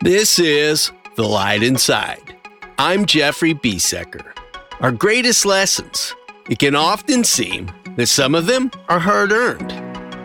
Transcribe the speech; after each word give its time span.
This 0.00 0.38
is 0.38 0.92
The 1.16 1.24
Light 1.24 1.62
Inside. 1.62 2.36
I'm 2.78 3.04
Jeffrey 3.04 3.52
Biesecker. 3.52 4.32
Our 4.80 4.92
greatest 4.92 5.44
lessons. 5.44 6.14
It 6.48 6.58
can 6.60 6.76
often 6.76 7.24
seem 7.24 7.70
that 7.96 8.06
some 8.06 8.34
of 8.34 8.46
them 8.46 8.70
are 8.88 9.00
hard 9.00 9.32
earned. 9.32 9.72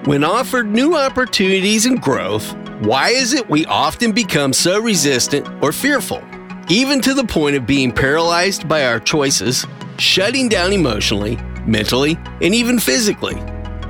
When 0.07 0.23
offered 0.23 0.67
new 0.67 0.95
opportunities 0.95 1.85
and 1.85 2.01
growth, 2.01 2.55
why 2.81 3.09
is 3.09 3.33
it 3.33 3.49
we 3.49 3.65
often 3.65 4.11
become 4.11 4.53
so 4.53 4.79
resistant 4.79 5.47
or 5.63 5.71
fearful, 5.71 6.21
even 6.69 7.01
to 7.01 7.13
the 7.13 7.25
point 7.25 7.55
of 7.55 7.65
being 7.65 7.91
paralyzed 7.91 8.67
by 8.69 8.85
our 8.85 8.99
choices, 8.99 9.65
shutting 9.97 10.49
down 10.49 10.71
emotionally, 10.71 11.37
mentally, 11.65 12.17
and 12.41 12.53
even 12.53 12.79
physically? 12.79 13.35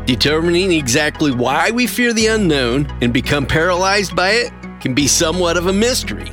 Determining 0.05 0.73
exactly 0.73 1.31
why 1.31 1.71
we 1.71 1.87
fear 1.87 2.11
the 2.11 2.27
unknown 2.27 2.91
and 3.01 3.13
become 3.13 3.45
paralyzed 3.45 4.13
by 4.13 4.31
it 4.31 4.51
can 4.81 4.93
be 4.93 5.07
somewhat 5.07 5.55
of 5.55 5.67
a 5.67 5.73
mystery. 5.73 6.29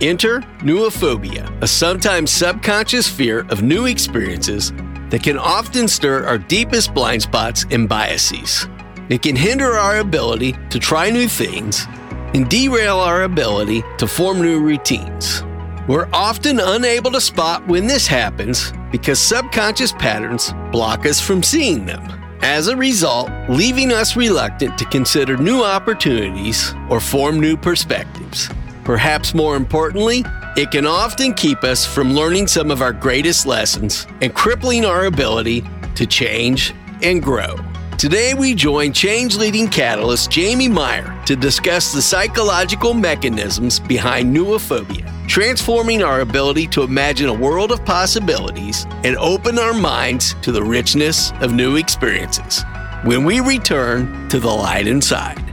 Enter 0.00 0.40
neophobia, 0.60 1.62
a 1.62 1.66
sometimes 1.66 2.30
subconscious 2.30 3.06
fear 3.06 3.40
of 3.50 3.62
new 3.62 3.84
experiences 3.84 4.72
that 5.10 5.22
can 5.22 5.36
often 5.36 5.86
stir 5.86 6.26
our 6.26 6.38
deepest 6.38 6.94
blind 6.94 7.20
spots 7.20 7.66
and 7.70 7.86
biases. 7.86 8.66
It 9.10 9.20
can 9.20 9.36
hinder 9.36 9.72
our 9.72 9.98
ability 9.98 10.56
to 10.70 10.78
try 10.78 11.10
new 11.10 11.28
things 11.28 11.86
and 12.32 12.48
derail 12.48 13.00
our 13.00 13.24
ability 13.24 13.84
to 13.98 14.06
form 14.06 14.40
new 14.40 14.60
routines. 14.60 15.42
We're 15.86 16.08
often 16.14 16.58
unable 16.58 17.10
to 17.10 17.20
spot 17.20 17.66
when 17.66 17.86
this 17.86 18.06
happens 18.06 18.72
because 18.90 19.18
subconscious 19.18 19.92
patterns 19.92 20.54
block 20.72 21.04
us 21.04 21.20
from 21.20 21.42
seeing 21.42 21.84
them 21.84 22.19
as 22.42 22.68
a 22.68 22.76
result, 22.76 23.30
leaving 23.48 23.92
us 23.92 24.16
reluctant 24.16 24.78
to 24.78 24.84
consider 24.86 25.36
new 25.36 25.62
opportunities 25.62 26.74
or 26.88 27.00
form 27.00 27.38
new 27.38 27.56
perspectives. 27.56 28.48
Perhaps 28.84 29.34
more 29.34 29.56
importantly, 29.56 30.24
it 30.56 30.70
can 30.70 30.86
often 30.86 31.34
keep 31.34 31.62
us 31.62 31.86
from 31.86 32.12
learning 32.12 32.46
some 32.46 32.70
of 32.70 32.82
our 32.82 32.92
greatest 32.92 33.46
lessons 33.46 34.06
and 34.20 34.34
crippling 34.34 34.84
our 34.84 35.06
ability 35.06 35.64
to 35.94 36.06
change 36.06 36.74
and 37.02 37.22
grow. 37.22 37.56
Today, 38.00 38.32
we 38.32 38.54
join 38.54 38.94
change 38.94 39.36
leading 39.36 39.68
catalyst 39.68 40.30
Jamie 40.30 40.70
Meyer 40.70 41.22
to 41.26 41.36
discuss 41.36 41.92
the 41.92 42.00
psychological 42.00 42.94
mechanisms 42.94 43.78
behind 43.78 44.34
neophobia, 44.34 45.28
transforming 45.28 46.02
our 46.02 46.22
ability 46.22 46.66
to 46.68 46.82
imagine 46.82 47.28
a 47.28 47.34
world 47.34 47.70
of 47.70 47.84
possibilities 47.84 48.86
and 49.04 49.18
open 49.18 49.58
our 49.58 49.74
minds 49.74 50.34
to 50.40 50.50
the 50.50 50.62
richness 50.62 51.32
of 51.42 51.52
new 51.52 51.76
experiences 51.76 52.64
when 53.04 53.22
we 53.22 53.40
return 53.40 54.30
to 54.30 54.40
the 54.40 54.48
light 54.48 54.86
inside. 54.86 55.44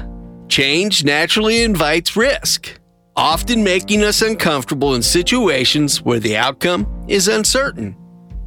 Change 0.47 1.03
naturally 1.03 1.63
invites 1.63 2.15
risk, 2.15 2.79
often 3.15 3.63
making 3.63 4.03
us 4.03 4.21
uncomfortable 4.21 4.95
in 4.95 5.01
situations 5.01 6.01
where 6.01 6.19
the 6.19 6.35
outcome 6.35 6.87
is 7.07 7.27
uncertain. 7.27 7.95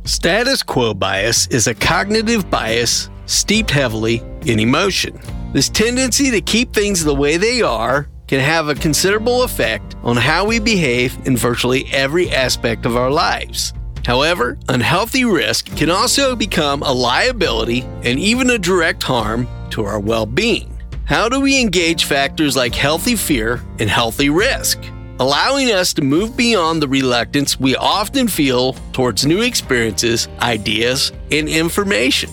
Status 0.04 0.62
quo 0.62 0.92
bias 0.92 1.46
is 1.46 1.66
a 1.66 1.74
cognitive 1.74 2.50
bias 2.50 3.08
steeped 3.26 3.70
heavily 3.70 4.22
in 4.44 4.60
emotion. 4.60 5.18
This 5.52 5.70
tendency 5.70 6.30
to 6.30 6.40
keep 6.40 6.72
things 6.72 7.02
the 7.02 7.14
way 7.14 7.36
they 7.36 7.62
are 7.62 8.08
can 8.26 8.40
have 8.40 8.68
a 8.68 8.74
considerable 8.74 9.42
effect 9.42 9.96
on 10.02 10.16
how 10.16 10.44
we 10.44 10.58
behave 10.58 11.16
in 11.26 11.36
virtually 11.36 11.86
every 11.92 12.30
aspect 12.30 12.84
of 12.84 12.96
our 12.96 13.10
lives. 13.10 13.72
However, 14.04 14.58
unhealthy 14.68 15.24
risk 15.24 15.74
can 15.76 15.90
also 15.90 16.36
become 16.36 16.82
a 16.82 16.92
liability 16.92 17.82
and 18.02 18.18
even 18.18 18.50
a 18.50 18.58
direct 18.58 19.02
harm 19.02 19.48
to 19.70 19.84
our 19.84 19.98
well 19.98 20.26
being. 20.26 20.70
How 21.06 21.28
do 21.28 21.40
we 21.40 21.60
engage 21.60 22.04
factors 22.04 22.56
like 22.56 22.74
healthy 22.74 23.16
fear 23.16 23.60
and 23.78 23.90
healthy 23.90 24.30
risk? 24.30 24.78
Allowing 25.20 25.70
us 25.70 25.92
to 25.94 26.02
move 26.02 26.36
beyond 26.36 26.82
the 26.82 26.88
reluctance 26.88 27.60
we 27.60 27.76
often 27.76 28.26
feel 28.26 28.72
towards 28.92 29.24
new 29.24 29.42
experiences, 29.42 30.28
ideas, 30.40 31.12
and 31.30 31.48
information. 31.48 32.30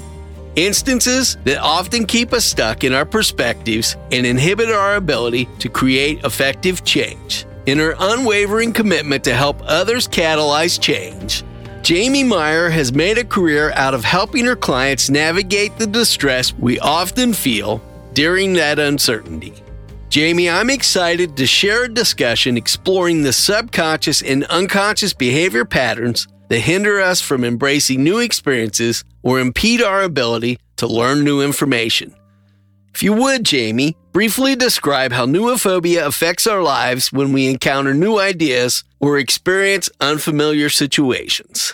Instances 0.56 1.38
that 1.46 1.60
often 1.60 2.06
keep 2.06 2.34
us 2.34 2.44
stuck 2.44 2.84
in 2.84 2.94
our 2.94 3.06
perspectives 3.06 3.96
and 4.12 4.26
inhibit 4.26 4.70
our 4.70 4.96
ability 4.96 5.48
to 5.60 5.70
create 5.70 6.24
effective 6.26 6.84
change. 6.84 7.46
In 7.68 7.78
her 7.78 7.96
unwavering 8.00 8.74
commitment 8.74 9.24
to 9.26 9.36
help 9.36 9.62
others 9.64 10.08
catalyze 10.08 10.80
change, 10.80 11.44
Jamie 11.82 12.24
Meyer 12.24 12.70
has 12.70 12.94
made 12.94 13.18
a 13.18 13.24
career 13.24 13.72
out 13.72 13.96
of 13.96 14.04
helping 14.04 14.46
her 14.46 14.56
clients 14.56 15.10
navigate 15.10 15.76
the 15.78 15.88
distress 15.88 16.54
we 16.54 16.80
often 16.80 17.34
feel 17.34 17.82
during 18.14 18.54
that 18.54 18.78
uncertainty. 18.78 19.54
Jamie, 20.10 20.48
I'm 20.48 20.70
excited 20.70 21.36
to 21.38 21.48
share 21.48 21.86
a 21.86 21.94
discussion 21.94 22.56
exploring 22.56 23.24
the 23.24 23.34
subconscious 23.34 24.22
and 24.22 24.44
unconscious 24.46 25.14
behavior 25.14 25.66
patterns 25.66 26.28
that 26.50 26.60
hinder 26.60 27.00
us 27.00 27.20
from 27.20 27.44
embracing 27.44 28.04
new 28.04 28.20
experiences 28.20 29.04
or 29.24 29.40
impede 29.40 29.82
our 29.82 30.04
ability 30.04 30.60
to 30.76 30.86
learn 30.86 31.24
new 31.24 31.42
information. 31.42 32.14
If 32.94 33.02
you 33.02 33.14
would, 33.14 33.44
Jamie, 33.44 33.96
briefly 34.12 34.56
describe 34.56 35.14
how 35.14 35.26
neophobia 35.26 36.06
affects 36.06 36.46
our 36.46 36.62
lives 36.62 37.12
when 37.12 37.34
we 37.34 37.48
encounter 37.48 37.94
new 37.94 38.20
ideas 38.20 38.84
or 39.02 39.18
experience 39.18 39.90
unfamiliar 40.00 40.70
situations. 40.70 41.74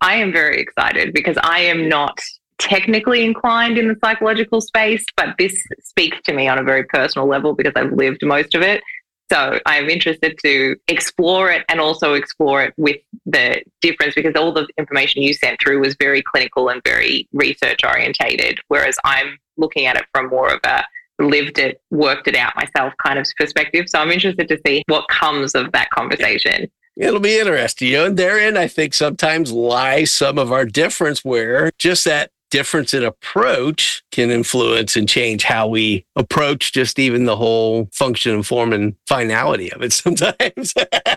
I 0.00 0.16
am 0.16 0.30
very 0.32 0.60
excited 0.60 1.12
because 1.12 1.38
I 1.42 1.60
am 1.60 1.88
not 1.88 2.20
technically 2.58 3.24
inclined 3.24 3.78
in 3.78 3.88
the 3.88 3.96
psychological 4.02 4.60
space, 4.60 5.04
but 5.16 5.34
this 5.38 5.60
speaks 5.82 6.18
to 6.24 6.32
me 6.32 6.48
on 6.48 6.58
a 6.58 6.62
very 6.62 6.84
personal 6.84 7.26
level 7.26 7.54
because 7.54 7.72
I've 7.76 7.92
lived 7.92 8.24
most 8.24 8.54
of 8.54 8.62
it. 8.62 8.82
So 9.30 9.58
I'm 9.66 9.88
interested 9.88 10.38
to 10.44 10.76
explore 10.86 11.50
it 11.50 11.64
and 11.68 11.80
also 11.80 12.14
explore 12.14 12.62
it 12.62 12.74
with 12.76 12.98
the 13.24 13.62
difference 13.80 14.14
because 14.14 14.34
all 14.36 14.52
the 14.52 14.68
information 14.78 15.22
you 15.22 15.34
sent 15.34 15.60
through 15.60 15.80
was 15.80 15.96
very 15.98 16.22
clinical 16.22 16.68
and 16.68 16.80
very 16.84 17.28
research 17.32 17.80
orientated, 17.84 18.60
whereas 18.68 18.96
I'm 19.04 19.38
looking 19.56 19.86
at 19.86 19.96
it 19.96 20.04
from 20.12 20.28
more 20.28 20.48
of 20.54 20.60
a 20.64 20.84
lived 21.18 21.58
it, 21.58 21.80
worked 21.90 22.28
it 22.28 22.36
out 22.36 22.54
myself 22.56 22.92
kind 23.04 23.18
of 23.18 23.26
perspective. 23.36 23.86
So 23.88 23.98
I'm 23.98 24.10
interested 24.10 24.48
to 24.48 24.60
see 24.66 24.82
what 24.86 25.06
comes 25.08 25.54
of 25.54 25.72
that 25.72 25.90
conversation. 25.90 26.70
It'll 26.96 27.20
be 27.20 27.38
interesting. 27.38 27.88
You 27.88 27.96
know, 27.98 28.06
and 28.06 28.16
therein, 28.16 28.56
I 28.56 28.68
think 28.68 28.94
sometimes 28.94 29.52
lies 29.52 30.10
some 30.10 30.38
of 30.38 30.50
our 30.50 30.64
difference 30.64 31.24
where 31.24 31.70
just 31.78 32.04
that 32.06 32.30
difference 32.50 32.94
in 32.94 33.04
approach 33.04 34.02
can 34.12 34.30
influence 34.30 34.96
and 34.96 35.08
change 35.08 35.42
how 35.42 35.66
we 35.66 36.04
approach 36.14 36.72
just 36.72 36.98
even 36.98 37.24
the 37.24 37.36
whole 37.36 37.88
function 37.92 38.32
and 38.32 38.46
form 38.46 38.72
and 38.72 38.94
finality 39.08 39.70
of 39.72 39.82
it 39.82 39.92
sometimes. 39.92 40.72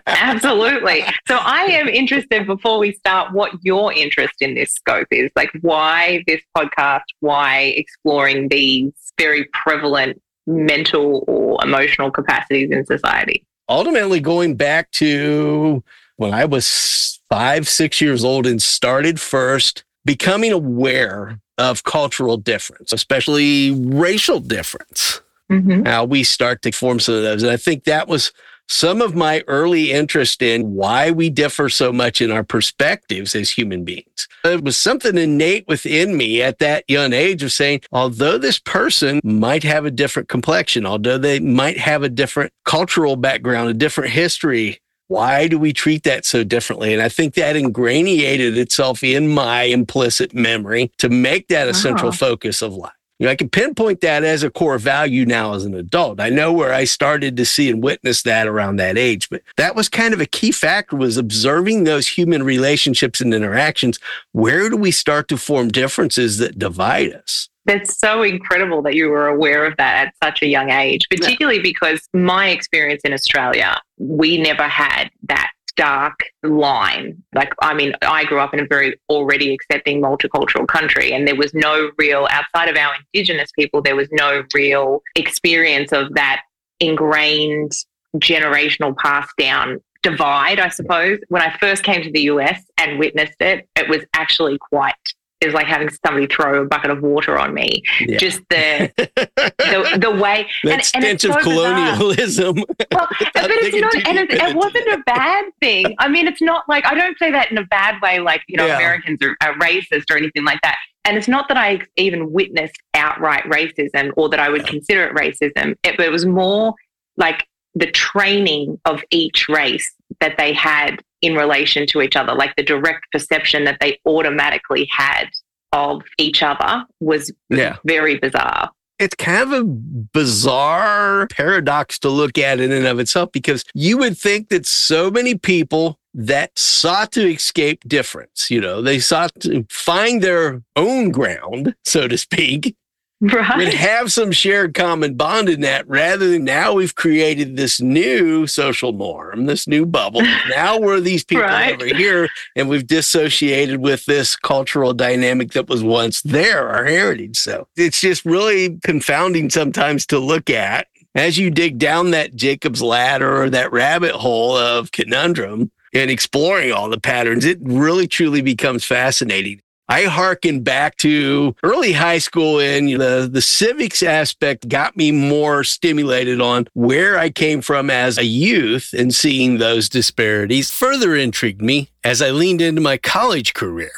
Absolutely. 0.07 1.03
So 1.27 1.37
I 1.37 1.65
am 1.65 1.87
interested 1.87 2.45
before 2.45 2.79
we 2.79 2.93
start 2.93 3.33
what 3.33 3.51
your 3.61 3.93
interest 3.93 4.35
in 4.41 4.55
this 4.55 4.73
scope 4.73 5.07
is. 5.11 5.29
Like 5.35 5.51
why 5.61 6.23
this 6.27 6.41
podcast, 6.57 7.03
why 7.19 7.73
exploring 7.77 8.49
these 8.49 8.93
very 9.19 9.45
prevalent 9.53 10.19
mental 10.47 11.23
or 11.27 11.63
emotional 11.63 12.09
capacities 12.09 12.71
in 12.71 12.85
society? 12.85 13.45
Ultimately 13.67 14.19
going 14.19 14.55
back 14.55 14.89
to 14.93 15.83
when 16.15 16.33
I 16.33 16.45
was 16.45 17.19
five, 17.29 17.67
six 17.67 18.01
years 18.01 18.23
old 18.23 18.47
and 18.47 18.61
started 18.61 19.21
first 19.21 19.83
becoming 20.05 20.51
aware 20.51 21.39
of 21.57 21.83
cultural 21.83 22.37
difference, 22.37 22.91
especially 22.91 23.71
racial 23.71 24.39
difference. 24.39 25.21
Mm-hmm. 25.51 25.85
How 25.85 26.05
we 26.05 26.23
start 26.23 26.61
to 26.61 26.71
form 26.71 26.99
some 26.99 27.15
of 27.15 27.23
those. 27.23 27.43
And 27.43 27.51
I 27.51 27.57
think 27.57 27.83
that 27.83 28.07
was 28.07 28.31
some 28.69 29.01
of 29.01 29.15
my 29.15 29.43
early 29.47 29.91
interest 29.91 30.41
in 30.41 30.75
why 30.75 31.11
we 31.11 31.29
differ 31.29 31.69
so 31.69 31.91
much 31.91 32.21
in 32.21 32.31
our 32.31 32.43
perspectives 32.43 33.35
as 33.35 33.49
human 33.49 33.83
beings. 33.83 34.27
It 34.45 34.63
was 34.63 34.77
something 34.77 35.17
innate 35.17 35.67
within 35.67 36.15
me 36.15 36.41
at 36.41 36.59
that 36.59 36.85
young 36.87 37.11
age 37.11 37.43
of 37.43 37.51
saying, 37.51 37.81
although 37.91 38.37
this 38.37 38.59
person 38.59 39.19
might 39.23 39.63
have 39.63 39.85
a 39.85 39.91
different 39.91 40.29
complexion, 40.29 40.85
although 40.85 41.17
they 41.17 41.39
might 41.39 41.77
have 41.77 42.03
a 42.03 42.09
different 42.09 42.53
cultural 42.63 43.15
background, 43.15 43.69
a 43.69 43.73
different 43.73 44.11
history, 44.11 44.79
why 45.07 45.47
do 45.47 45.57
we 45.57 45.73
treat 45.73 46.03
that 46.03 46.23
so 46.23 46.43
differently? 46.43 46.93
And 46.93 47.01
I 47.01 47.09
think 47.09 47.33
that 47.33 47.55
ingratiated 47.55 48.57
itself 48.57 49.03
in 49.03 49.27
my 49.27 49.63
implicit 49.63 50.35
memory 50.35 50.91
to 50.99 51.09
make 51.09 51.47
that 51.47 51.67
a 51.67 51.71
wow. 51.71 51.77
central 51.77 52.09
ah. 52.09 52.15
focus 52.15 52.61
of 52.61 52.73
life. 52.75 52.93
You 53.19 53.25
know, 53.25 53.31
I 53.31 53.35
can 53.35 53.49
pinpoint 53.49 53.99
that 53.99 54.23
as 54.23 54.43
a 54.43 54.49
core 54.49 54.79
value 54.79 55.25
now 55.25 55.53
as 55.53 55.65
an 55.65 55.73
adult. 55.73 56.21
I 56.21 56.29
know 56.29 56.53
where 56.53 56.73
I 56.73 56.85
started 56.85 57.35
to 57.35 57.45
see 57.45 57.69
and 57.69 57.83
witness 57.83 58.21
that 58.23 58.47
around 58.47 58.77
that 58.77 58.97
age, 58.97 59.29
but 59.29 59.41
that 59.57 59.75
was 59.75 59.89
kind 59.89 60.13
of 60.13 60.21
a 60.21 60.25
key 60.25 60.53
factor 60.53 60.95
was 60.95 61.17
observing 61.17 61.83
those 61.83 62.07
human 62.07 62.43
relationships 62.43 63.19
and 63.19 63.33
interactions. 63.33 63.99
Where 64.31 64.69
do 64.69 64.77
we 64.77 64.91
start 64.91 65.27
to 65.27 65.37
form 65.37 65.67
differences 65.67 66.37
that 66.37 66.57
divide 66.57 67.11
us? 67.11 67.49
That's 67.65 67.99
so 67.99 68.23
incredible 68.23 68.81
that 68.83 68.95
you 68.95 69.09
were 69.09 69.27
aware 69.27 69.65
of 69.65 69.75
that 69.77 70.07
at 70.07 70.13
such 70.23 70.41
a 70.41 70.47
young 70.47 70.71
age, 70.71 71.05
particularly 71.09 71.57
yeah. 71.57 71.63
because 71.63 72.07
my 72.13 72.47
experience 72.49 73.01
in 73.03 73.11
Australia, 73.11 73.79
we 73.97 74.37
never 74.37 74.63
had 74.63 75.11
that 75.27 75.51
dark 75.79 76.19
line. 76.43 77.23
Like, 77.33 77.53
I 77.61 77.73
mean, 77.73 77.93
I 78.01 78.25
grew 78.25 78.39
up 78.39 78.53
in 78.53 78.59
a 78.59 78.67
very 78.67 78.99
already 79.09 79.53
accepting 79.53 80.01
multicultural 80.01 80.67
country, 80.67 81.13
and 81.13 81.25
there 81.25 81.37
was 81.37 81.53
no 81.53 81.91
real, 81.97 82.27
outside 82.29 82.67
of 82.67 82.75
our 82.75 82.95
Indigenous 83.13 83.49
people, 83.57 83.81
there 83.81 83.95
was 83.95 84.09
no 84.11 84.43
real 84.53 85.01
experience 85.15 85.93
of 85.93 86.13
that 86.15 86.41
ingrained 86.81 87.71
generational 88.17 88.95
passed 88.97 89.31
down 89.37 89.79
divide, 90.03 90.59
I 90.59 90.67
suppose. 90.67 91.19
When 91.29 91.41
I 91.41 91.55
first 91.59 91.83
came 91.83 92.03
to 92.03 92.11
the 92.11 92.23
US 92.23 92.61
and 92.77 92.99
witnessed 92.99 93.39
it, 93.39 93.67
it 93.77 93.87
was 93.87 94.03
actually 94.13 94.57
quite 94.57 94.95
is 95.41 95.53
like 95.53 95.65
having 95.65 95.89
somebody 96.05 96.27
throw 96.27 96.61
a 96.61 96.65
bucket 96.65 96.91
of 96.91 97.01
water 97.01 97.37
on 97.37 97.53
me. 97.53 97.81
Yeah. 98.01 98.17
Just 98.17 98.41
the, 98.49 98.91
the 98.97 99.97
the 99.99 100.11
way 100.11 100.47
that 100.63 100.73
and, 100.73 100.83
stench 100.83 101.23
and 101.23 101.35
of 101.35 101.41
colonialism. 101.41 102.55
well, 102.55 103.07
but 103.19 103.49
it's 103.51 103.77
not, 103.77 104.07
and 104.07 104.17
it, 104.17 104.31
it, 104.31 104.55
wasn't 104.55 104.87
a 104.87 105.01
bad 105.05 105.45
thing. 105.61 105.95
I 105.99 106.07
mean, 106.09 106.27
it's 106.27 106.41
not 106.41 106.67
like 106.67 106.85
I 106.85 106.93
don't 106.93 107.17
say 107.17 107.31
that 107.31 107.51
in 107.51 107.57
a 107.57 107.65
bad 107.65 108.01
way, 108.01 108.19
like 108.19 108.41
you 108.47 108.57
know, 108.57 108.65
yeah. 108.65 108.75
Americans 108.75 109.19
are, 109.21 109.35
are, 109.41 109.53
racist 109.55 110.11
or 110.11 110.17
anything 110.17 110.43
like 110.43 110.59
that. 110.63 110.77
And 111.05 111.17
it's 111.17 111.27
not 111.27 111.47
that 111.47 111.57
I 111.57 111.79
even 111.95 112.31
witnessed 112.31 112.75
outright 112.93 113.43
racism 113.45 114.11
or 114.17 114.29
that 114.29 114.39
I 114.39 114.49
would 114.49 114.63
yeah. 114.63 114.69
consider 114.69 115.05
it 115.05 115.15
racism. 115.15 115.75
It, 115.83 115.99
it 115.99 116.11
was 116.11 116.25
more 116.25 116.73
like 117.17 117.45
the 117.75 117.89
training 117.91 118.79
of 118.85 119.01
each 119.09 119.47
race 119.47 119.95
that 120.21 120.37
they 120.37 120.53
had 120.53 121.01
in 121.21 121.35
relation 121.35 121.85
to 121.87 122.01
each 122.01 122.15
other, 122.15 122.33
like 122.33 122.55
the 122.55 122.63
direct 122.63 123.05
perception 123.11 123.65
that 123.65 123.77
they 123.79 123.99
automatically 124.05 124.87
had 124.91 125.25
of 125.71 126.01
each 126.17 126.41
other 126.41 126.85
was 126.99 127.31
yeah. 127.49 127.77
very 127.85 128.17
bizarre. 128.17 128.71
It's 128.97 129.15
kind 129.15 129.41
of 129.41 129.51
a 129.53 129.63
bizarre 129.63 131.27
paradox 131.27 131.99
to 131.99 132.09
look 132.09 132.37
at 132.37 132.59
in 132.59 132.71
and 132.71 132.85
of 132.85 132.99
itself 132.99 133.31
because 133.31 133.63
you 133.73 133.97
would 133.97 134.17
think 134.17 134.49
that 134.49 134.65
so 134.65 135.09
many 135.09 135.35
people 135.35 135.97
that 136.13 136.57
sought 136.57 137.13
to 137.13 137.31
escape 137.31 137.87
difference, 137.87 138.49
you 138.51 138.59
know, 138.59 138.81
they 138.81 138.99
sought 138.99 139.31
to 139.41 139.65
find 139.69 140.21
their 140.21 140.61
own 140.75 141.11
ground, 141.11 141.75
so 141.85 142.07
to 142.09 142.17
speak, 142.17 142.75
right. 143.33 143.57
would 143.57 143.73
have 143.73 144.11
some 144.11 144.31
shared 144.31 144.73
common 144.73 145.15
bond 145.15 145.49
in 145.49 145.61
that 145.61 145.87
rather 145.87 146.29
than 146.29 146.45
now 146.45 146.73
we've 146.73 146.95
created 146.95 147.57
this 147.57 147.81
new 147.81 148.47
social 148.47 148.93
norm, 148.93 149.45
this 149.45 149.67
new 149.67 149.85
bubble. 149.85 150.21
now 150.49 150.79
we're 150.79 151.01
these 151.01 151.23
people 151.23 151.43
right. 151.47 151.73
over 151.73 151.85
here 151.85 152.29
and 152.55 152.69
we've 152.69 152.87
dissociated 152.87 153.81
with 153.81 154.05
this 154.05 154.35
cultural 154.37 154.93
dynamic 154.93 155.51
that 155.51 155.67
was 155.67 155.83
once 155.83 156.21
there, 156.21 156.69
our 156.69 156.85
heritage. 156.85 157.37
So 157.37 157.67
it's 157.75 157.99
just 157.99 158.23
really 158.23 158.77
confounding 158.83 159.49
sometimes 159.49 160.05
to 160.07 160.19
look 160.19 160.49
at 160.49 160.87
as 161.15 161.37
you 161.37 161.49
dig 161.49 161.77
down 161.77 162.11
that 162.11 162.35
Jacob's 162.35 162.81
ladder 162.81 163.41
or 163.41 163.49
that 163.49 163.71
rabbit 163.71 164.11
hole 164.11 164.55
of 164.55 164.91
conundrum 164.91 165.71
and 165.93 166.11
exploring 166.11 166.71
all 166.71 166.89
the 166.89 166.99
patterns, 166.99 167.45
it 167.45 167.57
really 167.61 168.07
truly 168.07 168.41
becomes 168.41 168.85
fascinating. 168.85 169.61
I 169.91 170.03
hearken 170.03 170.61
back 170.61 170.97
to 170.97 171.55
early 171.63 171.93
high 171.93 172.19
school 172.19 172.59
and 172.59 172.89
the, 173.01 173.27
the 173.29 173.41
civics 173.41 174.03
aspect 174.03 174.69
got 174.69 174.95
me 174.95 175.11
more 175.11 175.63
stimulated 175.63 176.39
on 176.39 176.67
where 176.73 177.17
I 177.17 177.31
came 177.31 177.63
from 177.63 177.89
as 177.89 178.19
a 178.19 178.23
youth 178.23 178.93
and 178.95 179.13
seeing 179.13 179.57
those 179.57 179.89
disparities 179.89 180.69
further 180.69 181.15
intrigued 181.15 181.63
me 181.63 181.89
as 182.03 182.21
I 182.21 182.29
leaned 182.29 182.61
into 182.61 182.81
my 182.81 182.97
college 182.97 183.55
career. 183.55 183.91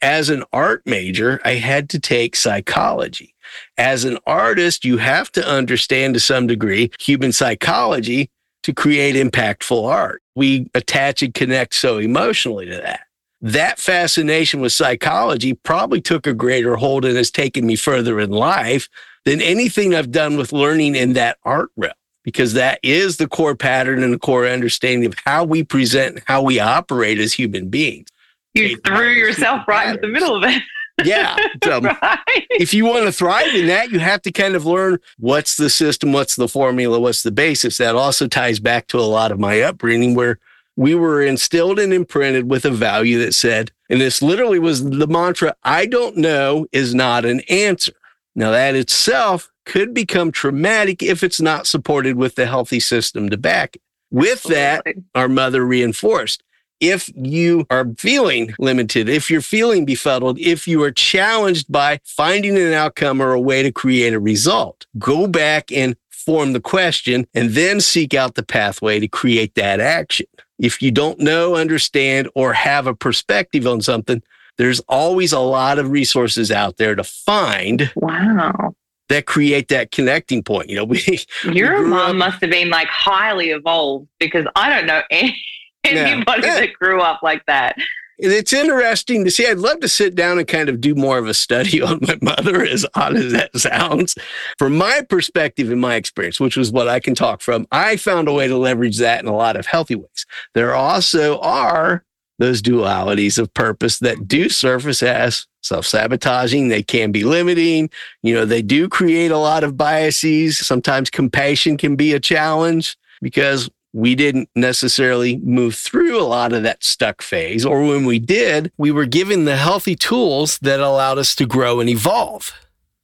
As 0.00 0.30
an 0.30 0.42
art 0.54 0.80
major, 0.86 1.38
I 1.44 1.56
had 1.56 1.90
to 1.90 2.00
take 2.00 2.34
psychology. 2.34 3.34
As 3.76 4.06
an 4.06 4.16
artist, 4.26 4.86
you 4.86 4.96
have 4.96 5.30
to 5.32 5.46
understand 5.46 6.14
to 6.14 6.20
some 6.20 6.46
degree 6.46 6.90
human 6.98 7.32
psychology 7.32 8.30
to 8.62 8.72
create 8.72 9.14
impactful 9.14 9.86
art. 9.86 10.22
We 10.34 10.70
attach 10.74 11.22
and 11.22 11.34
connect 11.34 11.74
so 11.74 11.98
emotionally 11.98 12.64
to 12.66 12.76
that 12.76 13.05
that 13.40 13.78
fascination 13.78 14.60
with 14.60 14.72
psychology 14.72 15.54
probably 15.54 16.00
took 16.00 16.26
a 16.26 16.34
greater 16.34 16.76
hold 16.76 17.04
and 17.04 17.16
has 17.16 17.30
taken 17.30 17.66
me 17.66 17.76
further 17.76 18.18
in 18.18 18.30
life 18.30 18.88
than 19.24 19.40
anything 19.40 19.94
I've 19.94 20.10
done 20.12 20.36
with 20.36 20.52
learning 20.52 20.94
in 20.94 21.12
that 21.14 21.38
art 21.44 21.70
realm, 21.76 21.92
because 22.24 22.54
that 22.54 22.78
is 22.82 23.18
the 23.18 23.28
core 23.28 23.56
pattern 23.56 24.02
and 24.02 24.14
the 24.14 24.18
core 24.18 24.46
understanding 24.46 25.06
of 25.06 25.14
how 25.24 25.44
we 25.44 25.62
present, 25.62 26.22
how 26.26 26.42
we 26.42 26.58
operate 26.60 27.18
as 27.18 27.34
human 27.34 27.68
beings. 27.68 28.08
You 28.54 28.78
threw 28.78 29.10
yourself 29.10 29.68
right 29.68 29.86
patterns. 29.86 29.96
in 29.96 30.12
the 30.12 30.20
middle 30.20 30.36
of 30.36 30.44
it. 30.44 30.62
yeah. 31.04 31.36
Um, 31.70 31.84
right. 31.84 32.46
If 32.50 32.72
you 32.72 32.84
want 32.86 33.06
to 33.06 33.12
thrive 33.12 33.52
in 33.54 33.66
that, 33.66 33.90
you 33.90 33.98
have 33.98 34.22
to 34.22 34.30
kind 34.30 34.54
of 34.54 34.64
learn 34.64 34.98
what's 35.18 35.56
the 35.56 35.68
system, 35.68 36.12
what's 36.12 36.36
the 36.36 36.46
formula, 36.46 37.00
what's 37.00 37.24
the 37.24 37.32
basis. 37.32 37.78
That 37.78 37.96
also 37.96 38.28
ties 38.28 38.60
back 38.60 38.86
to 38.88 39.00
a 39.00 39.02
lot 39.02 39.32
of 39.32 39.40
my 39.40 39.60
upbringing 39.62 40.14
where 40.14 40.38
we 40.76 40.94
were 40.94 41.22
instilled 41.22 41.78
and 41.78 41.92
imprinted 41.92 42.50
with 42.50 42.64
a 42.64 42.70
value 42.70 43.18
that 43.18 43.34
said, 43.34 43.72
and 43.88 44.00
this 44.00 44.20
literally 44.20 44.58
was 44.58 44.84
the 44.84 45.06
mantra, 45.06 45.54
I 45.64 45.86
don't 45.86 46.16
know 46.16 46.66
is 46.70 46.94
not 46.94 47.24
an 47.24 47.40
answer. 47.48 47.92
Now, 48.34 48.50
that 48.50 48.74
itself 48.74 49.50
could 49.64 49.94
become 49.94 50.30
traumatic 50.30 51.02
if 51.02 51.22
it's 51.22 51.40
not 51.40 51.66
supported 51.66 52.16
with 52.16 52.34
the 52.34 52.46
healthy 52.46 52.80
system 52.80 53.30
to 53.30 53.38
back 53.38 53.76
it. 53.76 53.82
With 54.10 54.44
that, 54.44 54.84
our 55.14 55.28
mother 55.28 55.64
reinforced 55.64 56.42
if 56.78 57.10
you 57.16 57.66
are 57.70 57.86
feeling 57.96 58.54
limited, 58.58 59.08
if 59.08 59.30
you're 59.30 59.40
feeling 59.40 59.86
befuddled, 59.86 60.38
if 60.38 60.68
you 60.68 60.82
are 60.82 60.90
challenged 60.90 61.72
by 61.72 62.00
finding 62.04 62.56
an 62.58 62.74
outcome 62.74 63.22
or 63.22 63.32
a 63.32 63.40
way 63.40 63.62
to 63.62 63.72
create 63.72 64.12
a 64.12 64.20
result, 64.20 64.86
go 64.98 65.26
back 65.26 65.72
and 65.72 65.96
form 66.10 66.52
the 66.52 66.60
question 66.60 67.26
and 67.32 67.50
then 67.50 67.80
seek 67.80 68.12
out 68.12 68.34
the 68.34 68.42
pathway 68.42 69.00
to 69.00 69.08
create 69.08 69.54
that 69.54 69.80
action 69.80 70.26
if 70.58 70.80
you 70.80 70.90
don't 70.90 71.18
know, 71.18 71.56
understand, 71.56 72.28
or 72.34 72.52
have 72.52 72.86
a 72.86 72.94
perspective 72.94 73.66
on 73.66 73.80
something, 73.80 74.22
there's 74.58 74.80
always 74.88 75.32
a 75.32 75.38
lot 75.40 75.78
of 75.78 75.90
resources 75.90 76.50
out 76.50 76.76
there 76.78 76.94
to 76.94 77.04
find. 77.04 77.90
Wow. 77.96 78.74
That 79.08 79.26
create 79.26 79.68
that 79.68 79.92
connecting 79.92 80.42
point. 80.42 80.68
You 80.68 80.76
know, 80.76 80.84
we 80.84 81.20
your 81.44 81.82
we 81.82 81.88
mom 81.88 82.10
up, 82.10 82.16
must 82.16 82.40
have 82.40 82.50
been 82.50 82.70
like 82.70 82.88
highly 82.88 83.50
evolved 83.50 84.08
because 84.18 84.46
I 84.56 84.68
don't 84.68 84.86
know 84.86 85.02
any, 85.10 85.36
anybody 85.84 86.42
that 86.42 86.72
grew 86.72 87.00
up 87.00 87.22
like 87.22 87.44
that 87.46 87.76
it's 88.18 88.52
interesting 88.52 89.24
to 89.24 89.30
see. 89.30 89.46
I'd 89.46 89.58
love 89.58 89.80
to 89.80 89.88
sit 89.88 90.14
down 90.14 90.38
and 90.38 90.48
kind 90.48 90.68
of 90.68 90.80
do 90.80 90.94
more 90.94 91.18
of 91.18 91.26
a 91.26 91.34
study 91.34 91.82
on 91.82 92.00
my 92.02 92.18
mother, 92.22 92.62
as 92.62 92.86
odd 92.94 93.16
as 93.16 93.32
that 93.32 93.56
sounds. 93.56 94.14
From 94.58 94.76
my 94.76 95.02
perspective 95.08 95.70
and 95.70 95.80
my 95.80 95.96
experience, 95.96 96.40
which 96.40 96.56
was 96.56 96.72
what 96.72 96.88
I 96.88 97.00
can 97.00 97.14
talk 97.14 97.40
from, 97.40 97.66
I 97.72 97.96
found 97.96 98.28
a 98.28 98.32
way 98.32 98.48
to 98.48 98.56
leverage 98.56 98.98
that 98.98 99.20
in 99.20 99.28
a 99.28 99.36
lot 99.36 99.56
of 99.56 99.66
healthy 99.66 99.94
ways. 99.96 100.26
There 100.54 100.74
also 100.74 101.38
are 101.40 102.04
those 102.38 102.60
dualities 102.60 103.38
of 103.38 103.52
purpose 103.54 103.98
that 104.00 104.28
do 104.28 104.48
surface 104.48 105.02
as 105.02 105.46
self 105.62 105.86
sabotaging. 105.86 106.68
They 106.68 106.82
can 106.82 107.12
be 107.12 107.24
limiting. 107.24 107.90
You 108.22 108.34
know, 108.34 108.44
they 108.44 108.62
do 108.62 108.88
create 108.88 109.30
a 109.30 109.38
lot 109.38 109.64
of 109.64 109.76
biases. 109.76 110.58
Sometimes 110.58 111.10
compassion 111.10 111.76
can 111.76 111.96
be 111.96 112.12
a 112.12 112.20
challenge 112.20 112.96
because 113.22 113.70
we 113.96 114.14
didn't 114.14 114.50
necessarily 114.54 115.38
move 115.38 115.74
through 115.74 116.20
a 116.20 116.28
lot 116.28 116.52
of 116.52 116.62
that 116.62 116.84
stuck 116.84 117.22
phase. 117.22 117.64
Or 117.64 117.80
when 117.80 118.04
we 118.04 118.18
did, 118.18 118.70
we 118.76 118.90
were 118.90 119.06
given 119.06 119.46
the 119.46 119.56
healthy 119.56 119.96
tools 119.96 120.58
that 120.58 120.80
allowed 120.80 121.16
us 121.16 121.34
to 121.36 121.46
grow 121.46 121.80
and 121.80 121.88
evolve. 121.88 122.52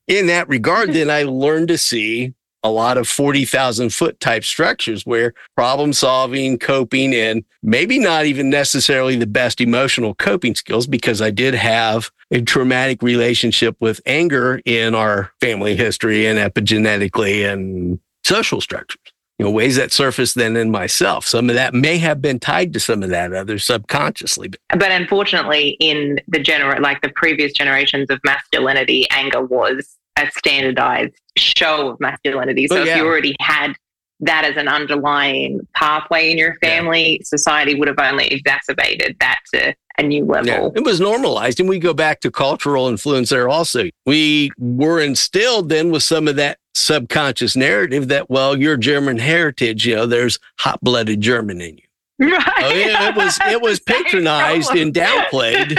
In 0.06 0.26
that 0.26 0.50
regard, 0.50 0.92
then 0.92 1.08
I 1.08 1.22
learned 1.22 1.68
to 1.68 1.78
see 1.78 2.34
a 2.62 2.70
lot 2.70 2.99
of 2.99 3.08
40,000 3.08 3.88
foot 3.88 4.20
type 4.20 4.44
structures 4.44 5.06
where 5.06 5.32
problem 5.56 5.94
solving, 5.94 6.58
coping, 6.58 7.14
and 7.14 7.42
maybe 7.62 7.99
not 7.99 8.26
even 8.26 8.50
necessarily 8.50 9.16
the 9.16 9.26
best 9.26 9.62
emotional 9.62 10.14
coping 10.16 10.54
skills 10.54 10.87
because 10.87 11.22
I 11.22 11.30
did 11.30 11.54
have 11.54 12.11
a 12.30 12.42
traumatic 12.42 13.02
relationship 13.02 13.76
with 13.80 14.02
anger 14.04 14.61
in 14.66 14.94
our 14.94 15.32
family 15.40 15.75
history 15.75 16.26
and 16.26 16.38
epigenetically 16.38 17.50
and 17.50 17.99
social 18.25 18.61
structures. 18.61 19.12
You 19.42 19.49
know, 19.49 19.54
ways 19.54 19.75
that 19.75 19.90
surface 19.90 20.34
then 20.34 20.56
in 20.56 20.70
myself. 20.70 21.26
Some 21.26 21.50
of 21.50 21.56
that 21.56 21.75
may 21.75 21.99
have 21.99 22.22
been 22.22 22.38
tied 22.38 22.72
to 22.75 22.78
some 22.78 23.02
of 23.02 23.08
that 23.11 23.32
other 23.32 23.58
subconsciously. 23.58 24.52
But 24.68 24.92
unfortunately, 24.92 25.76
in 25.80 26.20
the 26.28 26.38
general, 26.38 26.80
like 26.80 27.00
the 27.00 27.08
previous 27.08 27.52
generations 27.52 28.06
of 28.11 28.20
masculinity, 28.25 29.04
anger 29.11 29.42
was 29.42 29.96
a 30.16 30.30
standardized 30.30 31.14
show 31.37 31.88
of 31.88 31.99
masculinity. 31.99 32.68
So 32.68 32.76
oh, 32.76 32.84
yeah. 32.84 32.92
if 32.92 32.96
you 32.99 33.04
already 33.04 33.34
had 33.40 33.72
that 34.20 34.44
as 34.44 34.56
an 34.56 34.68
underlying 34.68 35.66
pathway 35.75 36.30
in 36.30 36.38
your 36.38 36.54
family, 36.62 37.14
yeah. 37.14 37.25
society 37.25 37.75
would 37.75 37.88
have 37.88 37.99
only 37.99 38.28
exacerbated 38.28 39.16
that 39.18 39.40
to 39.54 39.75
a 39.99 40.04
new 40.04 40.25
level. 40.25 40.46
Yeah, 40.46 40.70
it 40.76 40.84
was 40.84 41.00
normalized. 41.00 41.58
And 41.58 41.68
we 41.68 41.80
go 41.80 41.92
back 41.92 42.20
to 42.20 42.30
cultural 42.30 42.87
influence 42.87 43.30
there 43.30 43.49
also. 43.49 43.90
We 44.06 44.52
were 44.56 45.00
instilled 45.00 45.68
then 45.68 45.90
with 45.90 46.04
some 46.04 46.28
of 46.28 46.37
that 46.37 46.58
subconscious 46.75 47.57
narrative 47.57 48.09
that, 48.09 48.31
well, 48.31 48.59
you're 48.59 48.76
German 48.76 49.19
heritage, 49.19 49.87
you 49.87 49.95
know, 49.95 50.07
there's 50.07 50.38
hot 50.59 50.81
blooded 50.83 51.21
German 51.21 51.61
in 51.61 51.76
you. 51.76 51.85
Right. 52.19 52.43
Oh, 52.59 52.73
yeah, 52.73 53.09
it 53.09 53.17
was 53.17 53.38
it 53.47 53.61
was 53.61 53.81
patronized 53.81 54.71
and 54.71 54.95
downplayed 54.95 55.76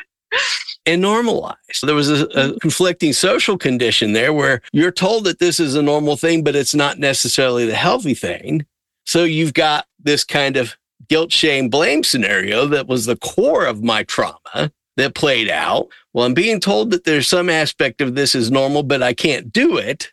and 0.86 1.02
normalized. 1.02 1.56
So 1.72 1.86
there 1.86 1.94
was 1.94 2.08
a, 2.08 2.26
a, 2.28 2.58
conflicting 2.60 3.12
social 3.12 3.58
condition 3.58 4.14
there 4.14 4.32
where 4.32 4.62
you're 4.72 4.92
told 4.92 5.24
that 5.24 5.40
this 5.40 5.60
is 5.60 5.74
a 5.74 5.82
normal 5.82 6.16
thing, 6.16 6.42
but 6.42 6.56
it's 6.56 6.74
not 6.74 6.98
necessarily 6.98 7.66
the 7.66 7.74
healthy 7.74 8.14
thing. 8.14 8.64
So 9.04 9.24
you've 9.24 9.52
got 9.52 9.86
this 9.98 10.24
kind 10.24 10.56
of 10.56 10.76
guilt, 11.08 11.32
shame, 11.32 11.68
blame 11.68 12.02
scenario 12.02 12.66
that 12.66 12.86
was 12.86 13.04
the 13.04 13.16
core 13.16 13.66
of 13.66 13.82
my 13.82 14.04
trauma 14.04 14.70
that 14.98 15.14
played 15.14 15.48
out. 15.48 15.88
Well, 16.12 16.26
I'm 16.26 16.34
being 16.34 16.60
told 16.60 16.90
that 16.90 17.04
there's 17.04 17.26
some 17.26 17.48
aspect 17.48 18.00
of 18.00 18.14
this 18.14 18.34
is 18.34 18.50
normal, 18.50 18.82
but 18.82 19.02
I 19.02 19.14
can't 19.14 19.52
do 19.52 19.78
it. 19.78 20.10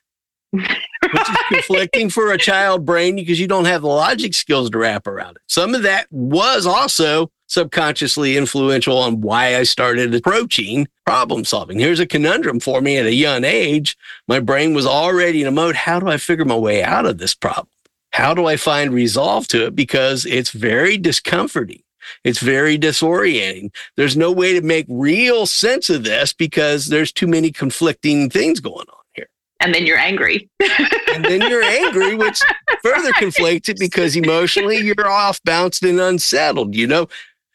Which 0.51 0.63
is 0.63 1.38
conflicting 1.50 2.10
for 2.10 2.32
a 2.32 2.38
child 2.38 2.86
brain 2.86 3.15
because 3.15 3.39
you 3.39 3.48
don't 3.48 3.65
have 3.65 3.82
the 3.82 3.88
logic 3.88 4.34
skills 4.34 4.70
to 4.70 4.77
wrap 4.77 5.08
around 5.08 5.36
it. 5.38 5.42
Some 5.48 5.75
of 5.75 5.82
that 5.84 6.08
was 6.12 6.65
also 6.65 7.32
subconsciously 7.48 8.38
influential 8.38 8.98
on 8.98 9.22
why 9.22 9.58
I 9.58 9.63
started 9.63 10.13
approaching 10.15 10.88
problem 11.06 11.46
solving. 11.46 11.80
Here's 11.80 12.00
a 12.00 12.08
conundrum 12.08 12.60
for 12.60 12.80
me 12.82 12.98
at 12.98 13.06
a 13.06 13.13
young 13.13 13.44
age. 13.44 13.98
My 14.27 14.39
brain 14.39 14.74
was 14.74 14.86
already 14.86 15.42
in 15.42 15.48
a 15.48 15.51
mode. 15.51 15.75
How 15.75 16.00
do 16.00 16.08
I 16.08 16.18
figure 16.18 16.46
my 16.46 16.58
way 16.58 16.84
out 16.84 17.06
of 17.06 17.18
this 17.18 17.36
problem? 17.36 17.68
How 18.12 18.34
do 18.34 18.46
I 18.46 18.56
find 18.56 18.94
resolve 18.94 19.48
to 19.50 19.65
it? 19.65 19.75
Because 19.75 20.25
it's 20.25 20.51
very 20.51 20.98
discomforting. 20.98 21.82
It's 22.24 22.40
very 22.40 22.78
disorienting. 22.78 23.74
There's 23.98 24.18
no 24.18 24.32
way 24.32 24.54
to 24.54 24.62
make 24.62 24.86
real 24.90 25.46
sense 25.46 25.90
of 25.90 26.04
this 26.04 26.34
because 26.34 26.88
there's 26.88 27.12
too 27.12 27.28
many 27.28 27.52
conflicting 27.52 28.30
things 28.30 28.60
going 28.60 28.88
on 28.90 29.04
here. 29.14 29.28
And 29.60 29.74
then 29.74 29.86
you're 29.86 29.98
angry. 29.98 30.50
and 31.14 31.26
then 31.26 31.42
you're 31.42 31.64
angry, 31.64 32.16
which 32.16 32.42
further 32.84 33.12
conflates 33.14 33.70
it 33.70 33.80
because 33.80 34.16
emotionally 34.16 34.78
you're 34.78 35.08
off, 35.08 35.42
bounced, 35.44 35.84
and 35.84 36.00
unsettled. 36.00 36.76
You 36.76 36.88
know, 36.88 37.08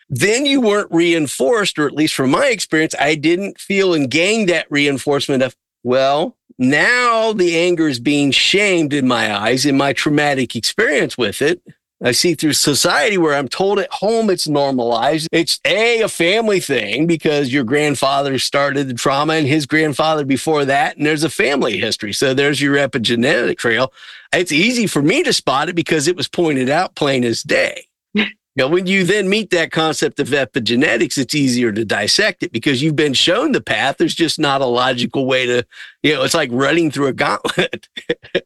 then 0.08 0.44
you 0.44 0.60
weren't 0.60 0.90
reinforced, 0.90 1.78
or 1.78 1.86
at 1.86 1.94
least 1.94 2.14
from 2.14 2.32
my 2.32 2.46
experience, 2.46 2.94
I 2.98 3.14
didn't 3.14 3.60
feel 3.60 3.94
and 3.94 4.10
gain 4.10 4.46
that 4.46 4.66
reinforcement 4.68 5.42
of, 5.42 5.54
well, 5.84 6.36
now 6.58 7.32
the 7.32 7.56
anger 7.56 7.88
is 7.88 8.00
being 8.00 8.32
shamed 8.32 8.92
in 8.92 9.06
my 9.06 9.34
eyes 9.34 9.64
in 9.64 9.76
my 9.76 9.92
traumatic 9.92 10.56
experience 10.56 11.16
with 11.16 11.40
it. 11.40 11.62
I 12.02 12.12
see 12.12 12.34
through 12.34 12.54
society 12.54 13.18
where 13.18 13.34
I'm 13.34 13.48
told 13.48 13.78
at 13.78 13.92
home 13.92 14.30
it's 14.30 14.48
normalized. 14.48 15.28
It's 15.32 15.60
a, 15.66 16.00
a 16.00 16.08
family 16.08 16.60
thing 16.60 17.06
because 17.06 17.52
your 17.52 17.64
grandfather 17.64 18.38
started 18.38 18.88
the 18.88 18.94
trauma 18.94 19.34
and 19.34 19.46
his 19.46 19.66
grandfather 19.66 20.24
before 20.24 20.64
that. 20.64 20.96
And 20.96 21.04
there's 21.04 21.24
a 21.24 21.30
family 21.30 21.78
history. 21.78 22.14
So 22.14 22.32
there's 22.32 22.60
your 22.60 22.76
epigenetic 22.76 23.58
trail. 23.58 23.92
It's 24.32 24.52
easy 24.52 24.86
for 24.86 25.02
me 25.02 25.22
to 25.24 25.32
spot 25.32 25.68
it 25.68 25.74
because 25.74 26.08
it 26.08 26.16
was 26.16 26.28
pointed 26.28 26.70
out 26.70 26.94
plain 26.94 27.24
as 27.24 27.42
day. 27.42 27.86
Now, 28.56 28.66
when 28.66 28.86
you 28.88 29.04
then 29.04 29.28
meet 29.28 29.50
that 29.50 29.70
concept 29.70 30.18
of 30.18 30.28
epigenetics, 30.28 31.16
it's 31.16 31.36
easier 31.36 31.70
to 31.70 31.84
dissect 31.84 32.42
it 32.42 32.52
because 32.52 32.82
you've 32.82 32.96
been 32.96 33.14
shown 33.14 33.52
the 33.52 33.60
path. 33.60 33.96
There's 33.96 34.14
just 34.14 34.40
not 34.40 34.60
a 34.60 34.66
logical 34.66 35.24
way 35.24 35.46
to, 35.46 35.64
you 36.02 36.14
know, 36.14 36.24
it's 36.24 36.34
like 36.34 36.50
running 36.52 36.90
through 36.90 37.06
a 37.06 37.12
gauntlet. 37.12 37.88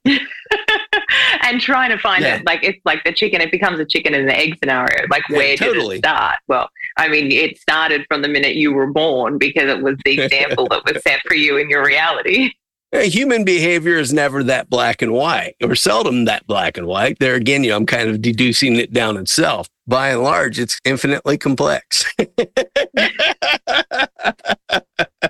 and 1.43 1.61
trying 1.61 1.91
to 1.91 1.99
find 1.99 2.23
yeah. 2.23 2.37
it, 2.37 2.47
like 2.47 2.63
it's 2.63 2.81
like 2.85 3.03
the 3.05 3.13
chicken, 3.13 3.41
it 3.41 3.51
becomes 3.51 3.79
a 3.81 3.85
chicken 3.85 4.15
and 4.15 4.29
the 4.29 4.37
egg 4.37 4.57
scenario. 4.59 5.07
Like, 5.09 5.23
yeah, 5.29 5.37
where 5.37 5.57
totally. 5.57 5.97
did 6.01 6.05
it 6.05 6.09
start? 6.09 6.37
Well, 6.49 6.69
I 6.97 7.09
mean, 7.09 7.31
it 7.31 7.59
started 7.59 8.07
from 8.09 8.23
the 8.23 8.29
minute 8.29 8.57
you 8.57 8.73
were 8.73 8.87
born 8.87 9.39
because 9.39 9.69
it 9.71 9.83
was 9.83 9.97
the 10.05 10.21
example 10.23 10.69
that 10.69 10.85
was 10.85 11.03
set 11.03 11.21
for 11.27 11.35
you 11.35 11.57
in 11.57 11.69
your 11.69 11.85
reality. 11.85 12.51
Human 12.93 13.45
behavior 13.45 13.97
is 13.97 14.13
never 14.13 14.45
that 14.45 14.71
black 14.71 15.03
and 15.03 15.13
white, 15.13 15.57
or 15.61 15.75
seldom 15.75 16.27
that 16.27 16.47
black 16.47 16.79
and 16.79 16.87
white. 16.87 17.19
There 17.19 17.35
again, 17.35 17.65
you 17.65 17.71
know, 17.71 17.77
I'm 17.77 17.87
kind 17.87 18.09
of 18.09 18.23
deducing 18.23 18.77
it 18.77 18.93
down 18.93 19.17
itself. 19.17 19.69
By 19.87 20.11
and 20.11 20.23
large, 20.23 20.61
it's 20.61 20.79
infinitely 20.85 21.37
complex. 21.37 22.05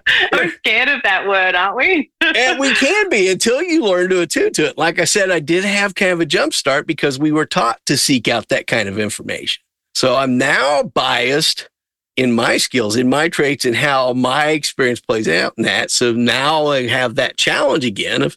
We're 0.32 0.50
scared 0.50 0.88
of 0.88 1.02
that 1.02 1.26
word, 1.26 1.54
aren't 1.54 1.76
we? 1.76 2.10
and 2.20 2.58
we 2.58 2.74
can 2.74 3.08
be 3.08 3.28
until 3.28 3.62
you 3.62 3.82
learn 3.82 4.10
to 4.10 4.20
attune 4.20 4.52
to 4.54 4.66
it. 4.66 4.78
Like 4.78 4.98
I 4.98 5.04
said, 5.04 5.30
I 5.30 5.40
did 5.40 5.64
have 5.64 5.94
kind 5.94 6.12
of 6.12 6.20
a 6.20 6.26
jump 6.26 6.52
start 6.52 6.86
because 6.86 7.18
we 7.18 7.32
were 7.32 7.46
taught 7.46 7.80
to 7.86 7.96
seek 7.96 8.28
out 8.28 8.48
that 8.48 8.66
kind 8.66 8.88
of 8.88 8.98
information. 8.98 9.62
So 9.94 10.16
I'm 10.16 10.36
now 10.36 10.82
biased 10.82 11.68
in 12.16 12.32
my 12.32 12.58
skills, 12.58 12.96
in 12.96 13.08
my 13.08 13.28
traits, 13.28 13.64
and 13.64 13.74
how 13.74 14.12
my 14.12 14.48
experience 14.48 15.00
plays 15.00 15.28
out 15.28 15.54
in 15.56 15.64
that. 15.64 15.90
So 15.90 16.12
now 16.12 16.66
I 16.66 16.86
have 16.86 17.14
that 17.14 17.36
challenge 17.36 17.84
again 17.84 18.22
of 18.22 18.36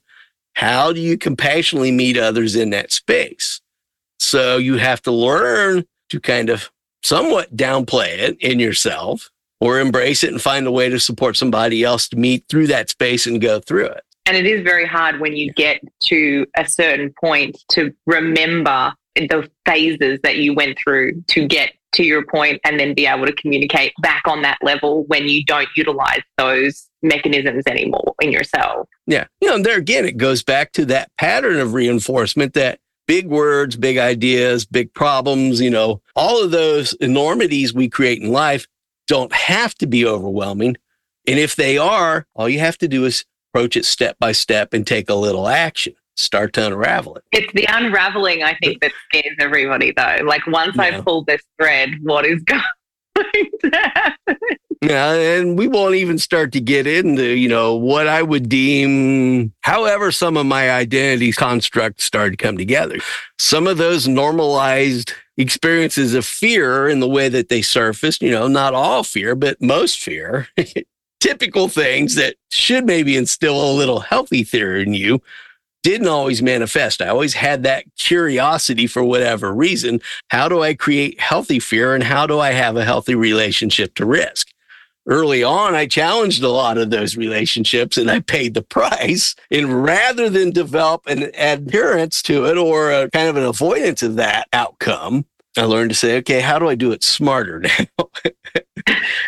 how 0.53 0.93
do 0.93 0.99
you 1.01 1.17
compassionately 1.17 1.91
meet 1.91 2.17
others 2.17 2.55
in 2.55 2.69
that 2.71 2.91
space? 2.91 3.61
So 4.19 4.57
you 4.57 4.77
have 4.77 5.01
to 5.03 5.11
learn 5.11 5.85
to 6.09 6.19
kind 6.19 6.49
of 6.49 6.71
somewhat 7.03 7.55
downplay 7.55 8.17
it 8.17 8.37
in 8.39 8.59
yourself 8.59 9.29
or 9.59 9.79
embrace 9.79 10.23
it 10.23 10.31
and 10.31 10.41
find 10.41 10.67
a 10.67 10.71
way 10.71 10.89
to 10.89 10.99
support 10.99 11.35
somebody 11.35 11.83
else 11.83 12.07
to 12.09 12.15
meet 12.15 12.45
through 12.49 12.67
that 12.67 12.89
space 12.89 13.25
and 13.25 13.41
go 13.41 13.59
through 13.59 13.85
it. 13.85 14.03
And 14.25 14.35
it 14.35 14.45
is 14.45 14.61
very 14.61 14.85
hard 14.85 15.19
when 15.19 15.35
you 15.35 15.53
get 15.53 15.81
to 16.05 16.45
a 16.57 16.67
certain 16.67 17.13
point 17.19 17.57
to 17.71 17.93
remember 18.05 18.93
the 19.15 19.49
phases 19.65 20.19
that 20.23 20.37
you 20.37 20.53
went 20.53 20.77
through 20.77 21.23
to 21.29 21.47
get 21.47 21.71
to 21.93 22.03
your 22.03 22.25
point 22.25 22.59
and 22.63 22.79
then 22.79 22.93
be 22.93 23.07
able 23.07 23.25
to 23.25 23.33
communicate 23.33 23.93
back 24.01 24.23
on 24.27 24.41
that 24.41 24.57
level 24.61 25.05
when 25.05 25.27
you 25.27 25.43
don't 25.45 25.69
utilize 25.75 26.21
those 26.37 26.87
mechanisms 27.01 27.63
anymore 27.67 28.13
in 28.21 28.31
yourself. 28.31 28.87
Yeah. 29.07 29.25
You 29.41 29.49
know, 29.49 29.63
there 29.63 29.77
again, 29.77 30.05
it 30.05 30.17
goes 30.17 30.43
back 30.43 30.73
to 30.73 30.85
that 30.87 31.09
pattern 31.17 31.59
of 31.59 31.73
reinforcement 31.73 32.53
that 32.53 32.79
big 33.07 33.27
words, 33.27 33.77
big 33.77 33.97
ideas, 33.97 34.65
big 34.65 34.93
problems, 34.93 35.61
you 35.61 35.69
know, 35.69 36.01
all 36.15 36.43
of 36.43 36.51
those 36.51 36.93
enormities 36.95 37.73
we 37.73 37.87
create 37.87 38.21
in 38.21 38.31
life 38.31 38.67
don't 39.07 39.33
have 39.33 39.73
to 39.75 39.87
be 39.87 40.05
overwhelming. 40.05 40.77
And 41.25 41.39
if 41.39 41.55
they 41.55 41.77
are, 41.77 42.25
all 42.35 42.47
you 42.47 42.59
have 42.59 42.77
to 42.79 42.87
do 42.87 43.05
is 43.05 43.25
approach 43.51 43.75
it 43.75 43.85
step 43.85 44.17
by 44.19 44.31
step 44.31 44.73
and 44.73 44.85
take 44.85 45.09
a 45.09 45.15
little 45.15 45.47
action 45.47 45.93
start 46.17 46.53
to 46.53 46.65
unravel 46.65 47.15
it. 47.15 47.23
It's 47.31 47.53
the 47.53 47.67
unraveling, 47.69 48.43
I 48.43 48.55
think, 48.55 48.81
that 48.81 48.91
scares 49.05 49.35
everybody, 49.39 49.91
though. 49.91 50.17
Like 50.25 50.45
once 50.47 50.75
yeah. 50.75 50.83
I 50.83 51.01
pull 51.01 51.23
this 51.23 51.41
thread, 51.59 51.91
what 52.01 52.25
is 52.25 52.41
going 52.43 52.61
to 53.15 53.71
happen? 53.71 54.37
Yeah, 54.81 55.13
and 55.13 55.57
we 55.57 55.67
won't 55.67 55.95
even 55.95 56.19
start 56.19 56.51
to 56.51 56.61
get 56.61 56.85
into, 56.85 57.23
you 57.23 57.49
know, 57.49 57.75
what 57.75 58.07
I 58.07 58.21
would 58.21 58.47
deem, 58.47 59.53
however, 59.61 60.11
some 60.11 60.37
of 60.37 60.45
my 60.45 60.69
identity 60.69 61.31
constructs 61.31 62.03
start 62.03 62.33
to 62.33 62.37
come 62.37 62.57
together. 62.57 62.97
Some 63.39 63.65
of 63.65 63.77
those 63.77 64.07
normalized 64.07 65.13
experiences 65.37 66.13
of 66.13 66.25
fear 66.25 66.87
in 66.87 66.99
the 66.99 67.07
way 67.07 67.29
that 67.29 67.49
they 67.49 67.61
surfaced, 67.61 68.21
you 68.21 68.31
know, 68.31 68.47
not 68.47 68.73
all 68.73 69.03
fear, 69.03 69.35
but 69.35 69.61
most 69.61 69.99
fear, 69.99 70.47
typical 71.19 71.67
things 71.67 72.15
that 72.15 72.35
should 72.49 72.85
maybe 72.85 73.15
instill 73.15 73.71
a 73.71 73.73
little 73.73 73.99
healthy 73.99 74.43
fear 74.43 74.77
in 74.77 74.93
you 74.93 75.21
didn't 75.83 76.07
always 76.07 76.41
manifest. 76.41 77.01
I 77.01 77.07
always 77.07 77.33
had 77.33 77.63
that 77.63 77.85
curiosity 77.97 78.87
for 78.87 79.03
whatever 79.03 79.53
reason. 79.53 80.01
How 80.29 80.49
do 80.49 80.61
I 80.61 80.73
create 80.73 81.19
healthy 81.19 81.59
fear 81.59 81.95
and 81.95 82.03
how 82.03 82.27
do 82.27 82.39
I 82.39 82.51
have 82.51 82.75
a 82.75 82.83
healthy 82.83 83.15
relationship 83.15 83.95
to 83.95 84.05
risk? 84.05 84.49
Early 85.07 85.41
on, 85.41 85.73
I 85.73 85.85
challenged 85.85 86.43
a 86.43 86.49
lot 86.49 86.77
of 86.77 86.89
those 86.89 87.15
relationships 87.15 87.97
and 87.97 88.11
I 88.11 88.19
paid 88.19 88.53
the 88.53 88.61
price. 88.61 89.35
And 89.49 89.83
rather 89.83 90.29
than 90.29 90.51
develop 90.51 91.07
an 91.07 91.31
adherence 91.37 92.21
to 92.23 92.45
it 92.45 92.57
or 92.57 92.91
a 92.91 93.09
kind 93.11 93.29
of 93.29 93.37
an 93.37 93.43
avoidance 93.43 94.03
of 94.03 94.15
that 94.15 94.49
outcome, 94.51 95.25
I 95.57 95.63
learned 95.63 95.91
to 95.91 95.95
say, 95.95 96.17
okay, 96.17 96.41
how 96.41 96.59
do 96.59 96.67
I 96.67 96.75
do 96.75 96.91
it 96.91 97.05
smarter 97.05 97.59
now? 97.79 98.09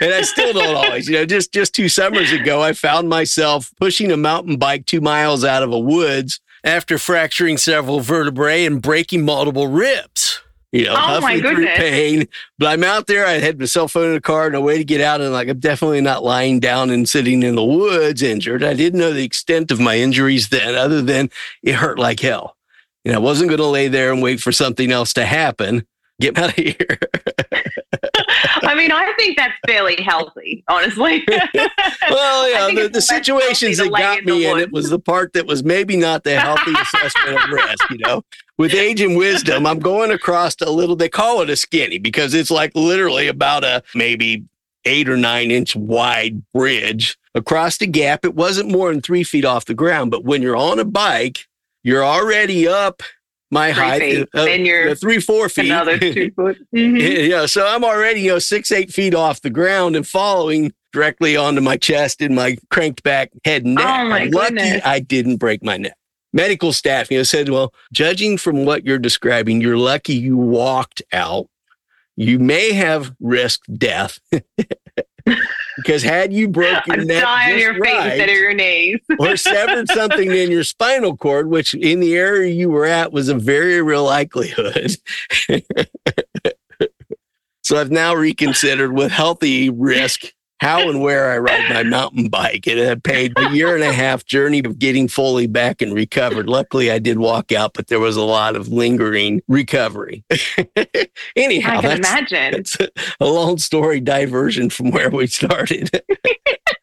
and 0.01 0.13
I 0.13 0.21
still 0.21 0.51
don't 0.51 0.75
always, 0.75 1.07
you 1.07 1.15
know, 1.15 1.25
just 1.25 1.53
just 1.53 1.73
two 1.73 1.87
summers 1.87 2.31
ago, 2.31 2.61
I 2.61 2.73
found 2.73 3.07
myself 3.07 3.71
pushing 3.79 4.11
a 4.11 4.17
mountain 4.17 4.57
bike 4.57 4.85
two 4.85 5.01
miles 5.01 5.45
out 5.45 5.63
of 5.63 5.71
a 5.71 5.79
woods 5.79 6.41
after 6.63 6.97
fracturing 6.97 7.57
several 7.57 8.01
vertebrae 8.01 8.65
and 8.65 8.81
breaking 8.81 9.23
multiple 9.23 9.67
ribs. 9.67 10.41
You 10.71 10.85
know, 10.85 10.91
Oh, 10.91 11.19
my 11.21 11.31
huffing 11.33 11.41
through 11.41 11.55
goodness. 11.55 11.77
pain. 11.77 12.27
But 12.59 12.67
I'm 12.67 12.83
out 12.83 13.07
there. 13.07 13.25
I 13.25 13.33
had 13.39 13.57
my 13.59 13.65
cell 13.65 13.87
phone 13.87 14.07
in 14.09 14.13
the 14.13 14.21
car, 14.21 14.49
no 14.51 14.61
way 14.61 14.77
to 14.77 14.83
get 14.83 15.01
out. 15.01 15.19
And 15.19 15.33
like, 15.33 15.47
I'm 15.49 15.59
definitely 15.59 16.01
not 16.01 16.23
lying 16.23 16.59
down 16.59 16.91
and 16.91 17.09
sitting 17.09 17.41
in 17.41 17.55
the 17.55 17.63
woods 17.63 18.21
injured. 18.21 18.63
I 18.63 18.75
didn't 18.75 18.99
know 18.99 19.11
the 19.11 19.23
extent 19.23 19.71
of 19.71 19.79
my 19.79 19.97
injuries 19.97 20.49
then, 20.49 20.75
other 20.75 21.01
than 21.01 21.31
it 21.63 21.73
hurt 21.75 21.97
like 21.97 22.19
hell. 22.19 22.55
And 23.03 23.15
I 23.15 23.19
wasn't 23.19 23.49
going 23.49 23.59
to 23.59 23.65
lay 23.65 23.87
there 23.87 24.11
and 24.13 24.21
wait 24.21 24.41
for 24.41 24.51
something 24.51 24.91
else 24.91 25.13
to 25.13 25.25
happen. 25.25 25.87
Get 26.19 26.37
out 26.37 26.49
of 26.49 26.55
here. 26.55 26.99
I 28.63 28.75
mean, 28.75 28.91
I 28.91 29.13
think 29.17 29.37
that's 29.37 29.53
fairly 29.65 30.01
healthy, 30.01 30.63
honestly. 30.67 31.25
Well, 32.09 32.49
yeah, 32.49 32.83
the, 32.83 32.89
the 32.89 33.01
situations 33.01 33.77
that 33.77 33.89
got 33.89 34.23
me 34.25 34.49
in 34.49 34.57
it 34.57 34.71
was 34.71 34.89
the 34.89 34.99
part 34.99 35.33
that 35.33 35.45
was 35.45 35.63
maybe 35.63 35.95
not 35.95 36.23
the 36.23 36.39
healthy 36.39 36.71
assessment 36.81 37.43
of 37.43 37.49
risk. 37.49 37.89
You 37.91 37.97
know, 37.99 38.23
with 38.57 38.73
age 38.73 38.99
and 39.01 39.15
wisdom, 39.15 39.67
I'm 39.67 39.79
going 39.79 40.11
across 40.11 40.55
a 40.61 40.71
little. 40.71 40.95
They 40.95 41.09
call 41.09 41.41
it 41.41 41.49
a 41.49 41.55
skinny 41.55 41.99
because 41.99 42.33
it's 42.33 42.49
like 42.49 42.71
literally 42.73 43.27
about 43.27 43.63
a 43.63 43.83
maybe 43.93 44.45
eight 44.85 45.07
or 45.07 45.17
nine 45.17 45.51
inch 45.51 45.75
wide 45.75 46.41
bridge 46.51 47.17
across 47.35 47.77
the 47.77 47.87
gap. 47.87 48.25
It 48.25 48.33
wasn't 48.33 48.71
more 48.71 48.91
than 48.91 49.01
three 49.01 49.23
feet 49.23 49.45
off 49.45 49.65
the 49.65 49.75
ground, 49.75 50.09
but 50.09 50.23
when 50.23 50.41
you're 50.41 50.57
on 50.57 50.79
a 50.79 50.85
bike, 50.85 51.47
you're 51.83 52.03
already 52.03 52.67
up 52.67 53.03
my 53.51 53.73
Three 53.73 53.83
height, 53.83 54.01
feet. 54.01 54.29
uh, 54.33 54.45
Then 54.45 54.65
you're 54.65 54.89
uh, 54.91 54.95
three 54.95 55.19
four 55.19 55.49
feet. 55.49 55.65
Another 55.65 55.97
two 55.99 56.31
foot. 56.35 56.57
Mhm. 56.75 57.29
Yeah, 57.29 57.45
so 57.45 57.65
I'm 57.67 57.83
already, 57.83 58.21
you 58.21 58.31
know, 58.31 58.39
six, 58.39 58.71
eight 58.71 58.91
feet 58.91 59.15
off 59.15 59.41
the 59.41 59.49
ground 59.49 59.95
and 59.95 60.07
following 60.07 60.71
directly 60.93 61.35
onto 61.37 61.61
my 61.61 61.77
chest 61.77 62.21
and 62.21 62.35
my 62.35 62.57
cranked 62.71 63.03
back 63.03 63.31
head 63.45 63.65
and 63.65 63.75
neck. 63.75 63.85
Oh, 63.85 64.05
my 64.09 64.21
I'm 64.21 64.31
lucky 64.31 64.55
goodness. 64.55 64.81
I 64.85 64.99
didn't 64.99 65.37
break 65.37 65.63
my 65.63 65.77
neck. 65.77 65.95
Medical 66.31 66.73
staff, 66.73 67.09
you 67.09 67.17
know, 67.17 67.23
said, 67.23 67.49
well, 67.49 67.73
judging 67.91 68.37
from 68.37 68.65
what 68.65 68.85
you're 68.85 68.99
describing, 68.99 69.61
you're 69.61 69.77
lucky 69.77 70.13
you 70.13 70.37
walked 70.37 71.01
out. 71.11 71.47
You 72.15 72.37
may 72.37 72.73
have 72.73 73.13
risked 73.19 73.73
death. 73.79 74.19
because 75.83 76.03
had 76.03 76.31
you 76.33 76.47
broken 76.47 77.09
on 77.11 77.57
your 77.57 77.77
right, 77.77 78.07
instead 78.07 78.29
of 78.29 78.35
your 78.35 78.53
knees. 78.53 78.99
or 79.19 79.35
severed 79.37 79.89
something 79.89 80.31
in 80.31 80.51
your 80.51 80.63
spinal 80.63 81.17
cord, 81.17 81.49
which 81.49 81.73
in 81.73 81.99
the 81.99 82.15
area 82.15 82.53
you 82.53 82.69
were 82.69 82.85
at 82.85 83.11
was 83.11 83.29
a 83.29 83.35
very 83.35 83.81
real 83.81 84.03
likelihood. 84.03 84.95
so 87.63 87.79
I've 87.79 87.91
now 87.91 88.15
reconsidered 88.15 88.93
with 88.93 89.11
healthy 89.11 89.69
risk 89.69 90.33
how 90.59 90.89
and 90.89 91.01
where 91.01 91.31
I 91.31 91.37
ride 91.37 91.69
my 91.69 91.83
mountain 91.83 92.29
bike. 92.29 92.67
And 92.67 92.79
I 92.79 92.95
paid 92.95 93.33
a 93.37 93.49
year 93.51 93.75
and 93.75 93.83
a 93.83 93.93
half 93.93 94.25
journey 94.25 94.59
of 94.59 94.79
getting 94.79 95.07
fully 95.07 95.47
back 95.47 95.81
and 95.81 95.93
recovered. 95.93 96.47
Luckily, 96.47 96.91
I 96.91 96.99
did 96.99 97.19
walk 97.19 97.51
out, 97.51 97.73
but 97.73 97.87
there 97.87 97.99
was 97.99 98.17
a 98.17 98.23
lot 98.23 98.55
of 98.55 98.67
lingering 98.67 99.41
recovery. 99.47 100.23
Anyhow, 101.35 101.77
I 101.77 101.81
can 101.81 102.01
that's, 102.01 102.31
imagine. 102.31 102.51
that's 102.51 102.77
a 103.19 103.25
long 103.25 103.57
story 103.57 103.99
diversion 103.99 104.69
from 104.69 104.91
where 104.91 105.09
we 105.09 105.27
started. 105.27 105.89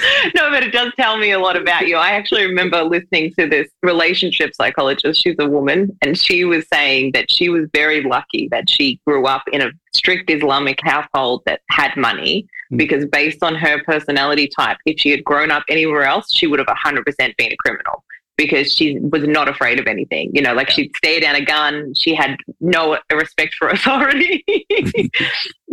no, 0.34 0.50
but 0.50 0.62
it 0.62 0.72
does 0.72 0.92
tell 0.96 1.16
me 1.16 1.32
a 1.32 1.38
lot 1.38 1.56
about 1.56 1.86
you. 1.86 1.96
I 1.96 2.10
actually 2.10 2.44
remember 2.44 2.82
listening 2.82 3.32
to 3.38 3.48
this 3.48 3.68
relationship 3.82 4.54
psychologist. 4.54 5.22
She's 5.22 5.36
a 5.38 5.48
woman, 5.48 5.96
and 6.02 6.18
she 6.18 6.44
was 6.44 6.64
saying 6.72 7.12
that 7.12 7.30
she 7.30 7.48
was 7.48 7.68
very 7.72 8.02
lucky 8.02 8.48
that 8.50 8.68
she 8.68 9.00
grew 9.06 9.26
up 9.26 9.42
in 9.52 9.60
a 9.62 9.70
strict 9.94 10.30
Islamic 10.30 10.78
household 10.82 11.42
that 11.46 11.60
had 11.70 11.96
money. 11.96 12.46
Mm. 12.72 12.78
Because 12.78 13.06
based 13.06 13.42
on 13.42 13.54
her 13.54 13.82
personality 13.84 14.48
type, 14.56 14.78
if 14.86 15.00
she 15.00 15.10
had 15.10 15.24
grown 15.24 15.50
up 15.50 15.64
anywhere 15.68 16.04
else, 16.04 16.32
she 16.32 16.46
would 16.46 16.58
have 16.58 16.68
100% 16.68 17.04
been 17.36 17.52
a 17.52 17.56
criminal 17.56 18.04
because 18.40 18.74
she 18.74 18.98
was 18.98 19.22
not 19.24 19.48
afraid 19.48 19.78
of 19.78 19.86
anything. 19.86 20.30
You 20.32 20.40
know, 20.40 20.54
like 20.54 20.70
she'd 20.70 20.96
stare 20.96 21.20
down 21.20 21.34
a 21.34 21.44
gun. 21.44 21.92
She 21.94 22.14
had 22.14 22.38
no 22.60 22.98
respect 23.12 23.54
for 23.58 23.68
authority. 23.76 24.42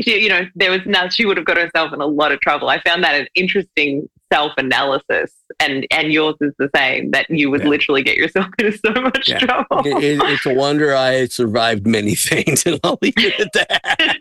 she, 0.01 0.21
you 0.21 0.27
know, 0.27 0.41
there 0.53 0.71
was 0.71 0.81
no, 0.85 1.07
she 1.07 1.25
would 1.25 1.37
have 1.37 1.45
got 1.45 1.55
herself 1.55 1.93
in 1.93 2.01
a 2.01 2.05
lot 2.05 2.33
of 2.33 2.41
trouble. 2.41 2.67
I 2.67 2.81
found 2.81 3.05
that 3.05 3.15
an 3.15 3.27
interesting 3.35 4.09
self-analysis 4.33 5.31
and 5.59 5.85
and 5.91 6.11
yours 6.11 6.35
is 6.41 6.53
the 6.59 6.69
same 6.75 7.11
that 7.11 7.29
you 7.29 7.49
would 7.49 7.61
Yeah. 7.63 7.69
literally 7.69 8.03
get 8.03 8.17
yourself 8.17 8.47
into 8.59 8.77
so 8.77 8.91
much 9.01 9.29
Yeah. 9.29 9.39
trouble 9.39 9.85
It- 9.85 10.03
it- 10.03 10.21
it's 10.23 10.45
a 10.45 10.53
wonder 10.53 10.95
I 10.95 11.25
survived 11.27 11.87
many 11.87 12.15
things, 12.29 12.65
and 12.65 12.79
I'll 12.83 12.99
leave 13.01 13.13
it 13.17 13.39
at 13.39 13.53
that. 13.53 14.17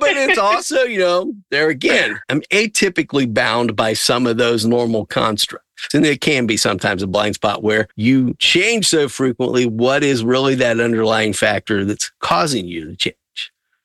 But 0.00 0.16
it's 0.16 0.38
also, 0.50 0.82
you 0.84 0.98
know, 1.00 1.32
there 1.50 1.68
again, 1.68 2.18
I'm 2.28 2.40
atypically 2.52 3.32
bound 3.32 3.76
by 3.76 3.92
some 3.92 4.26
of 4.26 4.36
those 4.36 4.64
normal 4.66 5.06
constructs. 5.06 5.66
And 5.94 6.04
it 6.04 6.20
can 6.20 6.46
be 6.46 6.56
sometimes 6.58 7.02
a 7.02 7.06
blind 7.06 7.36
spot 7.36 7.62
where 7.62 7.88
you 7.96 8.34
change 8.38 8.86
so 8.86 9.08
frequently. 9.08 9.64
What 9.64 10.04
is 10.04 10.22
really 10.22 10.54
that 10.56 10.78
underlying 10.78 11.32
factor 11.32 11.84
that's 11.86 12.10
causing 12.20 12.66
you 12.66 12.84
to 12.90 12.96
change? 12.96 13.16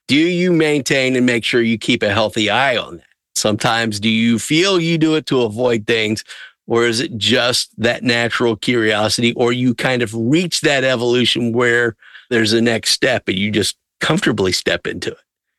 Do 0.09 0.17
you 0.17 0.51
maintain 0.51 1.15
and 1.15 1.25
make 1.25 1.43
sure 1.45 1.61
you 1.61 1.77
keep 1.77 2.03
a 2.03 2.09
healthy 2.11 2.49
eye 2.49 2.75
on 2.77 2.97
that? 2.97 3.05
Sometimes 3.35 3.99
do 3.99 4.09
you 4.09 4.39
feel 4.39 4.79
you 4.79 4.97
do 4.97 5.15
it 5.15 5.25
to 5.27 5.41
avoid 5.41 5.85
things, 5.87 6.23
or 6.67 6.85
is 6.85 6.99
it 6.99 7.17
just 7.17 7.69
that 7.79 8.03
natural 8.03 8.55
curiosity, 8.55 9.33
or 9.33 9.51
you 9.51 9.75
kind 9.75 10.01
of 10.01 10.13
reach 10.13 10.61
that 10.61 10.83
evolution 10.83 11.51
where 11.53 11.95
there's 12.29 12.53
a 12.53 12.61
next 12.61 12.91
step 12.91 13.27
and 13.27 13.37
you 13.37 13.51
just 13.51 13.77
comfortably 13.99 14.51
step 14.51 14.87
into 14.87 15.11
it? 15.11 15.17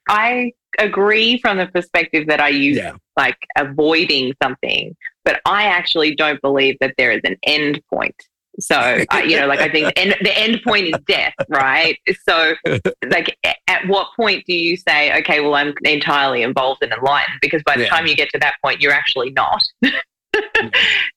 i 0.08 0.52
agree 0.78 1.36
from 1.38 1.56
the 1.56 1.66
perspective 1.66 2.26
that 2.28 2.38
i 2.40 2.48
use 2.48 2.76
Yeah. 2.76 2.94
like 3.16 3.36
avoiding 3.56 4.34
something 4.42 4.94
but 5.24 5.40
i 5.46 5.64
actually 5.64 6.14
don't 6.14 6.40
believe 6.42 6.76
that 6.80 6.94
there 6.98 7.10
is 7.10 7.20
an 7.24 7.36
end 7.42 7.80
point 7.92 8.14
so 8.58 9.04
I 9.10 9.22
you 9.24 9.38
know 9.38 9.46
like 9.46 9.60
i 9.60 9.68
think 9.68 9.86
the 9.94 9.98
end, 9.98 10.16
the 10.22 10.38
end 10.38 10.60
point 10.62 10.86
is 10.86 10.94
death 11.06 11.34
right? 11.48 11.98
So 12.28 12.54
like 13.10 13.36
at 13.68 13.86
what 13.86 14.08
point 14.16 14.44
do 14.46 14.54
you 14.54 14.76
say 14.76 15.16
okay 15.20 15.40
well 15.40 15.54
i'm 15.54 15.74
entirely 15.84 16.42
involved 16.42 16.82
and 16.82 16.92
enlightened 16.92 17.38
because 17.42 17.62
by 17.64 17.76
the 17.76 17.82
Yeah. 17.82 17.88
time 17.90 18.06
you 18.06 18.16
get 18.16 18.30
to 18.30 18.38
that 18.40 18.54
point 18.64 18.80
you're 18.80 18.92
actually 18.92 19.30
not. 19.30 19.62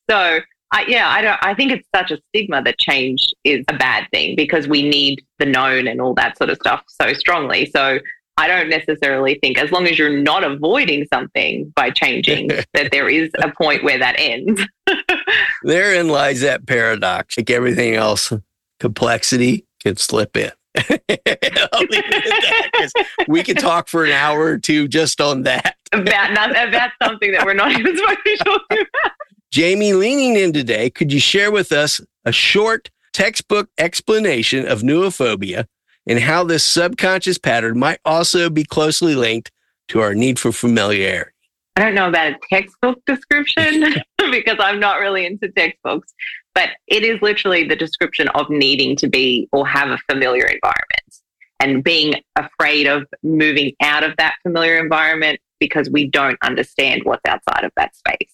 So 0.10 0.40
I, 0.72 0.86
yeah 0.88 1.10
i 1.10 1.22
don't 1.22 1.38
i 1.42 1.54
think 1.54 1.72
it's 1.72 1.88
such 1.96 2.12
a 2.12 2.20
stigma 2.30 2.62
that 2.64 2.78
change 2.80 3.26
is 3.44 3.64
a 3.70 3.78
bad 3.78 4.08
thing 4.12 4.36
because 4.36 4.68
we 4.68 4.88
need 4.88 5.24
the 5.40 5.46
known 5.46 5.88
and 5.88 6.00
all 6.00 6.14
that 6.16 6.38
sort 6.38 6.50
of 6.50 6.58
stuff 6.58 6.84
so 6.88 7.12
strongly. 7.14 7.66
So 7.66 8.00
I 8.40 8.48
don't 8.48 8.70
necessarily 8.70 9.38
think, 9.44 9.58
as 9.58 9.70
long 9.70 9.86
as 9.86 10.00
you're 10.00 10.18
not 10.18 10.46
avoiding 10.46 11.06
something 11.14 11.74
by 11.76 11.90
changing, 11.90 12.48
that 12.74 12.90
there 12.94 13.10
is 13.10 13.30
a 13.44 13.52
point 13.52 13.84
where 13.84 14.00
that 14.00 14.16
ends. 14.18 14.66
Therein 15.64 16.08
lies 16.08 16.40
that 16.40 16.66
paradox. 16.66 17.38
Like 17.38 17.50
everything 17.50 17.96
else, 17.96 18.32
complexity 18.80 19.66
can 19.82 19.98
slip 19.98 20.38
in. 20.38 20.52
I'll 20.78 20.86
leave 20.88 21.10
it 21.20 22.84
at 22.84 22.92
that 22.96 23.26
we 23.28 23.44
could 23.44 23.60
talk 23.60 23.90
for 23.90 24.06
an 24.06 24.12
hour 24.12 24.40
or 24.40 24.58
two 24.58 24.88
just 24.88 25.20
on 25.20 25.44
that. 25.44 25.76
about 25.92 26.32
not, 26.32 26.52
about 26.52 26.92
something 27.04 27.34
that 27.34 27.46
we're 27.46 27.56
not 27.56 27.78
even 27.78 27.98
supposed 27.98 28.20
to 28.20 28.24
be 28.24 28.38
talking 28.38 28.78
about. 28.78 29.12
Jamie, 29.52 29.92
leaning 29.92 30.38
in 30.38 30.54
today, 30.54 30.90
could 30.90 31.12
you 31.12 31.20
share 31.20 31.52
with 31.52 31.74
us 31.74 32.00
a 32.24 32.32
short 32.32 32.90
textbook 33.12 33.70
explanation 33.78 34.66
of 34.66 34.82
neophobia 34.82 35.66
and 36.10 36.20
how 36.20 36.44
this 36.44 36.64
subconscious 36.64 37.38
pattern 37.38 37.78
might 37.78 38.00
also 38.04 38.50
be 38.50 38.64
closely 38.66 39.16
linked 39.16 39.52
to 39.90 40.02
our 40.02 40.16
need 40.16 40.40
for 40.40 40.52
familiarity? 40.52 41.32
I 41.76 41.84
don't 41.84 41.94
know 41.94 42.10
about 42.10 42.34
a 42.34 42.38
textbook 42.50 43.00
description 43.06 43.96
because 44.32 44.58
I'm 44.60 44.80
not 44.80 45.00
really 45.00 45.26
into 45.26 45.50
textbooks, 45.50 46.12
but 46.56 46.70
it 46.88 47.04
is 47.04 47.22
literally 47.22 47.64
the 47.64 47.76
description 47.76 48.28
of 48.30 48.50
needing 48.50 48.96
to 48.98 49.08
be 49.08 49.48
or 49.54 49.66
have 49.68 49.90
a 49.90 50.00
familiar 50.10 50.46
environment 50.46 51.16
and 51.60 51.84
being 51.84 52.16
afraid 52.36 52.88
of 52.88 53.06
moving 53.22 53.74
out 53.82 54.04
of 54.04 54.18
that 54.18 54.36
familiar 54.42 54.78
environment 54.80 55.40
because 55.60 55.90
we 55.90 56.08
don't 56.08 56.38
understand 56.42 57.04
what's 57.04 57.22
outside 57.28 57.64
of 57.64 57.72
that 57.78 57.96
space. 57.96 58.34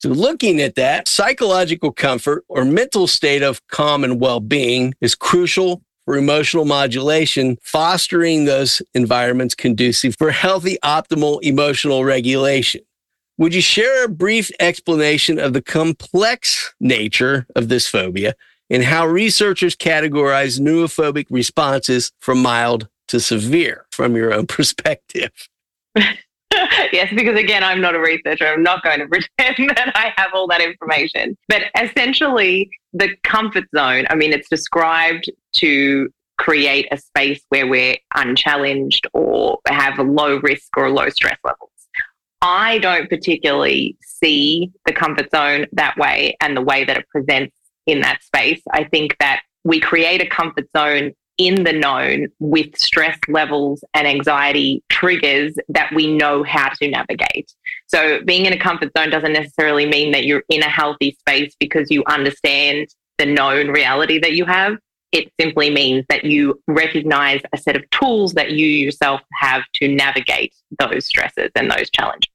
So, 0.00 0.10
looking 0.10 0.60
at 0.60 0.74
that, 0.74 1.08
psychological 1.08 1.90
comfort 1.90 2.44
or 2.48 2.64
mental 2.64 3.06
state 3.06 3.42
of 3.42 3.66
calm 3.68 4.04
and 4.04 4.20
well 4.20 4.40
being 4.40 4.94
is 5.00 5.14
crucial 5.14 5.82
for 6.04 6.16
emotional 6.16 6.64
modulation, 6.64 7.58
fostering 7.62 8.44
those 8.44 8.82
environments 8.94 9.54
conducive 9.54 10.16
for 10.16 10.30
healthy, 10.30 10.76
optimal 10.84 11.42
emotional 11.42 12.04
regulation. 12.04 12.82
Would 13.38 13.54
you 13.54 13.62
share 13.62 14.04
a 14.04 14.08
brief 14.08 14.50
explanation 14.60 15.38
of 15.40 15.54
the 15.54 15.62
complex 15.62 16.72
nature 16.78 17.46
of 17.56 17.68
this 17.68 17.88
phobia 17.88 18.34
and 18.70 18.84
how 18.84 19.06
researchers 19.06 19.74
categorize 19.74 20.60
neophobic 20.60 21.26
responses 21.30 22.12
from 22.20 22.40
mild 22.40 22.88
to 23.08 23.18
severe 23.18 23.86
from 23.90 24.14
your 24.14 24.32
own 24.32 24.46
perspective? 24.48 25.32
yes, 26.92 27.12
because 27.14 27.38
again, 27.38 27.64
I'm 27.64 27.80
not 27.80 27.94
a 27.94 28.00
researcher. 28.00 28.46
I'm 28.46 28.62
not 28.62 28.82
going 28.82 29.00
to 29.00 29.06
pretend 29.08 29.70
that 29.70 29.92
I 29.94 30.12
have 30.16 30.30
all 30.34 30.46
that 30.48 30.60
information. 30.60 31.36
But 31.48 31.64
essentially, 31.80 32.70
the 32.92 33.14
comfort 33.22 33.64
zone, 33.74 34.06
I 34.10 34.14
mean, 34.14 34.32
it's 34.32 34.48
described 34.48 35.30
to 35.54 36.08
create 36.38 36.88
a 36.90 36.98
space 36.98 37.42
where 37.48 37.66
we're 37.66 37.96
unchallenged 38.14 39.06
or 39.12 39.58
have 39.68 39.98
a 39.98 40.02
low 40.02 40.38
risk 40.38 40.76
or 40.76 40.90
low 40.90 41.08
stress 41.08 41.38
levels. 41.44 41.70
I 42.42 42.78
don't 42.78 43.08
particularly 43.08 43.96
see 44.02 44.70
the 44.84 44.92
comfort 44.92 45.30
zone 45.34 45.66
that 45.72 45.96
way 45.96 46.36
and 46.40 46.56
the 46.56 46.60
way 46.60 46.84
that 46.84 46.96
it 46.96 47.08
presents 47.08 47.56
in 47.86 48.00
that 48.00 48.22
space. 48.22 48.60
I 48.72 48.84
think 48.84 49.16
that 49.18 49.42
we 49.64 49.80
create 49.80 50.20
a 50.20 50.26
comfort 50.26 50.68
zone 50.76 51.12
in 51.38 51.64
the 51.64 51.72
known 51.72 52.28
with 52.38 52.76
stress 52.78 53.18
levels 53.28 53.82
and 53.94 54.06
anxiety 54.06 54.82
triggers 54.88 55.54
that 55.68 55.92
we 55.94 56.14
know 56.14 56.42
how 56.44 56.68
to 56.68 56.88
navigate. 56.88 57.52
So, 57.86 58.20
being 58.24 58.46
in 58.46 58.52
a 58.52 58.58
comfort 58.58 58.90
zone 58.96 59.10
doesn't 59.10 59.32
necessarily 59.32 59.86
mean 59.86 60.12
that 60.12 60.24
you're 60.24 60.44
in 60.48 60.62
a 60.62 60.68
healthy 60.68 61.16
space 61.18 61.54
because 61.58 61.90
you 61.90 62.04
understand 62.06 62.88
the 63.18 63.26
known 63.26 63.68
reality 63.68 64.18
that 64.20 64.32
you 64.32 64.44
have. 64.44 64.76
It 65.12 65.32
simply 65.40 65.70
means 65.70 66.04
that 66.08 66.24
you 66.24 66.60
recognize 66.66 67.40
a 67.52 67.58
set 67.58 67.76
of 67.76 67.88
tools 67.90 68.32
that 68.32 68.52
you 68.52 68.66
yourself 68.66 69.20
have 69.34 69.62
to 69.74 69.88
navigate 69.88 70.54
those 70.78 71.06
stresses 71.06 71.50
and 71.54 71.70
those 71.70 71.90
challenges. 71.90 72.30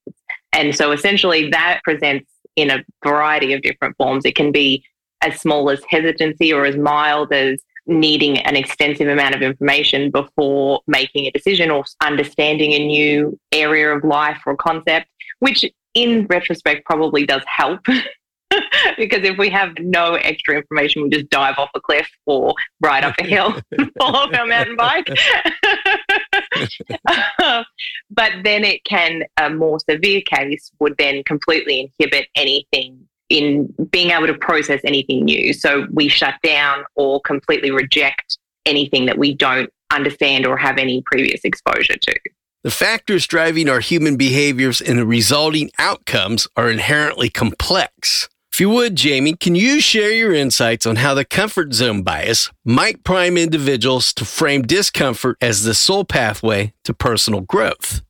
And 0.54 0.76
so, 0.76 0.92
essentially, 0.92 1.50
that 1.52 1.82
presents 1.84 2.30
in 2.56 2.70
a 2.70 2.84
variety 3.04 3.54
of 3.54 3.62
different 3.62 3.96
forms. 3.98 4.26
It 4.26 4.36
can 4.36 4.52
be 4.52 4.84
as 5.22 5.40
small 5.40 5.70
as 5.70 5.82
hesitancy 5.90 6.54
or 6.54 6.66
as 6.66 6.78
mild 6.78 7.34
as 7.34 7.62
needing 7.90 8.38
an 8.40 8.56
extensive 8.56 9.08
amount 9.08 9.36
of 9.36 9.42
information 9.42 10.12
before 10.12 10.82
making 10.88 11.26
a 11.26 11.32
decision 11.32 11.72
or 11.72 11.84
understanding 12.04 12.74
a 12.74 12.86
new 12.86 13.38
area 13.52 13.94
of 13.94 14.04
life 14.04 14.42
or 14.46 14.56
concept, 14.56 15.08
which 15.40 15.66
in 15.94 16.26
retrospect 16.28 16.86
probably 16.86 17.26
does 17.26 17.42
help. 17.46 17.82
because 18.98 19.24
if 19.24 19.38
we 19.38 19.50
have 19.50 19.72
no 19.80 20.16
extra 20.16 20.56
information, 20.56 21.04
we 21.04 21.10
just 21.10 21.30
dive 21.30 21.56
off 21.58 21.70
a 21.76 21.82
cliff 21.82 22.10
or 22.26 22.54
ride 22.82 23.04
up 23.04 23.16
a 23.20 23.24
hill 23.24 23.60
and 23.72 23.92
fall 24.00 24.16
off 24.16 24.34
our 24.34 24.46
mountain 24.46 24.76
bike. 24.76 25.08
Um, 27.42 27.64
but 28.10 28.32
then 28.44 28.64
it 28.64 28.84
can, 28.84 29.24
a 29.38 29.50
more 29.50 29.80
severe 29.90 30.22
case 30.22 30.72
would 30.80 30.96
then 30.98 31.24
completely 31.24 31.92
inhibit 32.00 32.28
anything 32.36 33.08
in 33.30 33.74
being 33.92 34.12
able 34.12 34.28
to 34.28 34.34
process 34.34 34.82
anything 34.84 35.26
new. 35.26 35.54
So 35.54 35.88
we 35.92 36.08
shut 36.08 36.36
down 36.44 36.84
or 36.96 37.22
completely 37.22 37.72
reject 37.72 38.38
anything 38.66 39.06
that 39.06 39.18
we 39.18 39.34
don't 39.34 39.70
understand 39.92 40.46
or 40.46 40.58
have 40.58 40.78
any 40.78 41.02
previous 41.06 41.42
exposure 41.44 41.96
to. 41.96 42.16
The 42.64 42.72
factors 42.72 43.26
driving 43.26 43.70
our 43.70 43.80
human 43.80 44.18
behaviors 44.18 44.82
and 44.82 45.00
the 45.00 45.06
resulting 45.06 45.72
outcomes 45.80 46.48
are 46.58 46.70
inherently 46.70 47.30
complex. 47.30 48.28
If 48.52 48.60
you 48.60 48.70
would, 48.72 48.98
Jamie, 48.98 49.36
can 49.36 49.56
you 49.56 49.80
share 49.80 50.12
your 50.12 50.34
insights 50.34 50.86
on 50.86 50.98
how 50.98 51.14
the 51.14 51.24
comfort 51.24 51.74
zone 51.74 52.04
bias 52.04 52.52
might 52.66 53.06
prime 53.06 53.38
individuals 53.38 54.12
to 54.16 54.26
frame 54.26 54.64
discomfort 54.64 55.38
as 55.40 55.64
the 55.64 55.74
sole 55.74 56.04
pathway 56.04 56.74
to 56.84 56.94
personal 56.94 57.40
growth? 57.40 58.02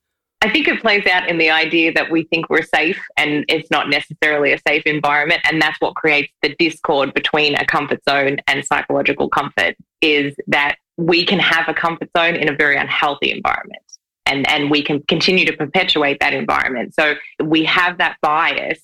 I 0.41 0.49
think 0.49 0.69
it 0.69 0.79
plays 0.79 1.05
out 1.05 1.27
in 1.27 1.37
the 1.37 1.49
idea 1.49 1.91
that 1.93 2.09
we 2.09 2.23
think 2.23 2.49
we're 2.49 2.63
safe 2.63 2.99
and 3.17 3.43
it's 3.49 3.69
not 3.69 3.89
necessarily 3.89 4.53
a 4.53 4.59
safe 4.65 4.83
environment. 4.85 5.41
And 5.43 5.61
that's 5.61 5.79
what 5.81 5.95
creates 5.95 6.31
the 6.41 6.55
discord 6.57 7.13
between 7.13 7.55
a 7.55 7.65
comfort 7.65 7.99
zone 8.07 8.37
and 8.47 8.65
psychological 8.65 9.27
comfort 9.27 9.75
is 10.01 10.33
that 10.47 10.77
we 10.95 11.25
can 11.25 11.39
have 11.39 11.67
a 11.67 11.73
comfort 11.73 12.09
zone 12.17 12.35
in 12.35 12.47
a 12.47 12.55
very 12.55 12.77
unhealthy 12.77 13.31
environment. 13.31 13.81
And, 14.25 14.49
and 14.49 14.71
we 14.71 14.81
can 14.81 15.01
continue 15.03 15.45
to 15.45 15.53
perpetuate 15.53 16.19
that 16.21 16.33
environment. 16.33 16.93
So 16.93 17.15
we 17.43 17.65
have 17.65 17.97
that 17.97 18.17
bias. 18.21 18.79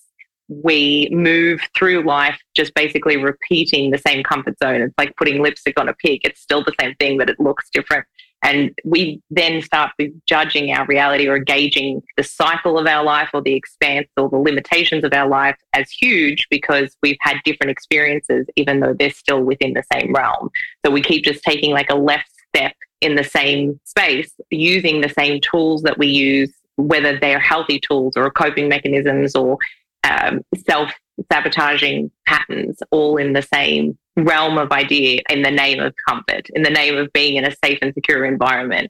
We 0.50 1.08
move 1.12 1.62
through 1.76 2.04
life 2.04 2.38
just 2.54 2.74
basically 2.74 3.16
repeating 3.16 3.92
the 3.92 3.98
same 3.98 4.24
comfort 4.24 4.58
zone. 4.62 4.82
It's 4.82 4.94
like 4.98 5.16
putting 5.16 5.42
lipstick 5.42 5.80
on 5.80 5.88
a 5.88 5.94
pig. 5.94 6.22
It's 6.26 6.42
still 6.42 6.64
the 6.64 6.74
same 6.82 6.96
thing, 6.96 7.18
but 7.18 7.30
it 7.30 7.40
looks 7.40 7.70
different 7.72 8.06
and 8.44 8.72
we 8.84 9.22
then 9.32 9.62
start 9.62 9.92
judging 10.28 10.72
our 10.72 10.86
reality 10.86 11.28
or 11.28 11.40
gauging 11.40 12.02
the 12.16 12.24
cycle 12.24 12.78
of 12.78 12.86
our 12.86 13.04
life 13.04 13.30
or 13.34 13.42
the 13.42 13.56
expanse 13.56 14.08
or 14.18 14.30
the 14.30 14.38
limitations 14.38 15.04
of 15.04 15.14
our 15.14 15.28
life 15.28 15.58
as 15.74 15.90
huge 15.90 16.46
because 16.52 16.96
we've 17.02 17.18
had 17.22 17.38
different 17.44 17.72
experiences, 17.72 18.46
even 18.56 18.82
though 18.82 18.94
they're 18.94 19.10
still 19.10 19.42
within 19.42 19.74
the 19.74 19.84
same 19.92 20.14
realm. 20.14 20.50
So 20.86 20.92
we 20.92 21.02
keep 21.02 21.24
just 21.24 21.44
taking 21.44 21.72
like 21.72 21.90
a 21.90 21.96
left 21.96 22.30
step 22.56 22.76
in 23.02 23.16
the 23.16 23.24
same 23.24 23.80
space, 23.84 24.32
using 24.52 25.02
the 25.02 25.10
same 25.10 25.42
tools 25.42 25.82
that 25.82 25.98
we 25.98 26.08
use, 26.08 26.54
whether 26.76 27.18
they're 27.18 27.40
healthy 27.40 27.80
tools 27.80 28.16
or 28.16 28.30
coping 28.30 28.70
mechanisms 28.70 29.36
or 29.36 29.58
um, 30.04 30.42
self 30.68 30.92
sabotaging 31.32 32.12
patterns, 32.28 32.78
all 32.92 33.18
in 33.18 33.34
the 33.34 33.42
same 33.42 33.98
realm 34.16 34.58
of 34.58 34.72
idea 34.72 35.22
in 35.30 35.42
the 35.42 35.52
name 35.52 35.80
of 35.80 35.94
comfort, 36.08 36.50
in 36.54 36.64
the 36.64 36.70
name 36.70 36.98
of 36.98 37.12
being 37.14 37.36
in 37.36 37.46
a 37.46 37.56
safe 37.64 37.80
and 37.82 37.94
secure 37.94 38.26
environment. 38.26 38.90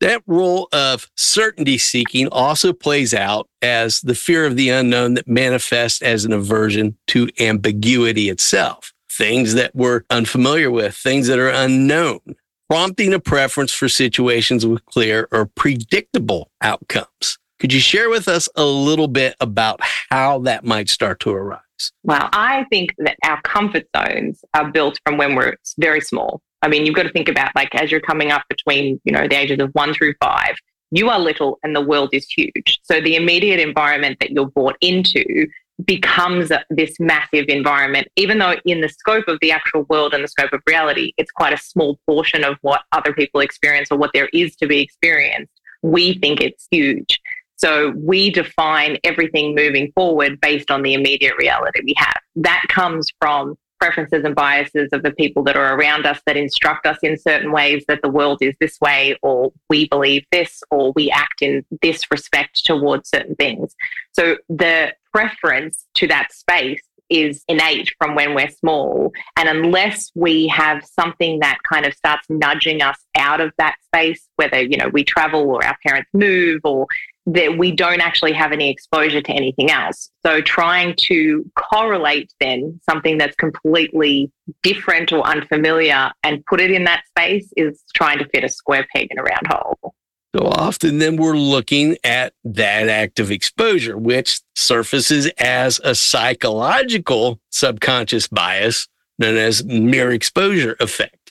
That 0.00 0.22
role 0.26 0.68
of 0.72 1.10
certainty 1.16 1.78
seeking 1.78 2.28
also 2.28 2.74
plays 2.74 3.14
out 3.14 3.48
as 3.62 4.02
the 4.02 4.14
fear 4.14 4.44
of 4.44 4.56
the 4.56 4.68
unknown 4.68 5.14
that 5.14 5.26
manifests 5.26 6.02
as 6.02 6.26
an 6.26 6.32
aversion 6.32 6.98
to 7.08 7.30
ambiguity 7.40 8.28
itself. 8.28 8.92
Things 9.10 9.54
that 9.54 9.74
we're 9.74 10.02
unfamiliar 10.10 10.70
with, 10.70 10.94
things 10.94 11.28
that 11.28 11.38
are 11.38 11.48
unknown, 11.48 12.20
prompting 12.68 13.14
a 13.14 13.20
preference 13.20 13.72
for 13.72 13.88
situations 13.88 14.66
with 14.66 14.84
clear 14.84 15.28
or 15.32 15.46
predictable 15.46 16.50
outcomes. 16.60 17.38
Could 17.58 17.72
you 17.72 17.80
share 17.80 18.10
with 18.10 18.28
us 18.28 18.50
a 18.54 18.64
little 18.64 19.08
bit 19.08 19.34
about 19.40 19.80
how 20.10 20.40
that 20.40 20.62
might 20.62 20.90
start 20.90 21.20
to 21.20 21.30
arise? 21.30 21.60
Well, 22.02 22.28
I 22.32 22.64
think 22.70 22.94
that 22.98 23.16
our 23.24 23.40
comfort 23.42 23.84
zones 23.96 24.44
are 24.54 24.70
built 24.70 24.98
from 25.04 25.16
when 25.18 25.34
we're 25.34 25.56
very 25.78 26.00
small. 26.00 26.40
I 26.62 26.68
mean, 26.68 26.86
you've 26.86 26.94
got 26.94 27.04
to 27.04 27.12
think 27.12 27.28
about 27.28 27.54
like 27.54 27.74
as 27.74 27.90
you're 27.90 28.00
coming 28.00 28.32
up 28.32 28.42
between, 28.48 29.00
you 29.04 29.12
know, 29.12 29.28
the 29.28 29.38
ages 29.38 29.60
of 29.60 29.70
one 29.72 29.92
through 29.94 30.14
five, 30.20 30.56
you 30.90 31.08
are 31.10 31.18
little 31.18 31.58
and 31.62 31.74
the 31.74 31.80
world 31.80 32.10
is 32.12 32.26
huge. 32.28 32.78
So 32.82 33.00
the 33.00 33.16
immediate 33.16 33.60
environment 33.60 34.18
that 34.20 34.30
you're 34.30 34.48
brought 34.48 34.76
into 34.80 35.46
becomes 35.84 36.50
this 36.70 36.98
massive 36.98 37.46
environment, 37.48 38.08
even 38.16 38.38
though 38.38 38.54
in 38.64 38.80
the 38.80 38.88
scope 38.88 39.28
of 39.28 39.38
the 39.42 39.52
actual 39.52 39.82
world 39.84 40.14
and 40.14 40.24
the 40.24 40.28
scope 40.28 40.52
of 40.52 40.62
reality, 40.66 41.12
it's 41.18 41.30
quite 41.30 41.52
a 41.52 41.58
small 41.58 41.98
portion 42.06 42.44
of 42.44 42.56
what 42.62 42.82
other 42.92 43.12
people 43.12 43.40
experience 43.40 43.88
or 43.90 43.98
what 43.98 44.10
there 44.14 44.30
is 44.32 44.56
to 44.56 44.66
be 44.66 44.80
experienced. 44.80 45.52
We 45.82 46.18
think 46.18 46.40
it's 46.40 46.66
huge. 46.70 47.20
So 47.56 47.90
we 47.96 48.30
define 48.30 48.98
everything 49.04 49.54
moving 49.54 49.92
forward 49.92 50.40
based 50.40 50.70
on 50.70 50.82
the 50.82 50.94
immediate 50.94 51.36
reality 51.38 51.80
we 51.84 51.94
have. 51.96 52.16
That 52.36 52.64
comes 52.68 53.08
from 53.20 53.56
preferences 53.78 54.24
and 54.24 54.34
biases 54.34 54.88
of 54.92 55.02
the 55.02 55.10
people 55.12 55.42
that 55.44 55.56
are 55.56 55.78
around 55.78 56.06
us 56.06 56.20
that 56.26 56.36
instruct 56.36 56.86
us 56.86 56.98
in 57.02 57.18
certain 57.18 57.52
ways 57.52 57.84
that 57.88 58.00
the 58.02 58.08
world 58.08 58.38
is 58.40 58.54
this 58.60 58.78
way, 58.80 59.16
or 59.22 59.52
we 59.68 59.88
believe 59.88 60.24
this, 60.32 60.62
or 60.70 60.92
we 60.92 61.10
act 61.10 61.42
in 61.42 61.64
this 61.82 62.10
respect 62.10 62.64
towards 62.64 63.10
certain 63.10 63.34
things. 63.34 63.74
So 64.12 64.36
the 64.48 64.94
preference 65.12 65.86
to 65.94 66.06
that 66.06 66.32
space 66.32 66.82
is 67.08 67.44
innate 67.48 67.94
from 67.98 68.14
when 68.14 68.34
we're 68.34 68.50
small. 68.50 69.12
And 69.36 69.48
unless 69.48 70.10
we 70.14 70.48
have 70.48 70.84
something 70.84 71.38
that 71.40 71.58
kind 71.70 71.86
of 71.86 71.94
starts 71.94 72.26
nudging 72.28 72.82
us 72.82 72.98
out 73.16 73.40
of 73.40 73.52
that 73.58 73.76
space, 73.84 74.26
whether, 74.36 74.60
you 74.60 74.76
know, 74.76 74.88
we 74.88 75.04
travel 75.04 75.48
or 75.50 75.64
our 75.64 75.76
parents 75.86 76.10
move 76.12 76.62
or 76.64 76.86
that 77.26 77.58
we 77.58 77.72
don't 77.72 78.00
actually 78.00 78.32
have 78.32 78.52
any 78.52 78.70
exposure 78.70 79.20
to 79.20 79.32
anything 79.32 79.70
else. 79.70 80.10
So 80.24 80.40
trying 80.40 80.94
to 81.08 81.50
correlate 81.56 82.32
then 82.38 82.80
something 82.88 83.18
that's 83.18 83.34
completely 83.36 84.30
different 84.62 85.12
or 85.12 85.26
unfamiliar 85.26 86.12
and 86.22 86.44
put 86.46 86.60
it 86.60 86.70
in 86.70 86.84
that 86.84 87.02
space 87.08 87.52
is 87.56 87.82
trying 87.94 88.18
to 88.18 88.28
fit 88.28 88.44
a 88.44 88.48
square 88.48 88.86
peg 88.94 89.08
in 89.10 89.18
a 89.18 89.22
round 89.22 89.46
hole. 89.48 89.94
So 90.36 90.46
often 90.46 90.98
then 90.98 91.16
we're 91.16 91.36
looking 91.36 91.96
at 92.04 92.34
that 92.44 92.88
active 92.88 93.30
exposure, 93.30 93.96
which 93.96 94.40
surfaces 94.54 95.26
as 95.38 95.80
a 95.82 95.94
psychological 95.94 97.40
subconscious 97.50 98.28
bias 98.28 98.86
known 99.18 99.36
as 99.36 99.64
mere 99.64 100.12
exposure 100.12 100.76
effect 100.78 101.25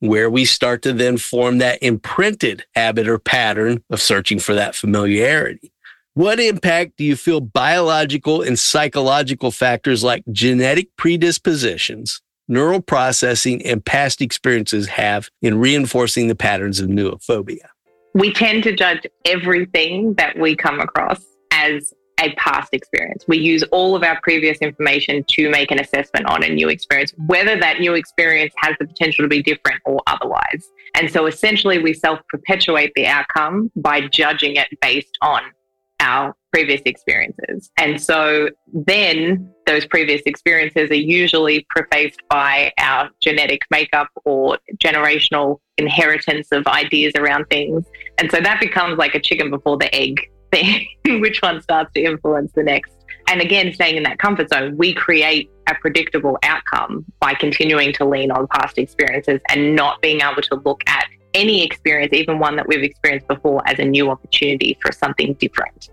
where 0.00 0.28
we 0.30 0.44
start 0.44 0.82
to 0.82 0.92
then 0.92 1.16
form 1.16 1.58
that 1.58 1.82
imprinted 1.82 2.64
habit 2.74 3.08
or 3.08 3.18
pattern 3.18 3.82
of 3.90 4.00
searching 4.00 4.38
for 4.38 4.54
that 4.54 4.74
familiarity. 4.74 5.72
What 6.14 6.40
impact 6.40 6.92
do 6.96 7.04
you 7.04 7.14
feel 7.14 7.40
biological 7.40 8.40
and 8.40 8.58
psychological 8.58 9.50
factors 9.50 10.02
like 10.02 10.22
genetic 10.32 10.88
predispositions, 10.96 12.22
neural 12.48 12.80
processing, 12.80 13.64
and 13.66 13.84
past 13.84 14.22
experiences 14.22 14.88
have 14.88 15.28
in 15.42 15.58
reinforcing 15.58 16.28
the 16.28 16.34
patterns 16.34 16.80
of 16.80 16.88
neophobia? 16.88 17.68
We 18.14 18.32
tend 18.32 18.62
to 18.64 18.74
judge 18.74 19.06
everything 19.26 20.14
that 20.14 20.38
we 20.38 20.56
come 20.56 20.80
across 20.80 21.22
as 21.52 21.92
a 22.20 22.34
past 22.36 22.72
experience. 22.72 23.24
We 23.28 23.38
use 23.38 23.62
all 23.64 23.94
of 23.94 24.02
our 24.02 24.18
previous 24.22 24.58
information 24.58 25.24
to 25.28 25.50
make 25.50 25.70
an 25.70 25.80
assessment 25.80 26.26
on 26.26 26.42
a 26.42 26.48
new 26.48 26.68
experience, 26.68 27.12
whether 27.26 27.58
that 27.58 27.80
new 27.80 27.94
experience 27.94 28.54
has 28.56 28.74
the 28.78 28.86
potential 28.86 29.24
to 29.24 29.28
be 29.28 29.42
different 29.42 29.80
or 29.84 30.00
otherwise. 30.06 30.70
And 30.94 31.10
so 31.10 31.26
essentially, 31.26 31.78
we 31.78 31.92
self 31.92 32.20
perpetuate 32.28 32.92
the 32.94 33.06
outcome 33.06 33.70
by 33.76 34.08
judging 34.08 34.56
it 34.56 34.68
based 34.80 35.18
on 35.20 35.42
our 36.00 36.34
previous 36.52 36.80
experiences. 36.84 37.70
And 37.76 38.00
so 38.00 38.50
then 38.72 39.52
those 39.66 39.86
previous 39.86 40.22
experiences 40.26 40.90
are 40.90 40.94
usually 40.94 41.66
prefaced 41.70 42.20
by 42.30 42.72
our 42.78 43.10
genetic 43.20 43.62
makeup 43.70 44.08
or 44.24 44.58
generational 44.78 45.60
inheritance 45.78 46.48
of 46.52 46.66
ideas 46.66 47.12
around 47.16 47.46
things. 47.46 47.84
And 48.18 48.30
so 48.30 48.40
that 48.40 48.60
becomes 48.60 48.98
like 48.98 49.14
a 49.14 49.20
chicken 49.20 49.50
before 49.50 49.76
the 49.76 49.94
egg 49.94 50.30
thing, 50.52 50.86
which 51.20 51.40
one 51.42 51.60
starts 51.62 51.92
to 51.94 52.02
influence 52.02 52.52
the 52.52 52.62
next 52.62 52.92
And 53.28 53.40
again, 53.40 53.72
staying 53.72 53.96
in 53.96 54.02
that 54.04 54.18
comfort 54.18 54.48
zone, 54.50 54.76
we 54.76 54.94
create 54.94 55.50
a 55.68 55.74
predictable 55.74 56.38
outcome 56.42 57.04
by 57.18 57.34
continuing 57.34 57.92
to 57.94 58.04
lean 58.04 58.30
on 58.30 58.46
past 58.48 58.78
experiences 58.78 59.40
and 59.48 59.74
not 59.74 60.00
being 60.00 60.20
able 60.20 60.42
to 60.42 60.54
look 60.64 60.82
at 60.86 61.06
any 61.34 61.62
experience, 61.64 62.12
even 62.12 62.38
one 62.38 62.56
that 62.56 62.66
we've 62.66 62.82
experienced 62.82 63.28
before, 63.28 63.62
as 63.66 63.78
a 63.78 63.84
new 63.84 64.10
opportunity 64.10 64.78
for 64.80 64.92
something 64.92 65.34
different. 65.34 65.90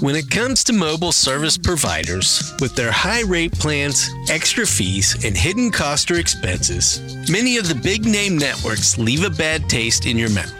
When 0.00 0.16
it 0.16 0.30
comes 0.30 0.64
to 0.64 0.72
mobile 0.72 1.12
service 1.12 1.58
providers, 1.58 2.54
with 2.58 2.74
their 2.74 2.90
high 2.90 3.20
rate 3.20 3.52
plans, 3.52 4.08
extra 4.30 4.64
fees, 4.64 5.26
and 5.26 5.36
hidden 5.36 5.70
cost 5.70 6.10
or 6.10 6.18
expenses, 6.18 7.02
many 7.28 7.58
of 7.58 7.68
the 7.68 7.74
big 7.74 8.06
name 8.06 8.38
networks 8.38 8.96
leave 8.96 9.24
a 9.24 9.28
bad 9.28 9.68
taste 9.68 10.06
in 10.06 10.16
your 10.16 10.30
mouth. 10.30 10.54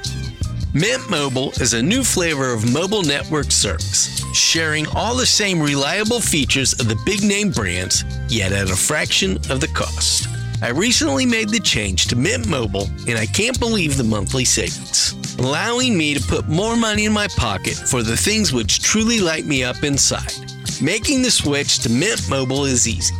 Mint 0.75 1.09
Mobile 1.09 1.53
is 1.53 1.73
a 1.73 1.83
new 1.83 2.05
flavor 2.05 2.53
of 2.53 2.71
mobile 2.71 3.03
network 3.03 3.51
service, 3.51 4.23
sharing 4.35 4.87
all 4.89 5.15
the 5.15 5.25
same 5.25 5.59
reliable 5.59 6.21
features 6.21 6.75
of 6.75 6.89
the 6.89 7.01
big 7.07 7.23
name 7.23 7.51
brands, 7.51 8.05
yet 8.29 8.53
at 8.53 8.71
a 8.71 8.77
fraction 8.77 9.39
of 9.49 9.63
the 9.63 9.73
cost. 9.75 10.29
I 10.61 10.69
recently 10.69 11.25
made 11.25 11.49
the 11.49 11.61
change 11.61 12.09
to 12.09 12.17
Mint 12.17 12.47
Mobile, 12.47 12.91
and 13.09 13.17
I 13.17 13.25
can't 13.25 13.59
believe 13.59 13.97
the 13.97 14.05
monthly 14.05 14.45
savings, 14.45 15.15
allowing 15.41 15.97
me 15.97 16.15
to 16.15 16.21
put 16.29 16.49
more 16.49 16.77
money 16.77 17.07
in 17.07 17.13
my 17.13 17.27
pocket 17.37 17.75
for 17.75 18.03
the 18.03 18.17
things 18.17 18.53
which 18.53 18.81
truly 18.81 19.21
light 19.21 19.47
me 19.47 19.65
up 19.65 19.83
inside. 19.83 20.33
Making 20.81 21.23
the 21.23 21.31
switch 21.31 21.81
to 21.81 21.91
Mint 21.91 22.29
Mobile 22.29 22.67
is 22.67 22.87
easy. 22.87 23.15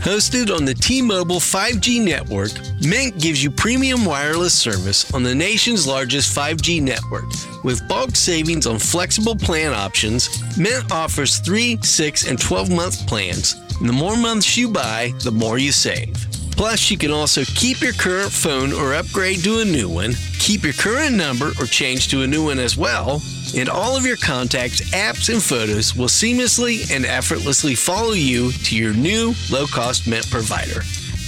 Hosted 0.00 0.54
on 0.54 0.64
the 0.64 0.74
T 0.74 1.02
Mobile 1.02 1.40
5G 1.40 2.04
network, 2.04 2.52
Mint 2.80 3.18
gives 3.18 3.42
you 3.42 3.50
premium 3.50 4.04
wireless 4.04 4.54
service 4.54 5.12
on 5.12 5.22
the 5.22 5.34
nation's 5.34 5.86
largest 5.86 6.36
5G 6.36 6.80
network. 6.80 7.24
With 7.64 7.88
bulk 7.88 8.14
savings 8.14 8.66
on 8.66 8.78
flexible 8.78 9.34
plan 9.34 9.72
options, 9.72 10.28
Mint 10.56 10.92
offers 10.92 11.38
3, 11.38 11.78
6, 11.82 12.28
and 12.28 12.38
12 12.38 12.70
month 12.70 13.06
plans. 13.08 13.56
And 13.80 13.88
the 13.88 13.92
more 13.92 14.16
months 14.16 14.56
you 14.56 14.70
buy, 14.70 15.12
the 15.24 15.32
more 15.32 15.58
you 15.58 15.72
save. 15.72 16.14
Plus, 16.56 16.90
you 16.90 16.96
can 16.96 17.10
also 17.10 17.44
keep 17.44 17.80
your 17.82 17.92
current 17.92 18.32
phone 18.32 18.72
or 18.72 18.94
upgrade 18.94 19.44
to 19.44 19.60
a 19.60 19.64
new 19.64 19.90
one, 19.90 20.14
keep 20.38 20.64
your 20.64 20.72
current 20.72 21.14
number 21.14 21.52
or 21.60 21.66
change 21.66 22.08
to 22.08 22.22
a 22.22 22.26
new 22.26 22.46
one 22.46 22.58
as 22.58 22.78
well, 22.78 23.20
and 23.54 23.68
all 23.68 23.94
of 23.94 24.06
your 24.06 24.16
contacts, 24.16 24.80
apps, 24.92 25.32
and 25.32 25.42
photos 25.42 25.94
will 25.94 26.06
seamlessly 26.06 26.90
and 26.90 27.04
effortlessly 27.04 27.74
follow 27.74 28.12
you 28.12 28.52
to 28.52 28.74
your 28.74 28.94
new 28.94 29.34
low 29.50 29.66
cost 29.66 30.08
Mint 30.08 30.28
provider. 30.30 30.80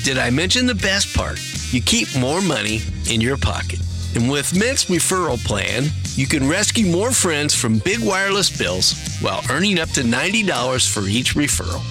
Did 0.03 0.17
I 0.17 0.31
mention 0.31 0.65
the 0.65 0.75
best 0.75 1.15
part? 1.15 1.39
You 1.73 1.83
keep 1.83 2.09
more 2.17 2.41
money 2.41 2.81
in 3.11 3.21
your 3.21 3.37
pocket. 3.37 3.81
And 4.15 4.31
with 4.31 4.59
Mint's 4.59 4.87
referral 4.87 5.39
plan, 5.45 5.85
you 6.15 6.27
can 6.27 6.49
rescue 6.49 6.87
more 6.87 7.13
friends 7.13 7.55
from 7.55 7.79
big 7.81 8.01
wireless 8.01 8.57
bills 8.57 8.95
while 9.21 9.43
earning 9.51 9.79
up 9.79 9.91
to 9.91 10.01
$90 10.01 10.91
for 10.91 11.03
each 11.03 11.35
referral. 11.35 11.83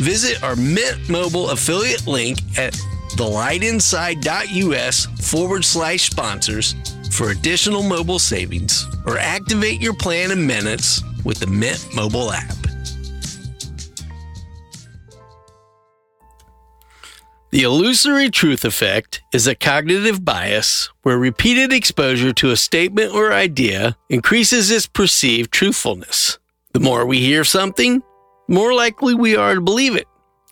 Visit 0.00 0.42
our 0.42 0.56
Mint 0.56 1.08
Mobile 1.08 1.50
affiliate 1.50 2.06
link 2.06 2.38
at 2.58 2.74
thelightinside.us 3.12 5.06
forward 5.30 5.64
slash 5.64 6.10
sponsors 6.10 6.74
for 7.10 7.30
additional 7.30 7.82
mobile 7.82 8.18
savings 8.18 8.86
or 9.06 9.16
activate 9.16 9.80
your 9.80 9.94
plan 9.94 10.30
in 10.30 10.46
minutes 10.46 11.02
with 11.24 11.40
the 11.40 11.46
Mint 11.46 11.86
mobile 11.94 12.30
app. 12.30 12.54
The 17.50 17.62
illusory 17.62 18.28
truth 18.28 18.66
effect 18.66 19.22
is 19.32 19.46
a 19.46 19.54
cognitive 19.54 20.22
bias 20.22 20.90
where 21.02 21.16
repeated 21.16 21.72
exposure 21.72 22.34
to 22.34 22.50
a 22.50 22.56
statement 22.56 23.14
or 23.14 23.32
idea 23.32 23.96
increases 24.10 24.70
its 24.70 24.86
perceived 24.86 25.52
truthfulness. 25.52 26.38
The 26.72 26.80
more 26.80 27.06
we 27.06 27.20
hear 27.20 27.44
something, 27.44 28.02
more 28.48 28.74
likely 28.74 29.14
we 29.14 29.36
are 29.36 29.54
to 29.54 29.60
believe 29.60 29.96
it, 29.96 30.06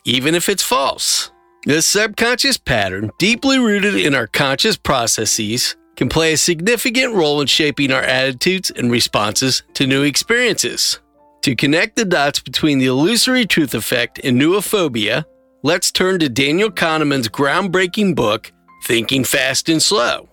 even 0.05 0.35
if 0.35 0.49
it's 0.49 0.63
false. 0.63 1.31
This 1.65 1.87
subconscious 1.87 2.59
pattern, 2.59 3.11
deeply 3.19 3.59
rooted 3.59 3.95
in 3.95 4.15
our 4.15 4.27
conscious 4.27 4.77
processes, 4.77 5.77
can 5.97 6.09
play 6.09 6.33
a 6.33 6.37
significant 6.37 7.15
role 7.15 7.41
in 7.41 7.47
shaping 7.47 7.91
our 7.91 8.03
attitudes 8.03 8.71
and 8.71 8.91
responses 8.91 9.63
to 9.75 9.87
new 9.87 10.03
experiences. 10.03 11.01
To 11.43 11.55
connect 11.55 11.97
the 11.97 12.05
dots 12.05 12.41
between 12.41 12.79
the 12.79 12.87
illusory 12.87 13.47
truth 13.47 13.75
effect 13.75 14.21
and 14.25 14.41
neophobia, 14.41 15.25
let's 15.63 15.93
turn 15.93 16.19
to 16.21 16.29
Daniel 16.29 16.71
Kahneman's 16.71 17.29
groundbreaking 17.29 18.15
book, 18.15 18.53
Thinking 18.85 19.25
Fast 19.25 19.69
and 19.69 19.83
Slow. 19.83 20.29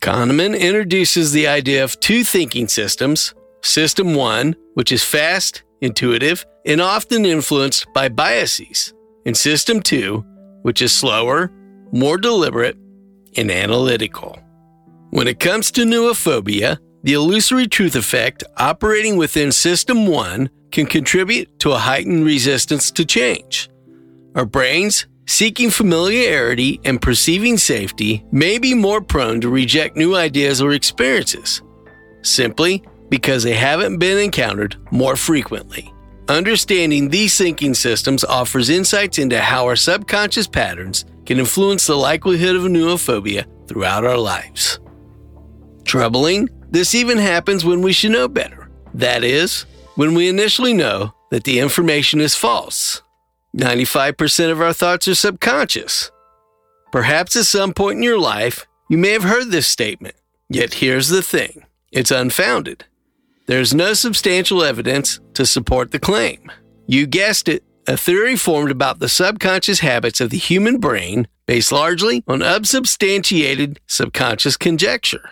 Kahneman 0.00 0.58
introduces 0.58 1.30
the 1.32 1.46
idea 1.46 1.84
of 1.84 2.00
two 2.00 2.24
thinking 2.24 2.68
systems 2.68 3.34
System 3.62 4.14
1, 4.16 4.56
which 4.74 4.90
is 4.90 5.04
fast, 5.04 5.62
intuitive, 5.82 6.46
and 6.64 6.80
often 6.80 7.26
influenced 7.26 7.86
by 7.92 8.08
biases, 8.08 8.94
and 9.26 9.36
System 9.36 9.82
2, 9.82 10.24
which 10.62 10.80
is 10.80 10.92
slower, 10.92 11.50
more 11.92 12.16
deliberate, 12.16 12.76
and 13.36 13.50
analytical. 13.50 14.38
When 15.10 15.28
it 15.28 15.40
comes 15.40 15.70
to 15.72 15.82
neophobia, 15.82 16.78
the 17.02 17.14
illusory 17.14 17.66
truth 17.66 17.96
effect 17.96 18.44
operating 18.56 19.16
within 19.16 19.52
System 19.52 20.06
1 20.06 20.48
can 20.70 20.86
contribute 20.86 21.58
to 21.58 21.72
a 21.72 21.78
heightened 21.78 22.24
resistance 22.24 22.90
to 22.92 23.04
change. 23.04 23.68
Our 24.34 24.46
brains, 24.46 25.06
seeking 25.26 25.70
familiarity 25.70 26.80
and 26.84 27.02
perceiving 27.02 27.58
safety, 27.58 28.24
may 28.32 28.58
be 28.58 28.72
more 28.72 29.00
prone 29.00 29.40
to 29.42 29.50
reject 29.50 29.96
new 29.96 30.14
ideas 30.14 30.62
or 30.62 30.72
experiences, 30.72 31.60
simply 32.22 32.82
because 33.12 33.42
they 33.42 33.52
haven't 33.52 33.98
been 33.98 34.16
encountered 34.16 34.74
more 34.90 35.16
frequently. 35.16 35.92
Understanding 36.28 37.10
these 37.10 37.36
thinking 37.36 37.74
systems 37.74 38.24
offers 38.24 38.70
insights 38.70 39.18
into 39.18 39.38
how 39.38 39.66
our 39.66 39.76
subconscious 39.76 40.46
patterns 40.46 41.04
can 41.26 41.38
influence 41.38 41.86
the 41.86 41.94
likelihood 41.94 42.56
of 42.56 42.62
neophobia 42.62 43.44
throughout 43.68 44.06
our 44.06 44.16
lives. 44.16 44.80
Troubling, 45.84 46.48
this 46.70 46.94
even 46.94 47.18
happens 47.18 47.66
when 47.66 47.82
we 47.82 47.92
should 47.92 48.12
know 48.12 48.28
better. 48.28 48.70
That 48.94 49.24
is, 49.24 49.66
when 49.96 50.14
we 50.14 50.30
initially 50.30 50.72
know 50.72 51.12
that 51.30 51.44
the 51.44 51.58
information 51.58 52.18
is 52.18 52.34
false. 52.34 53.02
95% 53.54 54.50
of 54.50 54.62
our 54.62 54.72
thoughts 54.72 55.06
are 55.06 55.14
subconscious. 55.14 56.10
Perhaps 56.90 57.36
at 57.36 57.44
some 57.44 57.74
point 57.74 57.98
in 57.98 58.02
your 58.02 58.18
life, 58.18 58.66
you 58.88 58.96
may 58.96 59.10
have 59.10 59.24
heard 59.24 59.50
this 59.50 59.66
statement, 59.66 60.14
yet 60.48 60.72
here's 60.72 61.10
the 61.10 61.20
thing 61.20 61.66
it's 61.90 62.10
unfounded. 62.10 62.86
There's 63.46 63.74
no 63.74 63.94
substantial 63.94 64.62
evidence 64.62 65.20
to 65.34 65.44
support 65.44 65.90
the 65.90 65.98
claim. 65.98 66.50
You 66.86 67.06
guessed 67.06 67.48
it, 67.48 67.64
a 67.86 67.96
theory 67.96 68.36
formed 68.36 68.70
about 68.70 69.00
the 69.00 69.08
subconscious 69.08 69.80
habits 69.80 70.20
of 70.20 70.30
the 70.30 70.38
human 70.38 70.78
brain 70.78 71.26
based 71.46 71.72
largely 71.72 72.22
on 72.28 72.42
unsubstantiated 72.42 73.80
subconscious 73.86 74.56
conjecture. 74.56 75.30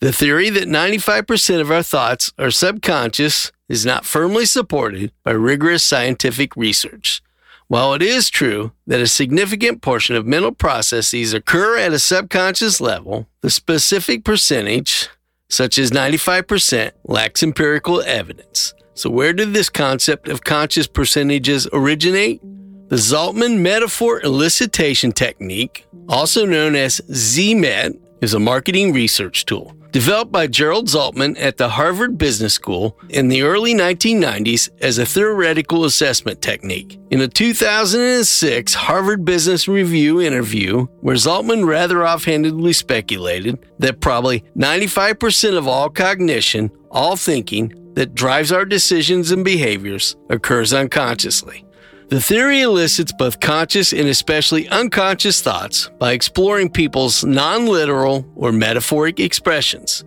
The 0.00 0.12
theory 0.12 0.48
that 0.50 0.68
95% 0.68 1.60
of 1.60 1.70
our 1.70 1.82
thoughts 1.82 2.32
are 2.38 2.50
subconscious 2.50 3.50
is 3.68 3.84
not 3.84 4.06
firmly 4.06 4.46
supported 4.46 5.12
by 5.24 5.32
rigorous 5.32 5.82
scientific 5.82 6.56
research. 6.56 7.20
While 7.68 7.94
it 7.94 8.02
is 8.02 8.30
true 8.30 8.72
that 8.86 9.00
a 9.00 9.06
significant 9.06 9.82
portion 9.82 10.16
of 10.16 10.26
mental 10.26 10.52
processes 10.52 11.32
occur 11.32 11.76
at 11.78 11.92
a 11.92 11.98
subconscious 11.98 12.80
level, 12.80 13.28
the 13.42 13.50
specific 13.50 14.24
percentage, 14.24 15.08
such 15.50 15.78
as 15.78 15.90
95%, 15.90 16.92
lacks 17.04 17.42
empirical 17.42 18.00
evidence. 18.02 18.72
So, 18.94 19.10
where 19.10 19.32
did 19.32 19.52
this 19.52 19.68
concept 19.68 20.28
of 20.28 20.44
conscious 20.44 20.86
percentages 20.86 21.68
originate? 21.72 22.40
The 22.88 22.96
Zaltman 22.96 23.58
metaphor 23.58 24.20
elicitation 24.20 25.14
technique, 25.14 25.86
also 26.08 26.44
known 26.44 26.74
as 26.74 27.00
ZMET, 27.08 27.98
is 28.20 28.34
a 28.34 28.40
marketing 28.40 28.92
research 28.92 29.46
tool. 29.46 29.74
Developed 29.92 30.30
by 30.30 30.46
Gerald 30.46 30.86
Zaltman 30.86 31.36
at 31.40 31.56
the 31.56 31.70
Harvard 31.70 32.16
Business 32.16 32.54
School 32.54 32.96
in 33.08 33.26
the 33.26 33.42
early 33.42 33.74
1990s 33.74 34.68
as 34.80 34.98
a 34.98 35.06
theoretical 35.06 35.84
assessment 35.84 36.40
technique. 36.40 37.00
In 37.10 37.20
a 37.20 37.26
2006 37.26 38.74
Harvard 38.74 39.24
Business 39.24 39.66
Review 39.66 40.20
interview, 40.20 40.86
where 41.00 41.16
Zaltman 41.16 41.66
rather 41.66 42.06
offhandedly 42.06 42.72
speculated 42.72 43.66
that 43.80 44.00
probably 44.00 44.44
95% 44.56 45.58
of 45.58 45.66
all 45.66 45.90
cognition, 45.90 46.70
all 46.92 47.16
thinking, 47.16 47.74
that 47.94 48.14
drives 48.14 48.52
our 48.52 48.64
decisions 48.64 49.32
and 49.32 49.44
behaviors 49.44 50.16
occurs 50.28 50.72
unconsciously. 50.72 51.64
The 52.10 52.20
theory 52.20 52.62
elicits 52.62 53.12
both 53.12 53.38
conscious 53.38 53.92
and 53.92 54.08
especially 54.08 54.68
unconscious 54.68 55.40
thoughts 55.40 55.88
by 56.00 56.10
exploring 56.10 56.70
people's 56.70 57.24
non 57.24 57.66
literal 57.66 58.26
or 58.34 58.50
metaphoric 58.50 59.20
expressions. 59.20 60.04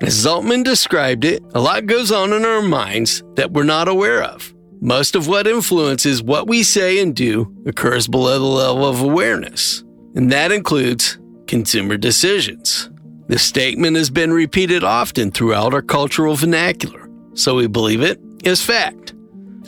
As 0.00 0.26
Zaltman 0.26 0.64
described 0.64 1.24
it, 1.24 1.44
a 1.54 1.60
lot 1.60 1.86
goes 1.86 2.10
on 2.10 2.32
in 2.32 2.44
our 2.44 2.62
minds 2.62 3.22
that 3.36 3.52
we're 3.52 3.62
not 3.62 3.86
aware 3.86 4.24
of. 4.24 4.52
Most 4.80 5.14
of 5.14 5.28
what 5.28 5.46
influences 5.46 6.20
what 6.20 6.48
we 6.48 6.64
say 6.64 6.98
and 6.98 7.14
do 7.14 7.54
occurs 7.64 8.08
below 8.08 8.40
the 8.40 8.44
level 8.44 8.84
of 8.84 9.00
awareness, 9.00 9.84
and 10.16 10.32
that 10.32 10.50
includes 10.50 11.16
consumer 11.46 11.96
decisions. 11.96 12.90
This 13.28 13.44
statement 13.44 13.96
has 13.96 14.10
been 14.10 14.32
repeated 14.32 14.82
often 14.82 15.30
throughout 15.30 15.74
our 15.74 15.82
cultural 15.82 16.34
vernacular, 16.34 17.08
so 17.34 17.54
we 17.54 17.68
believe 17.68 18.02
it 18.02 18.20
is 18.42 18.60
fact. 18.60 19.14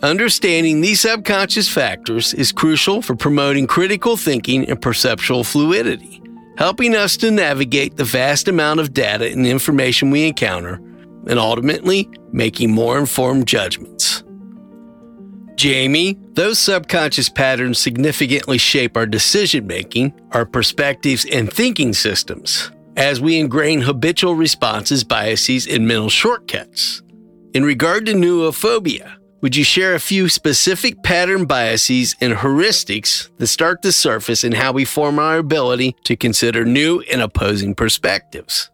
Understanding 0.02 0.80
these 0.80 1.00
subconscious 1.00 1.68
factors 1.68 2.32
is 2.32 2.52
crucial 2.52 3.02
for 3.02 3.16
promoting 3.16 3.66
critical 3.66 4.16
thinking 4.16 4.68
and 4.70 4.80
perceptual 4.80 5.42
fluidity, 5.42 6.22
helping 6.56 6.94
us 6.94 7.16
to 7.16 7.32
navigate 7.32 7.96
the 7.96 8.04
vast 8.04 8.46
amount 8.46 8.78
of 8.78 8.92
data 8.92 9.28
and 9.28 9.44
information 9.44 10.12
we 10.12 10.28
encounter, 10.28 10.74
and 11.26 11.38
ultimately 11.38 12.08
making 12.30 12.70
more 12.70 12.96
informed 12.96 13.48
judgments. 13.48 14.22
Jamie, 15.56 16.16
those 16.34 16.60
subconscious 16.60 17.28
patterns 17.28 17.80
significantly 17.80 18.56
shape 18.56 18.96
our 18.96 19.06
decision 19.06 19.66
making, 19.66 20.14
our 20.30 20.46
perspectives, 20.46 21.26
and 21.32 21.52
thinking 21.52 21.92
systems 21.92 22.70
as 22.96 23.20
we 23.20 23.38
ingrain 23.38 23.80
habitual 23.80 24.36
responses, 24.36 25.02
biases, 25.02 25.66
and 25.66 25.88
mental 25.88 26.08
shortcuts. 26.08 27.02
In 27.54 27.64
regard 27.64 28.06
to 28.06 28.12
neophobia, 28.12 29.17
would 29.40 29.54
you 29.54 29.64
share 29.64 29.94
a 29.94 30.00
few 30.00 30.28
specific 30.28 31.02
pattern 31.02 31.44
biases 31.44 32.16
and 32.20 32.34
heuristics 32.34 33.28
that 33.38 33.46
start 33.46 33.82
to 33.82 33.92
surface 33.92 34.42
in 34.42 34.52
how 34.52 34.72
we 34.72 34.84
form 34.84 35.18
our 35.18 35.38
ability 35.38 35.94
to 36.04 36.16
consider 36.16 36.64
new 36.64 37.00
and 37.12 37.22
opposing 37.22 37.74
perspectives? 37.74 38.70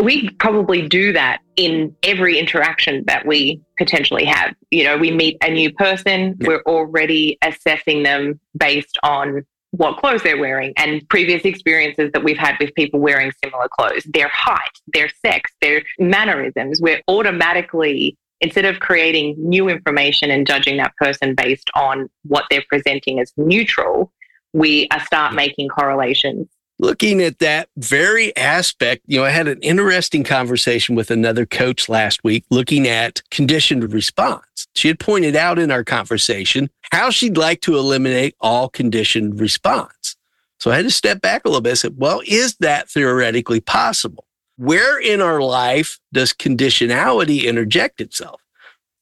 We 0.00 0.30
probably 0.30 0.88
do 0.88 1.12
that 1.12 1.40
in 1.56 1.94
every 2.02 2.38
interaction 2.38 3.04
that 3.06 3.26
we 3.26 3.60
potentially 3.76 4.24
have. 4.24 4.54
You 4.70 4.84
know, 4.84 4.96
we 4.96 5.10
meet 5.10 5.36
a 5.42 5.50
new 5.50 5.72
person, 5.72 6.36
yeah. 6.40 6.48
we're 6.48 6.62
already 6.62 7.36
assessing 7.42 8.02
them 8.04 8.40
based 8.56 8.96
on 9.02 9.44
what 9.72 9.98
clothes 9.98 10.22
they're 10.22 10.38
wearing 10.38 10.72
and 10.76 11.06
previous 11.08 11.42
experiences 11.44 12.10
that 12.12 12.24
we've 12.24 12.38
had 12.38 12.54
with 12.58 12.74
people 12.74 13.00
wearing 13.00 13.30
similar 13.44 13.68
clothes, 13.68 14.04
their 14.14 14.28
height, 14.28 14.70
their 14.94 15.10
sex, 15.24 15.50
their 15.60 15.82
mannerisms. 15.98 16.80
We're 16.80 17.02
automatically, 17.08 18.16
instead 18.40 18.64
of 18.64 18.80
creating 18.80 19.34
new 19.38 19.68
information 19.68 20.30
and 20.30 20.46
judging 20.46 20.76
that 20.78 20.94
person 20.96 21.34
based 21.34 21.68
on 21.74 22.08
what 22.24 22.44
they're 22.50 22.64
presenting 22.68 23.20
as 23.20 23.32
neutral, 23.36 24.12
we 24.52 24.88
uh, 24.90 25.00
start 25.04 25.34
making 25.34 25.68
correlations 25.68 26.48
looking 26.78 27.20
at 27.22 27.38
that 27.40 27.68
very 27.76 28.34
aspect, 28.36 29.02
you 29.06 29.18
know, 29.18 29.24
I 29.24 29.30
had 29.30 29.48
an 29.48 29.60
interesting 29.62 30.24
conversation 30.24 30.94
with 30.94 31.10
another 31.10 31.44
coach 31.44 31.88
last 31.88 32.22
week 32.22 32.44
looking 32.50 32.86
at 32.86 33.22
conditioned 33.30 33.92
response. 33.92 34.66
She 34.74 34.88
had 34.88 35.00
pointed 35.00 35.36
out 35.36 35.58
in 35.58 35.70
our 35.70 35.84
conversation 35.84 36.70
how 36.92 37.10
she'd 37.10 37.36
like 37.36 37.60
to 37.62 37.76
eliminate 37.76 38.36
all 38.40 38.68
conditioned 38.68 39.40
response. 39.40 40.16
So 40.60 40.70
I 40.70 40.76
had 40.76 40.84
to 40.84 40.90
step 40.90 41.20
back 41.20 41.44
a 41.44 41.48
little 41.48 41.60
bit 41.60 41.70
and 41.70 41.78
said, 41.78 41.94
well, 41.96 42.20
is 42.26 42.56
that 42.56 42.88
theoretically 42.88 43.60
possible? 43.60 44.24
Where 44.58 45.00
in 45.00 45.22
our 45.22 45.40
life 45.40 45.98
does 46.12 46.34
conditionality 46.34 47.44
interject 47.44 48.00
itself? 48.00 48.42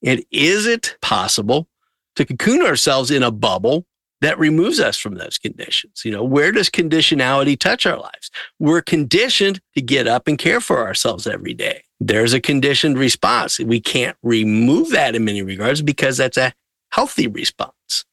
And 0.05 0.23
is 0.31 0.67
it 0.67 0.97
possible 1.03 1.67
to 2.15 2.25
cocoon 2.25 2.63
ourselves 2.63 3.11
in 3.11 3.23
a 3.23 3.31
bubble 3.31 3.87
that 4.21 4.39
removes 4.39 4.81
us 4.81 4.97
from 4.97 5.17
those 5.17 5.39
conditions. 5.39 6.03
You 6.05 6.13
know, 6.13 6.25
where 6.25 6.53
does 6.53 6.71
conditionality 6.71 7.59
touch 7.59 7.87
our 7.87 7.99
lives? 7.99 8.31
We're 8.59 8.83
conditioned 8.83 9.61
to 9.75 9.83
get 9.83 10.09
up 10.09 10.27
and 10.27 10.39
care 10.39 10.61
for 10.61 10.87
ourselves 10.87 11.27
every 11.27 11.55
day. 11.55 11.83
There's 12.01 12.33
a 12.33 12.41
conditioned 12.41 12.99
response. 12.99 13.59
We 13.59 13.81
can't 13.81 14.17
remove 14.23 14.91
that 14.91 15.15
in 15.15 15.25
many 15.25 15.43
regards 15.43 15.83
because 15.83 16.17
that's 16.17 16.37
a 16.37 16.53
healthy 16.91 17.27
response. 17.27 18.05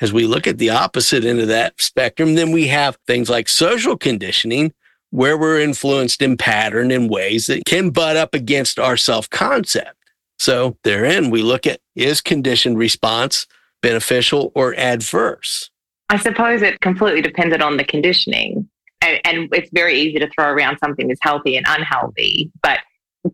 As 0.00 0.12
we 0.12 0.26
look 0.26 0.46
at 0.46 0.58
the 0.58 0.70
opposite 0.70 1.24
end 1.24 1.38
of 1.38 1.48
that 1.48 1.80
spectrum, 1.80 2.34
then 2.34 2.50
we 2.50 2.66
have 2.68 2.98
things 3.06 3.30
like 3.30 3.48
social 3.48 3.96
conditioning, 3.96 4.72
where 5.14 5.38
we're 5.38 5.60
influenced 5.60 6.20
in 6.20 6.36
pattern 6.36 6.90
in 6.90 7.06
ways 7.06 7.46
that 7.46 7.64
can 7.66 7.90
butt 7.90 8.16
up 8.16 8.34
against 8.34 8.80
our 8.80 8.96
self 8.96 9.30
concept. 9.30 9.94
So, 10.40 10.76
therein, 10.82 11.30
we 11.30 11.40
look 11.40 11.68
at 11.68 11.78
is 11.94 12.20
conditioned 12.20 12.76
response 12.78 13.46
beneficial 13.80 14.50
or 14.56 14.74
adverse? 14.76 15.70
I 16.08 16.18
suppose 16.18 16.62
it 16.62 16.80
completely 16.80 17.22
depended 17.22 17.62
on 17.62 17.76
the 17.76 17.84
conditioning. 17.84 18.68
And, 19.02 19.20
and 19.24 19.48
it's 19.52 19.70
very 19.72 20.00
easy 20.00 20.18
to 20.18 20.28
throw 20.30 20.46
around 20.46 20.78
something 20.82 21.06
that's 21.06 21.20
healthy 21.22 21.56
and 21.56 21.64
unhealthy, 21.68 22.50
but 22.60 22.80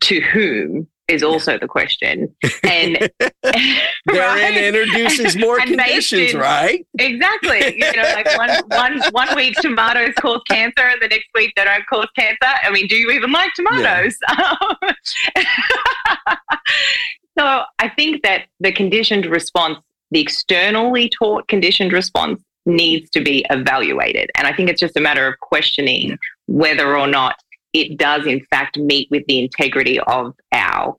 to 0.00 0.20
whom 0.20 0.86
is 1.10 1.22
also 1.22 1.58
the 1.58 1.66
question. 1.66 2.34
And 2.62 3.10
therein 4.06 4.54
introduces 4.64 5.36
more 5.36 5.58
and 5.60 5.76
conditions, 5.76 6.32
in, 6.32 6.40
right? 6.40 6.86
Exactly. 6.98 7.76
You 7.78 7.92
know, 7.96 8.02
like 8.02 8.36
one, 8.36 8.50
one, 8.68 9.02
one 9.12 9.36
week 9.36 9.56
tomatoes 9.56 10.14
cause 10.20 10.40
cancer, 10.48 10.82
and 10.82 11.00
the 11.02 11.08
next 11.08 11.28
week 11.34 11.52
they 11.56 11.64
don't 11.64 11.86
cause 11.86 12.08
cancer. 12.16 12.38
I 12.42 12.70
mean, 12.70 12.86
do 12.86 12.96
you 12.96 13.10
even 13.10 13.32
like 13.32 13.52
tomatoes? 13.54 14.16
Yeah. 14.28 14.54
so 17.38 17.62
I 17.78 17.88
think 17.88 18.22
that 18.22 18.44
the 18.60 18.72
conditioned 18.72 19.26
response 19.26 19.78
the 20.10 20.20
externally 20.20 21.08
taught 21.08 21.46
conditioned 21.48 21.92
response 21.92 22.42
needs 22.66 23.08
to 23.10 23.22
be 23.22 23.44
evaluated. 23.50 24.30
And 24.36 24.46
I 24.46 24.52
think 24.52 24.68
it's 24.68 24.80
just 24.80 24.96
a 24.96 25.00
matter 25.00 25.26
of 25.26 25.38
questioning 25.40 26.18
whether 26.46 26.96
or 26.96 27.06
not 27.06 27.36
it 27.72 27.98
does, 27.98 28.26
in 28.26 28.44
fact, 28.50 28.78
meet 28.78 29.08
with 29.10 29.24
the 29.26 29.38
integrity 29.38 30.00
of 30.00 30.34
our 30.52 30.96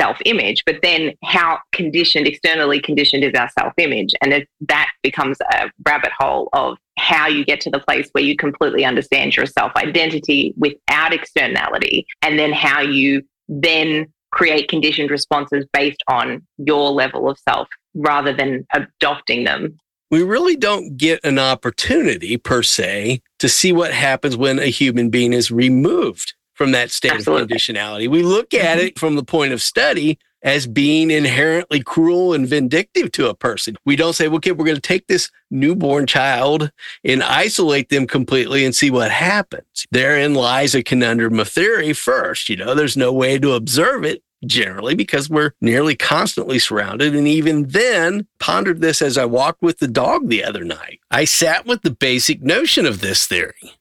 self 0.00 0.18
image. 0.24 0.62
But 0.64 0.76
then, 0.82 1.12
how 1.24 1.58
conditioned, 1.72 2.26
externally 2.26 2.80
conditioned 2.80 3.24
is 3.24 3.34
our 3.34 3.48
self 3.50 3.72
image? 3.78 4.14
And 4.20 4.32
it, 4.32 4.48
that 4.68 4.90
becomes 5.02 5.38
a 5.40 5.70
rabbit 5.86 6.12
hole 6.18 6.48
of 6.52 6.78
how 6.98 7.26
you 7.26 7.44
get 7.44 7.60
to 7.62 7.70
the 7.70 7.80
place 7.80 8.08
where 8.12 8.24
you 8.24 8.36
completely 8.36 8.84
understand 8.84 9.36
your 9.36 9.46
self 9.46 9.72
identity 9.76 10.54
without 10.56 11.12
externality, 11.12 12.06
and 12.22 12.38
then 12.38 12.52
how 12.52 12.80
you 12.80 13.22
then 13.48 14.06
create 14.30 14.68
conditioned 14.68 15.10
responses 15.10 15.66
based 15.72 16.02
on 16.08 16.44
your 16.56 16.90
level 16.90 17.28
of 17.28 17.38
self 17.38 17.68
rather 17.94 18.32
than 18.32 18.66
adopting 18.74 19.44
them. 19.44 19.76
We 20.12 20.22
really 20.22 20.56
don't 20.56 20.98
get 20.98 21.24
an 21.24 21.38
opportunity 21.38 22.36
per 22.36 22.62
se 22.62 23.22
to 23.38 23.48
see 23.48 23.72
what 23.72 23.94
happens 23.94 24.36
when 24.36 24.58
a 24.58 24.66
human 24.66 25.08
being 25.08 25.32
is 25.32 25.50
removed 25.50 26.34
from 26.52 26.72
that 26.72 26.90
state 26.90 27.12
Absolutely. 27.12 27.42
of 27.44 27.48
conditionality. 27.48 28.08
We 28.10 28.22
look 28.22 28.52
at 28.52 28.76
mm-hmm. 28.76 28.88
it 28.88 28.98
from 28.98 29.16
the 29.16 29.24
point 29.24 29.54
of 29.54 29.62
study 29.62 30.18
as 30.42 30.66
being 30.66 31.10
inherently 31.10 31.82
cruel 31.82 32.34
and 32.34 32.46
vindictive 32.46 33.10
to 33.12 33.30
a 33.30 33.34
person. 33.34 33.74
We 33.86 33.96
don't 33.96 34.12
say, 34.12 34.28
well, 34.28 34.36
okay, 34.36 34.52
we're 34.52 34.66
going 34.66 34.74
to 34.74 34.82
take 34.82 35.06
this 35.06 35.30
newborn 35.50 36.06
child 36.06 36.70
and 37.04 37.22
isolate 37.22 37.88
them 37.88 38.06
completely 38.06 38.66
and 38.66 38.76
see 38.76 38.90
what 38.90 39.10
happens. 39.10 39.86
Therein 39.92 40.34
lies 40.34 40.74
a 40.74 40.82
conundrum 40.82 41.40
of 41.40 41.48
theory 41.48 41.94
first. 41.94 42.50
You 42.50 42.56
know, 42.56 42.74
there's 42.74 42.98
no 42.98 43.14
way 43.14 43.38
to 43.38 43.52
observe 43.52 44.04
it 44.04 44.22
generally 44.46 44.94
because 44.94 45.30
we're 45.30 45.52
nearly 45.60 45.94
constantly 45.94 46.58
surrounded. 46.58 47.14
And 47.14 47.28
even 47.28 47.68
then, 47.68 48.26
pondered 48.38 48.80
this 48.80 49.02
as 49.02 49.16
I 49.18 49.24
walked 49.24 49.62
with 49.62 49.78
the 49.78 49.88
dog 49.88 50.28
the 50.28 50.44
other 50.44 50.64
night. 50.64 51.00
I 51.10 51.24
sat 51.24 51.66
with 51.66 51.82
the 51.82 51.90
basic 51.90 52.42
notion 52.42 52.86
of 52.86 53.00
this 53.00 53.26
theory. 53.26 53.74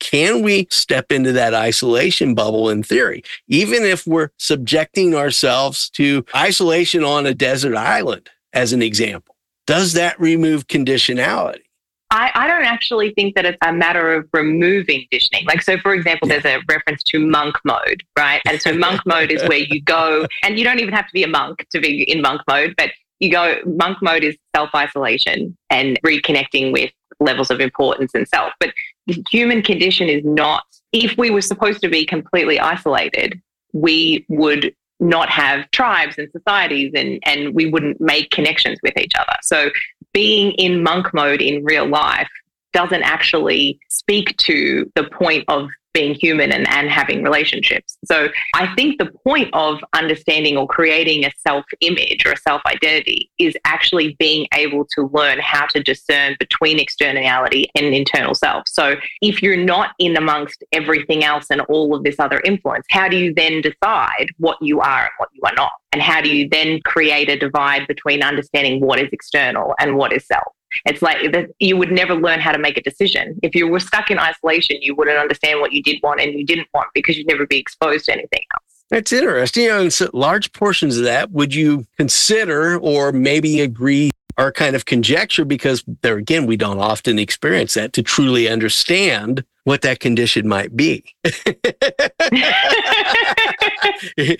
Can 0.00 0.42
we 0.42 0.68
step 0.70 1.10
into 1.10 1.32
that 1.32 1.54
isolation 1.54 2.34
bubble 2.34 2.70
in 2.70 2.82
theory, 2.82 3.24
even 3.48 3.82
if 3.82 4.06
we're 4.06 4.30
subjecting 4.38 5.14
ourselves 5.14 5.90
to 5.90 6.24
isolation 6.36 7.02
on 7.02 7.26
a 7.26 7.34
desert 7.34 7.76
island, 7.76 8.30
as 8.52 8.72
an 8.72 8.80
example? 8.80 9.34
Does 9.66 9.92
that 9.94 10.18
remove 10.20 10.68
conditionality? 10.68 11.62
I, 12.10 12.30
I, 12.34 12.46
don't 12.46 12.64
actually 12.64 13.12
think 13.12 13.34
that 13.34 13.44
it's 13.44 13.58
a 13.62 13.72
matter 13.72 14.14
of 14.14 14.28
removing 14.32 15.02
conditioning. 15.10 15.44
Like, 15.46 15.62
so 15.62 15.76
for 15.78 15.94
example, 15.94 16.28
yeah. 16.28 16.38
there's 16.38 16.60
a 16.60 16.64
reference 16.68 17.02
to 17.04 17.18
monk 17.18 17.56
mode, 17.64 18.02
right? 18.18 18.40
And 18.46 18.60
so 18.60 18.72
monk 18.72 19.02
mode 19.04 19.30
is 19.30 19.42
where 19.46 19.58
you 19.58 19.82
go, 19.82 20.26
and 20.42 20.58
you 20.58 20.64
don't 20.64 20.80
even 20.80 20.94
have 20.94 21.06
to 21.06 21.12
be 21.12 21.22
a 21.22 21.28
monk 21.28 21.66
to 21.70 21.80
be 21.80 22.02
in 22.10 22.22
monk 22.22 22.40
mode, 22.48 22.74
but 22.78 22.90
you 23.20 23.30
go, 23.30 23.58
monk 23.66 23.98
mode 24.00 24.24
is 24.24 24.36
self 24.54 24.70
isolation 24.74 25.56
and 25.70 25.98
reconnecting 26.04 26.72
with 26.72 26.90
levels 27.20 27.50
of 27.50 27.60
importance 27.60 28.12
and 28.14 28.26
self. 28.28 28.52
But 28.60 28.72
the 29.06 29.22
human 29.30 29.62
condition 29.62 30.08
is 30.08 30.24
not, 30.24 30.64
if 30.92 31.16
we 31.18 31.30
were 31.30 31.42
supposed 31.42 31.80
to 31.82 31.88
be 31.88 32.06
completely 32.06 32.58
isolated, 32.58 33.40
we 33.72 34.24
would 34.28 34.74
not 35.00 35.28
have 35.28 35.70
tribes 35.70 36.18
and 36.18 36.28
societies 36.32 36.92
and, 36.94 37.20
and 37.24 37.54
we 37.54 37.66
wouldn't 37.66 38.00
make 38.00 38.30
connections 38.30 38.78
with 38.82 38.96
each 38.96 39.12
other. 39.16 39.36
So 39.42 39.70
being 40.12 40.52
in 40.52 40.82
monk 40.82 41.12
mode 41.12 41.40
in 41.40 41.64
real 41.64 41.86
life 41.86 42.28
doesn't 42.72 43.02
actually 43.02 43.78
speak 43.88 44.36
to 44.36 44.90
the 44.94 45.04
point 45.04 45.44
of 45.48 45.68
being 45.98 46.14
human 46.14 46.52
and, 46.52 46.68
and 46.68 46.88
having 46.88 47.24
relationships. 47.24 47.98
So 48.04 48.28
I 48.54 48.72
think 48.76 48.98
the 48.98 49.10
point 49.24 49.48
of 49.52 49.80
understanding 49.94 50.56
or 50.56 50.68
creating 50.68 51.24
a 51.24 51.30
self 51.44 51.64
image 51.80 52.24
or 52.24 52.32
a 52.32 52.36
self 52.36 52.62
identity 52.66 53.32
is 53.38 53.56
actually 53.64 54.14
being 54.20 54.46
able 54.54 54.86
to 54.92 55.10
learn 55.12 55.40
how 55.40 55.66
to 55.66 55.82
discern 55.82 56.36
between 56.38 56.78
externality 56.78 57.68
and 57.74 57.86
internal 57.86 58.36
self. 58.36 58.62
So 58.68 58.94
if 59.22 59.42
you're 59.42 59.56
not 59.56 59.94
in 59.98 60.16
amongst 60.16 60.62
everything 60.72 61.24
else 61.24 61.46
and 61.50 61.62
all 61.62 61.96
of 61.96 62.04
this 62.04 62.16
other 62.20 62.40
influence, 62.44 62.86
how 62.90 63.08
do 63.08 63.16
you 63.16 63.34
then 63.34 63.60
decide 63.60 64.28
what 64.36 64.58
you 64.62 64.80
are 64.80 65.02
and 65.02 65.12
what 65.18 65.30
you 65.32 65.42
are 65.46 65.54
not? 65.56 65.72
And 65.92 66.00
how 66.00 66.20
do 66.20 66.28
you 66.28 66.48
then 66.48 66.80
create 66.82 67.28
a 67.28 67.36
divide 67.36 67.88
between 67.88 68.22
understanding 68.22 68.80
what 68.80 69.00
is 69.00 69.08
external 69.10 69.74
and 69.80 69.96
what 69.96 70.12
is 70.12 70.24
self? 70.26 70.52
It's 70.86 71.02
like 71.02 71.32
that 71.32 71.50
you 71.58 71.76
would 71.76 71.90
never 71.90 72.14
learn 72.14 72.40
how 72.40 72.52
to 72.52 72.58
make 72.58 72.76
a 72.76 72.82
decision. 72.82 73.38
If 73.42 73.54
you 73.54 73.68
were 73.68 73.80
stuck 73.80 74.10
in 74.10 74.18
isolation, 74.18 74.78
you 74.80 74.94
wouldn't 74.94 75.18
understand 75.18 75.60
what 75.60 75.72
you 75.72 75.82
did 75.82 75.98
want 76.02 76.20
and 76.20 76.38
you 76.38 76.44
didn't 76.44 76.68
want 76.74 76.88
because 76.94 77.16
you'd 77.16 77.26
never 77.26 77.46
be 77.46 77.58
exposed 77.58 78.06
to 78.06 78.12
anything 78.12 78.42
else. 78.54 78.84
That's 78.90 79.12
interesting. 79.12 79.64
You 79.64 79.68
know, 79.68 79.80
and 79.82 79.92
so 79.92 80.10
large 80.12 80.52
portions 80.52 80.96
of 80.96 81.04
that, 81.04 81.30
would 81.30 81.54
you 81.54 81.86
consider 81.96 82.78
or 82.78 83.12
maybe 83.12 83.60
agree 83.60 84.10
are 84.38 84.52
kind 84.52 84.76
of 84.76 84.86
conjecture 84.86 85.44
because 85.44 85.84
there 86.02 86.16
again, 86.16 86.46
we 86.46 86.56
don't 86.56 86.78
often 86.78 87.18
experience 87.18 87.74
that 87.74 87.92
to 87.92 88.02
truly 88.02 88.48
understand 88.48 89.44
what 89.64 89.82
that 89.82 89.98
condition 89.98 90.46
might 90.46 90.76
be. 90.76 91.04
in 94.16 94.36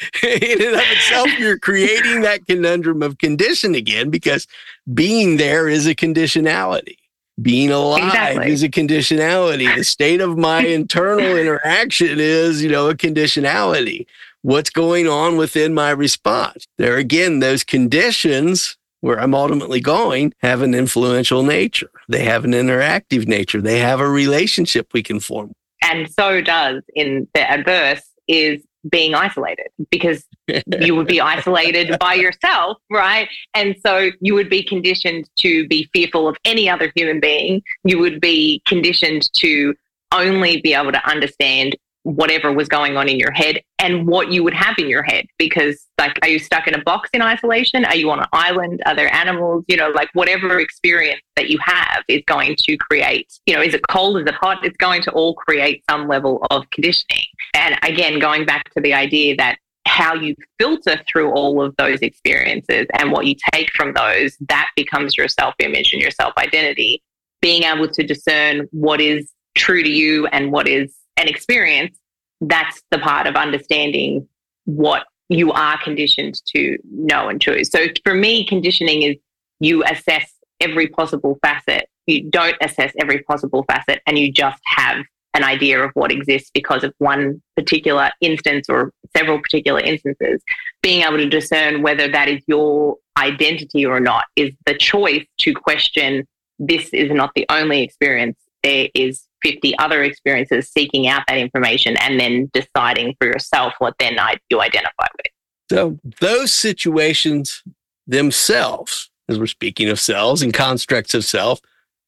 and 0.62 0.74
of 0.74 0.82
itself, 0.82 1.38
you're 1.38 1.58
creating 1.58 2.22
that 2.22 2.46
conundrum 2.46 3.02
of 3.02 3.18
condition 3.18 3.74
again 3.74 4.10
because 4.10 4.46
being 4.92 5.36
there 5.36 5.68
is 5.68 5.86
a 5.86 5.94
conditionality. 5.94 6.96
Being 7.40 7.70
alive 7.70 8.04
exactly. 8.04 8.50
is 8.50 8.62
a 8.64 8.68
conditionality. 8.68 9.72
The 9.74 9.84
state 9.84 10.20
of 10.20 10.36
my 10.36 10.60
internal 10.66 11.36
interaction 11.36 12.18
is, 12.18 12.62
you 12.62 12.70
know, 12.70 12.88
a 12.88 12.94
conditionality. 12.94 14.06
What's 14.42 14.70
going 14.70 15.06
on 15.06 15.36
within 15.36 15.72
my 15.72 15.90
response? 15.90 16.66
There 16.78 16.96
again, 16.96 17.38
those 17.38 17.62
conditions 17.62 18.76
where 19.00 19.20
I'm 19.20 19.34
ultimately 19.34 19.80
going 19.80 20.34
have 20.38 20.62
an 20.62 20.74
influential 20.74 21.42
nature. 21.42 21.90
They 22.08 22.24
have 22.24 22.44
an 22.44 22.52
interactive 22.52 23.26
nature. 23.28 23.60
They 23.60 23.78
have 23.78 24.00
a 24.00 24.08
relationship 24.08 24.88
we 24.92 25.02
can 25.02 25.20
form. 25.20 25.52
And 25.82 26.10
so 26.12 26.40
does 26.40 26.82
in 26.94 27.28
the 27.34 27.48
adverse 27.48 28.02
is 28.26 28.62
being 28.88 29.14
isolated 29.14 29.68
because 29.90 30.24
you 30.80 30.94
would 30.94 31.06
be 31.06 31.20
isolated 31.20 31.98
by 31.98 32.14
yourself, 32.14 32.78
right? 32.90 33.28
And 33.54 33.76
so 33.84 34.10
you 34.20 34.34
would 34.34 34.50
be 34.50 34.62
conditioned 34.62 35.28
to 35.40 35.66
be 35.68 35.88
fearful 35.92 36.28
of 36.28 36.36
any 36.44 36.68
other 36.68 36.92
human 36.94 37.20
being. 37.20 37.62
You 37.84 37.98
would 37.98 38.20
be 38.20 38.62
conditioned 38.66 39.30
to 39.34 39.74
only 40.12 40.60
be 40.60 40.74
able 40.74 40.92
to 40.92 41.08
understand 41.08 41.76
whatever 42.14 42.52
was 42.52 42.68
going 42.68 42.96
on 42.96 43.08
in 43.08 43.18
your 43.18 43.32
head 43.32 43.60
and 43.78 44.06
what 44.06 44.32
you 44.32 44.42
would 44.42 44.54
have 44.54 44.74
in 44.78 44.88
your 44.88 45.02
head 45.02 45.26
because 45.38 45.86
like 45.98 46.18
are 46.22 46.28
you 46.28 46.38
stuck 46.38 46.66
in 46.66 46.74
a 46.74 46.82
box 46.82 47.10
in 47.12 47.20
isolation? 47.20 47.84
Are 47.84 47.96
you 47.96 48.10
on 48.10 48.20
an 48.20 48.26
island? 48.32 48.82
Are 48.86 48.96
there 48.96 49.12
animals? 49.12 49.64
You 49.68 49.76
know 49.76 49.90
like 49.90 50.08
whatever 50.14 50.58
experience 50.58 51.20
that 51.36 51.50
you 51.50 51.58
have 51.62 52.04
is 52.08 52.22
going 52.26 52.56
to 52.66 52.76
create 52.76 53.30
you 53.46 53.54
know 53.54 53.62
is 53.62 53.74
it 53.74 53.82
cold? 53.88 54.18
Is 54.18 54.26
it 54.26 54.34
hot? 54.34 54.64
It's 54.64 54.76
going 54.78 55.02
to 55.02 55.10
all 55.12 55.34
create 55.34 55.84
some 55.90 56.08
level 56.08 56.46
of 56.50 56.68
conditioning. 56.70 57.26
And 57.54 57.78
again 57.82 58.18
going 58.18 58.46
back 58.46 58.72
to 58.74 58.80
the 58.80 58.94
idea 58.94 59.36
that 59.36 59.58
how 59.86 60.14
you 60.14 60.34
filter 60.58 61.00
through 61.10 61.30
all 61.32 61.62
of 61.62 61.74
those 61.76 62.00
experiences 62.00 62.86
and 62.98 63.10
what 63.10 63.26
you 63.26 63.34
take 63.52 63.70
from 63.72 63.92
those 63.94 64.36
that 64.48 64.70
becomes 64.76 65.16
your 65.16 65.28
self 65.28 65.54
image 65.58 65.92
and 65.92 66.00
your 66.00 66.10
self 66.10 66.32
identity 66.38 67.02
being 67.40 67.64
able 67.64 67.88
to 67.88 68.02
discern 68.02 68.66
what 68.70 69.00
is 69.00 69.32
true 69.56 69.82
to 69.82 69.90
you 69.90 70.26
and 70.28 70.52
what 70.52 70.68
is 70.68 70.94
an 71.18 71.28
experience, 71.28 71.98
that's 72.40 72.82
the 72.90 72.98
part 72.98 73.26
of 73.26 73.34
understanding 73.34 74.28
what 74.64 75.06
you 75.28 75.52
are 75.52 75.82
conditioned 75.82 76.40
to 76.46 76.78
know 76.90 77.28
and 77.28 77.40
choose. 77.40 77.70
So 77.70 77.86
for 78.04 78.14
me, 78.14 78.46
conditioning 78.46 79.02
is 79.02 79.16
you 79.60 79.84
assess 79.84 80.32
every 80.60 80.88
possible 80.88 81.38
facet. 81.42 81.88
You 82.06 82.30
don't 82.30 82.56
assess 82.62 82.92
every 83.00 83.22
possible 83.22 83.64
facet 83.70 84.00
and 84.06 84.18
you 84.18 84.32
just 84.32 84.60
have 84.64 85.04
an 85.34 85.44
idea 85.44 85.82
of 85.82 85.90
what 85.94 86.10
exists 86.10 86.50
because 86.54 86.82
of 86.82 86.94
one 86.98 87.42
particular 87.56 88.10
instance 88.20 88.66
or 88.68 88.92
several 89.16 89.40
particular 89.40 89.80
instances. 89.80 90.42
Being 90.82 91.02
able 91.02 91.18
to 91.18 91.28
discern 91.28 91.82
whether 91.82 92.10
that 92.10 92.28
is 92.28 92.42
your 92.46 92.96
identity 93.18 93.84
or 93.84 94.00
not 94.00 94.24
is 94.36 94.50
the 94.64 94.74
choice 94.74 95.26
to 95.38 95.52
question 95.52 96.26
this 96.58 96.88
is 96.88 97.10
not 97.12 97.30
the 97.34 97.46
only 97.50 97.82
experience. 97.82 98.38
There 98.62 98.88
is 98.94 99.27
50 99.42 99.78
other 99.78 100.02
experiences 100.02 100.68
seeking 100.68 101.08
out 101.08 101.22
that 101.28 101.38
information 101.38 101.96
and 101.98 102.18
then 102.18 102.50
deciding 102.52 103.14
for 103.20 103.26
yourself 103.26 103.74
what 103.78 103.94
then 103.98 104.16
you 104.50 104.60
identify 104.60 105.06
with. 105.16 105.32
So 105.70 105.98
those 106.20 106.52
situations 106.52 107.62
themselves, 108.06 109.10
as 109.28 109.38
we're 109.38 109.46
speaking 109.46 109.88
of 109.88 110.00
selves 110.00 110.42
and 110.42 110.52
constructs 110.52 111.14
of 111.14 111.24
self, 111.24 111.60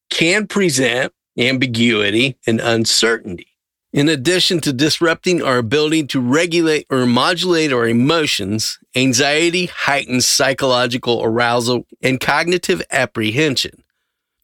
can 0.08 0.46
present 0.46 1.12
ambiguity 1.38 2.36
and 2.46 2.60
uncertainty. 2.60 3.46
In 3.92 4.08
addition 4.08 4.60
to 4.60 4.72
disrupting 4.72 5.42
our 5.42 5.58
ability 5.58 6.04
to 6.08 6.20
regulate 6.20 6.86
or 6.90 7.06
modulate 7.06 7.72
our 7.72 7.88
emotions, 7.88 8.78
anxiety 8.94 9.66
heightens 9.66 10.26
psychological 10.26 11.22
arousal 11.24 11.86
and 12.00 12.20
cognitive 12.20 12.82
apprehension. 12.92 13.82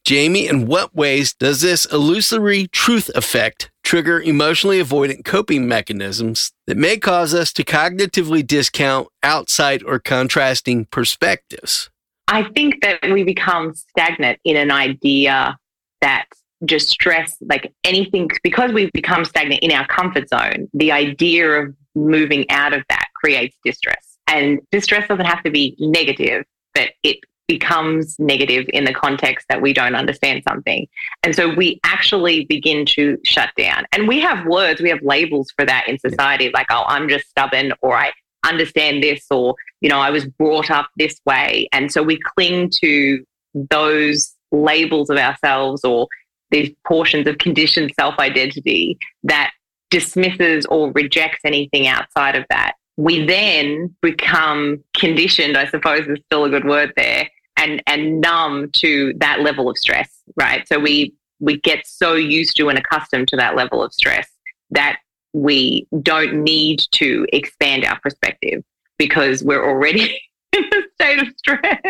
Jamie, 0.07 0.47
in 0.47 0.67
what 0.67 0.95
ways 0.95 1.33
does 1.33 1.59
this 1.59 1.83
illusory 1.91 2.67
truth 2.67 3.11
effect 3.13 3.69
trigger 3.83 4.21
emotionally 4.21 4.81
avoidant 4.81 5.25
coping 5.25 5.67
mechanisms 5.67 6.53
that 6.65 6.77
may 6.77 6.95
cause 6.95 7.33
us 7.33 7.51
to 7.51 7.61
cognitively 7.61 8.47
discount 8.47 9.09
outside 9.21 9.83
or 9.83 9.99
contrasting 9.99 10.85
perspectives? 10.85 11.89
I 12.29 12.43
think 12.55 12.81
that 12.83 12.99
we 13.11 13.25
become 13.25 13.73
stagnant 13.75 14.39
in 14.45 14.55
an 14.55 14.71
idea 14.71 15.57
that 15.99 16.27
just 16.63 16.87
stress, 16.87 17.35
like 17.41 17.73
anything, 17.83 18.29
because 18.43 18.71
we've 18.71 18.93
become 18.93 19.25
stagnant 19.25 19.61
in 19.61 19.73
our 19.73 19.85
comfort 19.87 20.29
zone, 20.29 20.69
the 20.73 20.93
idea 20.93 21.49
of 21.49 21.75
moving 21.95 22.49
out 22.49 22.71
of 22.71 22.81
that 22.87 23.07
creates 23.13 23.57
distress. 23.65 24.17
And 24.27 24.61
distress 24.71 25.09
doesn't 25.09 25.25
have 25.25 25.43
to 25.43 25.51
be 25.51 25.75
negative, 25.79 26.45
but 26.73 26.91
it 27.03 27.17
becomes 27.47 28.17
negative 28.19 28.65
in 28.73 28.83
the 28.83 28.93
context 28.93 29.45
that 29.49 29.61
we 29.61 29.73
don't 29.73 29.95
understand 29.95 30.43
something. 30.47 30.87
And 31.23 31.35
so 31.35 31.53
we 31.53 31.79
actually 31.83 32.45
begin 32.45 32.85
to 32.87 33.17
shut 33.23 33.49
down. 33.57 33.85
And 33.93 34.07
we 34.07 34.19
have 34.19 34.45
words, 34.45 34.81
we 34.81 34.89
have 34.89 35.01
labels 35.01 35.51
for 35.55 35.65
that 35.65 35.87
in 35.87 35.97
society, 35.99 36.51
like, 36.53 36.67
oh, 36.69 36.83
I'm 36.87 37.07
just 37.07 37.29
stubborn, 37.29 37.73
or 37.81 37.95
I 37.95 38.11
understand 38.45 39.01
this, 39.01 39.25
or, 39.31 39.55
you 39.81 39.89
know, 39.89 39.99
I 39.99 40.09
was 40.09 40.25
brought 40.25 40.69
up 40.69 40.89
this 40.97 41.19
way. 41.25 41.69
And 41.71 41.91
so 41.91 42.03
we 42.03 42.19
cling 42.19 42.71
to 42.81 43.23
those 43.53 44.33
labels 44.51 45.09
of 45.09 45.17
ourselves 45.17 45.83
or 45.83 46.07
these 46.51 46.71
portions 46.85 47.27
of 47.27 47.37
conditioned 47.37 47.91
self 47.99 48.17
identity 48.19 48.97
that 49.23 49.51
dismisses 49.89 50.65
or 50.65 50.91
rejects 50.91 51.39
anything 51.45 51.87
outside 51.87 52.35
of 52.35 52.45
that. 52.49 52.73
We 52.97 53.25
then 53.25 53.95
become 54.01 54.83
conditioned, 54.95 55.55
I 55.55 55.67
suppose 55.67 56.07
is 56.07 56.17
still 56.25 56.45
a 56.45 56.49
good 56.49 56.65
word 56.65 56.93
there, 56.97 57.29
and 57.57 57.81
and 57.87 58.21
numb 58.21 58.69
to 58.73 59.13
that 59.17 59.41
level 59.41 59.69
of 59.69 59.77
stress, 59.77 60.21
right? 60.35 60.67
So 60.67 60.79
we 60.79 61.13
we 61.39 61.59
get 61.59 61.85
so 61.85 62.13
used 62.13 62.55
to 62.57 62.69
and 62.69 62.79
accustomed 62.79 63.27
to 63.29 63.37
that 63.37 63.55
level 63.55 63.83
of 63.83 63.93
stress 63.93 64.29
that 64.71 64.97
we 65.33 65.87
don't 66.01 66.43
need 66.43 66.81
to 66.91 67.27
expand 67.31 67.85
our 67.85 67.99
perspective 67.99 68.63
because 68.97 69.43
we're 69.43 69.63
already 69.63 70.19
in 70.53 70.63
a 70.63 70.81
state 70.95 71.19
of 71.19 71.27
stress. 71.37 71.81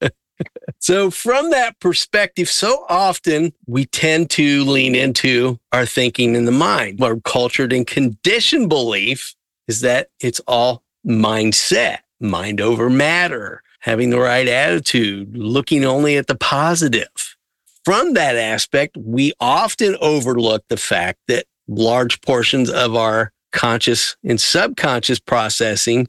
so, 0.78 1.10
from 1.10 1.50
that 1.50 1.78
perspective, 1.80 2.48
so 2.48 2.84
often 2.88 3.52
we 3.66 3.86
tend 3.86 4.30
to 4.30 4.64
lean 4.64 4.94
into 4.94 5.58
our 5.72 5.86
thinking 5.86 6.34
in 6.34 6.44
the 6.44 6.52
mind. 6.52 7.02
Our 7.02 7.16
cultured 7.20 7.72
and 7.72 7.86
conditioned 7.86 8.68
belief 8.68 9.34
is 9.66 9.80
that 9.80 10.08
it's 10.20 10.40
all 10.46 10.82
mindset, 11.06 11.98
mind 12.20 12.60
over 12.60 12.90
matter 12.90 13.62
having 13.80 14.10
the 14.10 14.18
right 14.18 14.48
attitude, 14.48 15.36
looking 15.36 15.84
only 15.84 16.16
at 16.16 16.26
the 16.26 16.34
positive. 16.34 17.36
From 17.84 18.14
that 18.14 18.36
aspect, 18.36 18.96
we 18.98 19.32
often 19.40 19.96
overlook 20.00 20.64
the 20.68 20.76
fact 20.76 21.18
that 21.28 21.46
large 21.68 22.20
portions 22.20 22.70
of 22.70 22.94
our 22.94 23.32
conscious 23.52 24.16
and 24.24 24.40
subconscious 24.40 25.20
processing 25.20 26.08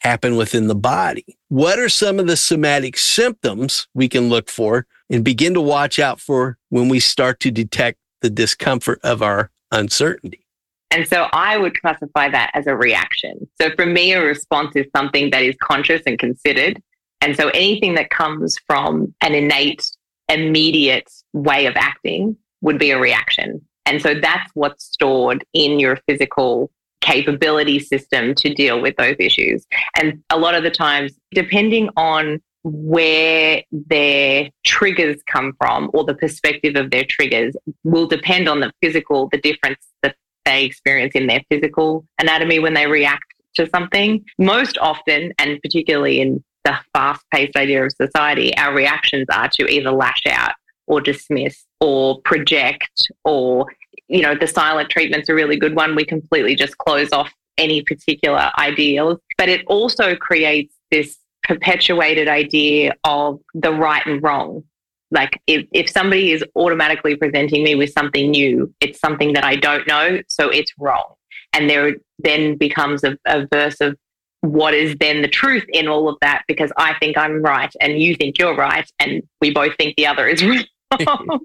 happen 0.00 0.36
within 0.36 0.68
the 0.68 0.74
body. 0.74 1.24
What 1.48 1.78
are 1.78 1.88
some 1.88 2.18
of 2.18 2.26
the 2.26 2.36
somatic 2.36 2.98
symptoms 2.98 3.86
we 3.94 4.08
can 4.08 4.28
look 4.28 4.48
for 4.48 4.86
and 5.10 5.24
begin 5.24 5.54
to 5.54 5.60
watch 5.60 5.98
out 5.98 6.20
for 6.20 6.58
when 6.68 6.88
we 6.88 7.00
start 7.00 7.40
to 7.40 7.50
detect 7.50 7.98
the 8.20 8.30
discomfort 8.30 9.00
of 9.02 9.22
our 9.22 9.50
uncertainty? 9.70 10.44
And 10.90 11.08
so 11.08 11.28
I 11.32 11.56
would 11.56 11.80
classify 11.80 12.28
that 12.28 12.50
as 12.54 12.66
a 12.66 12.76
reaction. 12.76 13.48
So 13.60 13.70
for 13.74 13.86
me, 13.86 14.12
a 14.12 14.22
response 14.22 14.76
is 14.76 14.86
something 14.94 15.30
that 15.30 15.42
is 15.42 15.56
conscious 15.60 16.02
and 16.06 16.18
considered 16.18 16.80
and 17.24 17.34
so 17.34 17.48
anything 17.48 17.94
that 17.94 18.10
comes 18.10 18.58
from 18.66 19.14
an 19.22 19.34
innate, 19.34 19.90
immediate 20.28 21.10
way 21.32 21.64
of 21.64 21.74
acting 21.74 22.36
would 22.60 22.78
be 22.78 22.90
a 22.90 23.00
reaction. 23.00 23.62
And 23.86 24.02
so 24.02 24.12
that's 24.14 24.50
what's 24.52 24.84
stored 24.84 25.42
in 25.54 25.80
your 25.80 25.96
physical 26.06 26.70
capability 27.00 27.78
system 27.78 28.34
to 28.34 28.52
deal 28.52 28.78
with 28.78 28.96
those 28.96 29.16
issues. 29.18 29.66
And 29.96 30.22
a 30.28 30.38
lot 30.38 30.54
of 30.54 30.64
the 30.64 30.70
times, 30.70 31.18
depending 31.32 31.88
on 31.96 32.42
where 32.62 33.62
their 33.72 34.50
triggers 34.62 35.16
come 35.26 35.54
from 35.58 35.90
or 35.94 36.04
the 36.04 36.14
perspective 36.14 36.76
of 36.76 36.90
their 36.90 37.04
triggers 37.04 37.56
will 37.84 38.06
depend 38.06 38.50
on 38.50 38.60
the 38.60 38.70
physical, 38.82 39.30
the 39.32 39.40
difference 39.40 39.86
that 40.02 40.16
they 40.44 40.66
experience 40.66 41.14
in 41.14 41.26
their 41.26 41.40
physical 41.50 42.04
anatomy 42.18 42.58
when 42.58 42.74
they 42.74 42.86
react 42.86 43.24
to 43.54 43.66
something. 43.70 44.22
Most 44.38 44.76
often, 44.76 45.32
and 45.38 45.58
particularly 45.62 46.20
in 46.20 46.44
the 46.64 46.76
fast 46.92 47.24
paced 47.30 47.56
idea 47.56 47.84
of 47.84 47.92
society, 47.92 48.56
our 48.56 48.74
reactions 48.74 49.26
are 49.32 49.48
to 49.54 49.66
either 49.68 49.90
lash 49.90 50.22
out 50.28 50.52
or 50.86 51.00
dismiss 51.00 51.64
or 51.80 52.20
project 52.22 53.08
or, 53.24 53.66
you 54.08 54.22
know, 54.22 54.34
the 54.34 54.46
silent 54.46 54.90
treatment's 54.90 55.28
a 55.28 55.34
really 55.34 55.56
good 55.56 55.74
one. 55.74 55.94
We 55.94 56.04
completely 56.04 56.54
just 56.54 56.76
close 56.78 57.12
off 57.12 57.32
any 57.58 57.82
particular 57.82 58.50
ideals. 58.58 59.18
But 59.38 59.48
it 59.48 59.64
also 59.66 60.16
creates 60.16 60.74
this 60.90 61.18
perpetuated 61.44 62.28
idea 62.28 62.94
of 63.04 63.40
the 63.54 63.72
right 63.72 64.04
and 64.06 64.22
wrong. 64.22 64.64
Like 65.10 65.40
if, 65.46 65.66
if 65.72 65.88
somebody 65.88 66.32
is 66.32 66.44
automatically 66.56 67.16
presenting 67.16 67.62
me 67.62 67.74
with 67.74 67.92
something 67.92 68.30
new, 68.30 68.74
it's 68.80 68.98
something 68.98 69.34
that 69.34 69.44
I 69.44 69.56
don't 69.56 69.86
know, 69.86 70.20
so 70.28 70.48
it's 70.48 70.72
wrong. 70.78 71.14
And 71.52 71.70
there 71.70 71.94
then 72.18 72.56
becomes 72.56 73.04
a, 73.04 73.16
a 73.26 73.46
verse 73.46 73.80
of 73.80 73.96
what 74.44 74.74
is 74.74 74.94
then 75.00 75.22
the 75.22 75.28
truth 75.28 75.64
in 75.70 75.88
all 75.88 76.06
of 76.08 76.16
that 76.20 76.42
because 76.46 76.70
I 76.76 76.94
think 77.00 77.16
I'm 77.16 77.42
right 77.42 77.72
and 77.80 77.98
you 77.98 78.14
think 78.14 78.38
you're 78.38 78.54
right 78.54 78.88
and 78.98 79.22
we 79.40 79.52
both 79.52 79.74
think 79.76 79.96
the 79.96 80.06
other 80.06 80.28
is 80.28 80.44
wrong. 80.44 80.64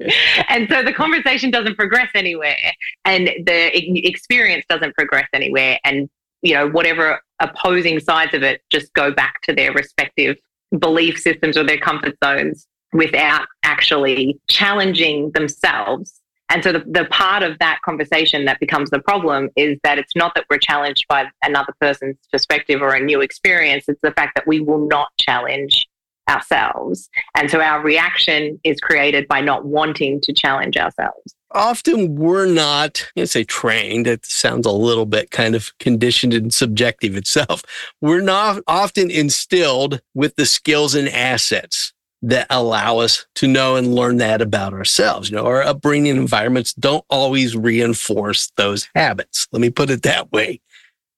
and 0.49 0.67
so 0.69 0.83
the 0.83 0.93
conversation 0.93 1.49
doesn't 1.49 1.75
progress 1.75 2.09
anywhere 2.13 2.73
and 3.05 3.27
the 3.45 4.05
experience 4.05 4.65
doesn't 4.69 4.93
progress 4.95 5.27
anywhere 5.33 5.79
and 5.85 6.09
you 6.41 6.53
know 6.53 6.67
whatever 6.69 7.21
opposing 7.39 7.99
sides 7.99 8.33
of 8.33 8.43
it 8.43 8.61
just 8.69 8.93
go 8.93 9.11
back 9.11 9.41
to 9.43 9.53
their 9.53 9.71
respective 9.71 10.35
belief 10.77 11.17
systems 11.17 11.57
or 11.57 11.63
their 11.63 11.79
comfort 11.79 12.15
zones 12.23 12.67
without 12.91 13.47
actually 13.63 14.37
challenging 14.49 15.31
themselves 15.31 16.19
and 16.49 16.63
so 16.63 16.71
the, 16.71 16.83
the 16.87 17.05
part 17.05 17.43
of 17.43 17.57
that 17.59 17.79
conversation 17.85 18.45
that 18.45 18.59
becomes 18.59 18.89
the 18.89 18.99
problem 18.99 19.49
is 19.55 19.77
that 19.83 19.99
it's 19.99 20.15
not 20.15 20.33
that 20.35 20.45
we're 20.49 20.57
challenged 20.57 21.05
by 21.07 21.25
another 21.43 21.73
person's 21.79 22.17
perspective 22.31 22.81
or 22.81 22.93
a 22.93 22.99
new 22.99 23.21
experience. 23.21 23.85
It's 23.87 24.01
the 24.01 24.11
fact 24.11 24.33
that 24.35 24.47
we 24.47 24.59
will 24.59 24.87
not 24.87 25.09
challenge 25.19 25.87
ourselves. 26.27 27.09
And 27.35 27.49
so 27.49 27.59
our 27.61 27.81
reaction 27.81 28.59
is 28.63 28.79
created 28.79 29.27
by 29.27 29.41
not 29.41 29.65
wanting 29.65 30.21
to 30.21 30.33
challenge 30.33 30.77
ourselves. 30.77 31.35
Often 31.51 32.15
we're 32.15 32.45
not, 32.45 33.09
I 33.17 33.23
say 33.25 33.43
trained, 33.43 34.05
it 34.05 34.25
sounds 34.25 34.67
a 34.67 34.71
little 34.71 35.07
bit 35.07 35.31
kind 35.31 35.55
of 35.55 35.75
conditioned 35.79 36.33
and 36.33 36.53
subjective 36.53 37.15
itself. 37.15 37.63
We're 38.01 38.21
not 38.21 38.61
often 38.67 39.09
instilled 39.09 40.01
with 40.13 40.35
the 40.35 40.45
skills 40.45 40.93
and 40.93 41.09
assets 41.09 41.93
that 42.21 42.47
allow 42.49 42.99
us 42.99 43.25
to 43.35 43.47
know 43.47 43.75
and 43.75 43.95
learn 43.95 44.17
that 44.17 44.41
about 44.41 44.73
ourselves. 44.73 45.29
You 45.29 45.37
know, 45.37 45.45
our 45.45 45.61
upbringing 45.61 46.17
environments 46.17 46.73
don't 46.73 47.05
always 47.09 47.55
reinforce 47.55 48.51
those 48.57 48.89
habits. 48.95 49.47
Let 49.51 49.61
me 49.61 49.69
put 49.69 49.89
it 49.89 50.01
that 50.03 50.31
way. 50.31 50.59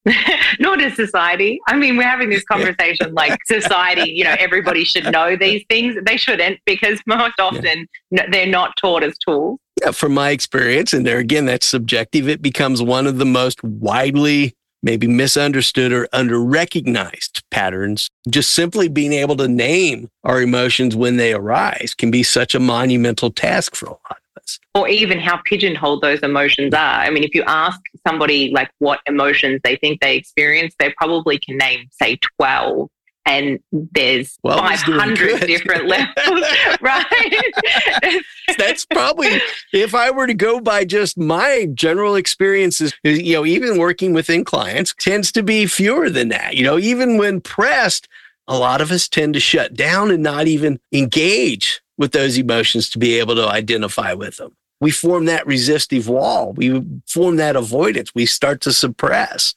Nor 0.60 0.78
does 0.78 0.96
society. 0.96 1.60
I 1.68 1.76
mean, 1.76 1.98
we're 1.98 2.04
having 2.04 2.30
this 2.30 2.44
conversation 2.52 3.14
like 3.14 3.38
society, 3.46 4.12
you 4.12 4.24
know, 4.24 4.36
everybody 4.40 4.84
should 4.84 5.12
know 5.12 5.36
these 5.36 5.64
things. 5.70 5.96
They 6.06 6.18
shouldn't 6.18 6.60
because 6.66 7.00
most 7.08 7.40
often 7.40 7.88
yeah. 8.10 8.26
they're 8.32 8.48
not 8.48 8.76
taught 8.78 9.04
as 9.04 9.18
tools. 9.18 9.60
Yeah, 9.82 9.92
from 9.92 10.14
my 10.14 10.30
experience, 10.30 10.94
and 10.94 11.06
there 11.06 11.18
again, 11.18 11.46
that's 11.46 11.66
subjective, 11.66 12.28
it 12.28 12.42
becomes 12.42 12.82
one 12.82 13.08
of 13.08 13.18
the 13.18 13.26
most 13.26 13.64
widely 13.64 14.54
maybe 14.84 15.08
misunderstood 15.08 15.92
or 15.92 16.08
underrecognized 16.08 17.42
patterns. 17.52 18.10
Just 18.30 18.52
simply 18.52 18.88
being 18.88 19.14
able 19.14 19.36
to 19.38 19.48
name 19.48 20.10
our 20.24 20.42
emotions 20.42 20.96
when 20.96 21.18
they 21.18 21.34
arise 21.34 21.94
can 21.94 22.12
be 22.12 22.24
such 22.24 22.56
a 22.56 22.60
monumental 22.60 23.32
task 23.32 23.76
for 23.76 23.88
a 23.88 23.92
lot 23.92 24.00
of 24.10 24.42
us. 24.42 24.60
Or 24.74 24.88
even 24.88 25.20
how 25.20 25.38
pigeonholed 25.46 26.02
those 26.02 26.20
emotions 26.20 26.74
are. 26.74 27.02
I 27.02 27.10
mean, 27.10 27.24
if 27.24 27.36
you 27.36 27.44
ask 27.44 27.80
somebody 28.08 28.52
like 28.52 28.72
what 28.80 29.00
emotions 29.06 29.62
they 29.64 29.76
think 29.76 30.02
they 30.02 30.16
experience, 30.16 30.74
they 30.80 30.94
probably 30.98 31.38
can 31.38 31.58
name, 31.58 31.88
say, 31.92 32.18
12 32.38 32.90
and 33.26 33.60
there's 33.72 34.38
well, 34.44 34.58
500 34.58 35.42
different 35.48 35.88
levels, 35.88 36.46
right? 36.82 38.22
That's 38.58 38.86
probably, 38.86 39.42
if 39.72 39.94
I 39.94 40.12
were 40.12 40.28
to 40.28 40.34
go 40.34 40.60
by 40.60 40.86
just 40.86 41.18
my 41.18 41.68
general 41.74 42.16
experiences, 42.16 42.94
you 43.04 43.34
know, 43.34 43.46
even 43.46 43.78
working 43.78 44.14
within 44.14 44.44
clients 44.44 44.94
tends 45.00 45.32
to 45.34 45.44
be 45.44 45.68
fewer 45.68 46.10
than 46.10 46.30
that. 46.30 46.56
You 46.56 46.64
know, 46.64 46.80
even 46.80 47.18
when 47.18 47.42
pressed, 47.42 48.08
a 48.48 48.58
lot 48.58 48.82
of 48.82 48.92
us 48.92 49.08
tend 49.08 49.36
to 49.36 49.40
shut 49.40 49.76
down 49.76 50.12
and 50.12 50.24
not 50.24 50.48
even 50.48 50.80
engage 50.92 51.82
with 51.98 52.12
those 52.12 52.38
emotions 52.38 52.90
to 52.90 53.00
be 53.00 53.20
able 53.20 53.36
to 53.36 53.48
identify 53.48 54.14
with 54.14 54.38
them. 54.38 54.56
We 54.80 54.90
form 54.90 55.26
that 55.26 55.46
resistive 55.46 56.10
wall. 56.10 56.54
We 56.54 56.84
form 57.08 57.36
that 57.36 57.56
avoidance. 57.56 58.16
We 58.16 58.26
start 58.26 58.62
to 58.62 58.74
suppress. 58.74 59.54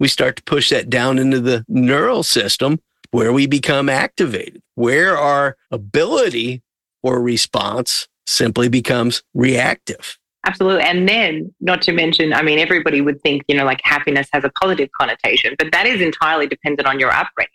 We 0.00 0.08
start 0.08 0.34
to 0.36 0.42
push 0.42 0.70
that 0.70 0.90
down 0.90 1.18
into 1.18 1.40
the 1.40 1.64
neural 1.68 2.24
system 2.24 2.80
where 3.14 3.32
we 3.32 3.46
become 3.46 3.88
activated, 3.88 4.60
where 4.74 5.16
our 5.16 5.56
ability 5.70 6.60
or 7.00 7.22
response 7.22 8.08
simply 8.26 8.68
becomes 8.68 9.22
reactive. 9.34 10.18
Absolutely. 10.44 10.82
And 10.82 11.08
then, 11.08 11.54
not 11.60 11.80
to 11.82 11.92
mention, 11.92 12.32
I 12.32 12.42
mean, 12.42 12.58
everybody 12.58 13.00
would 13.00 13.22
think, 13.22 13.44
you 13.46 13.54
know, 13.54 13.64
like 13.64 13.80
happiness 13.84 14.26
has 14.32 14.42
a 14.42 14.50
positive 14.60 14.88
connotation, 15.00 15.54
but 15.60 15.70
that 15.70 15.86
is 15.86 16.00
entirely 16.00 16.48
dependent 16.48 16.88
on 16.88 16.98
your 16.98 17.12
upbringing. 17.12 17.50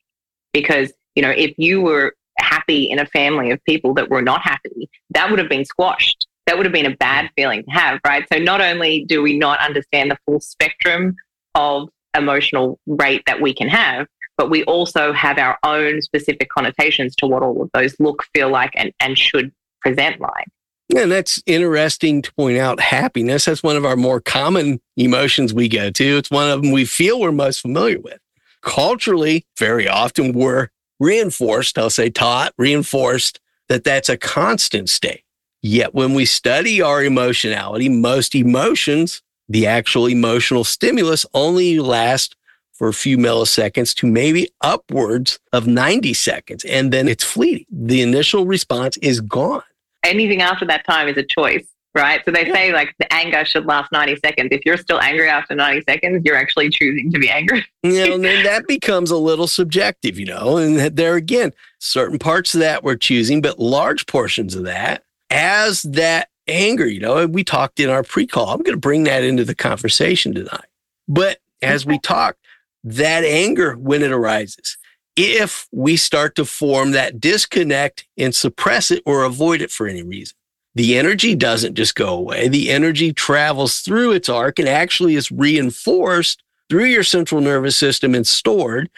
Because, 0.54 0.94
you 1.16 1.22
know, 1.22 1.30
if 1.30 1.54
you 1.58 1.82
were 1.82 2.16
happy 2.38 2.86
in 2.86 2.98
a 2.98 3.06
family 3.08 3.52
of 3.52 3.62
people 3.66 3.94
that 3.96 4.10
were 4.10 4.22
not 4.22 4.42
happy, 4.42 4.90
that 5.10 5.30
would 5.30 5.40
have 5.40 5.50
been 5.50 5.66
squashed. 5.66 6.26
That 6.46 6.56
would 6.56 6.68
have 6.68 6.74
been 6.74 6.86
a 6.86 6.96
bad 6.96 7.26
mm. 7.26 7.30
feeling 7.36 7.64
to 7.66 7.72
have, 7.72 8.00
right? 8.08 8.26
So, 8.32 8.40
not 8.40 8.62
only 8.62 9.04
do 9.04 9.22
we 9.22 9.38
not 9.38 9.60
understand 9.60 10.10
the 10.10 10.18
full 10.26 10.40
spectrum 10.40 11.18
of 11.54 11.90
emotional 12.16 12.80
rate 12.88 13.24
that 13.26 13.42
we 13.42 13.54
can 13.54 13.68
have, 13.68 14.08
but 14.40 14.50
we 14.50 14.64
also 14.64 15.12
have 15.12 15.38
our 15.38 15.60
own 15.64 16.02
specific 16.02 16.48
connotations 16.48 17.14
to 17.14 17.28
what 17.28 17.44
all 17.44 17.62
of 17.62 17.70
those 17.74 17.94
look, 18.00 18.24
feel 18.34 18.50
like, 18.50 18.72
and, 18.74 18.94
and 19.02 19.18
should 19.18 19.52
present 19.82 20.22
like. 20.22 20.48
And 20.96 21.12
that's 21.12 21.44
interesting 21.46 22.22
to 22.22 22.34
point 22.36 22.58
out 22.58 22.80
happiness. 22.80 23.44
That's 23.44 23.62
one 23.62 23.76
of 23.76 23.84
our 23.84 23.98
more 23.98 24.22
common 24.22 24.80
emotions 24.96 25.54
we 25.54 25.68
go 25.68 25.92
to. 25.92 26.18
It's 26.18 26.32
one 26.32 26.50
of 26.50 26.62
them 26.62 26.72
we 26.72 26.86
feel 26.86 27.20
we're 27.20 27.34
most 27.34 27.60
familiar 27.60 28.00
with. 28.00 28.18
Culturally, 28.62 29.46
very 29.58 29.90
often 29.90 30.32
we're 30.32 30.70
reinforced, 31.02 31.78
I'll 31.78 31.90
say 31.90 32.10
taught, 32.10 32.54
reinforced 32.58 33.42
that 33.68 33.84
that's 33.84 34.08
a 34.08 34.16
constant 34.16 34.90
state. 34.90 35.26
Yet 35.62 35.94
when 35.94 36.14
we 36.14 36.24
study 36.24 36.82
our 36.82 37.04
emotionality, 37.04 37.90
most 37.90 38.34
emotions, 38.36 39.22
the 39.50 39.68
actual 39.68 40.06
emotional 40.06 40.64
stimulus 40.64 41.26
only 41.34 41.80
last 41.80 42.38
for 42.80 42.88
a 42.88 42.94
few 42.94 43.18
milliseconds 43.18 43.94
to 43.94 44.08
maybe 44.08 44.50
upwards 44.62 45.38
of 45.52 45.68
90 45.68 46.14
seconds. 46.14 46.64
And 46.64 46.94
then 46.94 47.10
it's 47.10 47.26
fleeting. 47.26 47.66
The 47.70 48.02
initial 48.02 48.46
response 48.46 48.96
is 48.98 49.20
gone. 49.20 49.64
Anything 50.06 50.42
after 50.42 50.66
that 50.68 50.86
time 50.86 51.10
is 51.10 51.18
a 51.18 51.24
choice, 51.24 51.68
right? 51.94 52.22
So 52.24 52.32
they 52.32 52.48
yeah. 52.48 52.54
say 52.54 52.72
like 52.72 52.96
the 52.98 53.14
anger 53.14 53.44
should 53.44 53.66
last 53.66 53.92
90 53.92 54.16
seconds. 54.24 54.48
If 54.54 54.62
you're 54.66 54.78
still 54.78 55.02
angry 55.02 55.28
after 55.28 55.56
90 55.56 55.82
seconds, 55.90 56.22
you're 56.24 56.38
actually 56.38 56.70
choosing 56.70 57.12
to 57.12 57.20
be 57.20 57.30
angry. 57.30 57.66
you 57.84 58.08
know, 58.08 58.16
and 58.16 58.24
then 58.24 58.46
that 58.46 58.66
becomes 58.66 59.12
a 59.12 59.18
little 59.18 59.48
subjective, 59.48 60.18
you 60.18 60.28
know, 60.28 60.56
and 60.56 60.80
there 60.96 61.16
again, 61.16 61.52
certain 61.80 62.18
parts 62.18 62.54
of 62.54 62.62
that 62.62 62.82
we're 62.82 62.96
choosing, 62.96 63.42
but 63.42 63.60
large 63.60 64.08
portions 64.08 64.56
of 64.56 64.64
that 64.64 65.04
as 65.30 65.82
that 65.82 66.30
anger, 66.48 66.88
you 66.88 67.02
know, 67.02 67.28
we 67.28 67.44
talked 67.44 67.82
in 67.82 67.90
our 67.90 68.04
pre-call. 68.04 68.52
I'm 68.52 68.64
going 68.64 68.78
to 68.78 68.80
bring 68.80 69.04
that 69.04 69.26
into 69.26 69.44
the 69.44 69.54
conversation 69.54 70.34
tonight. 70.34 70.66
But 71.10 71.40
as 71.62 71.86
we 71.86 72.00
talk, 72.00 72.38
that 72.84 73.24
anger 73.24 73.76
when 73.76 74.04
it 74.04 74.12
arises. 74.12 74.78
If 75.16 75.68
we 75.72 75.98
start 75.98 76.36
to 76.36 76.46
form 76.46 76.92
that 76.92 77.20
disconnect 77.20 78.08
and 78.18 78.34
suppress 78.34 78.90
it 78.92 79.04
or 79.06 79.24
avoid 79.24 79.62
it 79.62 79.72
for 79.72 79.88
any 79.88 80.04
reason, 80.04 80.36
the 80.76 80.98
energy 80.98 81.36
doesn't 81.36 81.76
just 81.76 81.96
go 81.96 82.10
away. 82.10 82.48
The 82.48 82.70
energy 82.70 83.12
travels 83.12 83.80
through 83.80 84.12
its 84.12 84.30
arc 84.30 84.60
and 84.60 84.70
actually 84.70 85.16
is 85.16 85.32
reinforced 85.32 86.42
through 86.70 86.86
your 86.86 87.04
central 87.04 87.42
nervous 87.42 87.76
system 87.76 88.16
and 88.16 88.26
stored 88.26 88.90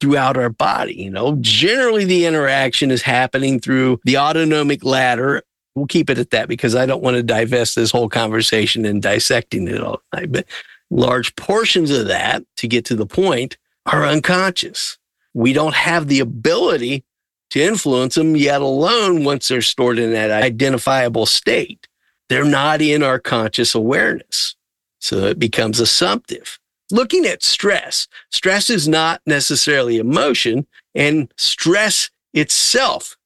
throughout 0.00 0.36
our 0.36 0.50
body. 0.50 0.94
You 0.94 1.10
know, 1.10 1.36
generally 1.40 2.04
the 2.04 2.26
interaction 2.26 2.90
is 2.90 3.02
happening 3.02 3.58
through 3.58 3.98
the 4.04 4.18
autonomic 4.18 4.84
ladder. 4.84 5.42
We'll 5.74 5.86
keep 5.86 6.10
it 6.10 6.18
at 6.18 6.30
that 6.30 6.48
because 6.48 6.74
I 6.74 6.86
don't 6.86 7.02
want 7.02 7.16
to 7.16 7.22
divest 7.22 7.74
this 7.74 7.90
whole 7.90 8.08
conversation 8.08 8.84
and 8.84 9.02
dissecting 9.02 9.68
it 9.68 9.80
all 9.80 10.02
night. 10.14 10.32
But 10.32 10.46
large 10.90 11.34
portions 11.36 11.90
of 11.90 12.06
that, 12.08 12.44
to 12.56 12.68
get 12.68 12.84
to 12.86 12.96
the 12.96 13.06
point, 13.06 13.56
are 13.86 14.04
unconscious. 14.04 14.98
We 15.34 15.52
don't 15.52 15.74
have 15.74 16.08
the 16.08 16.20
ability 16.20 17.04
to 17.50 17.62
influence 17.62 18.14
them, 18.14 18.36
yet 18.36 18.60
alone 18.60 19.24
once 19.24 19.48
they're 19.48 19.62
stored 19.62 19.98
in 19.98 20.12
that 20.12 20.30
identifiable 20.30 21.26
state. 21.26 21.86
They're 22.28 22.44
not 22.44 22.82
in 22.82 23.02
our 23.02 23.18
conscious 23.18 23.74
awareness. 23.74 24.56
So 24.98 25.26
it 25.26 25.38
becomes 25.38 25.78
assumptive. 25.78 26.58
Looking 26.90 27.26
at 27.26 27.42
stress, 27.42 28.08
stress 28.30 28.70
is 28.70 28.88
not 28.88 29.20
necessarily 29.26 29.98
emotion, 29.98 30.66
and 30.94 31.32
stress 31.36 32.10
itself 32.32 33.16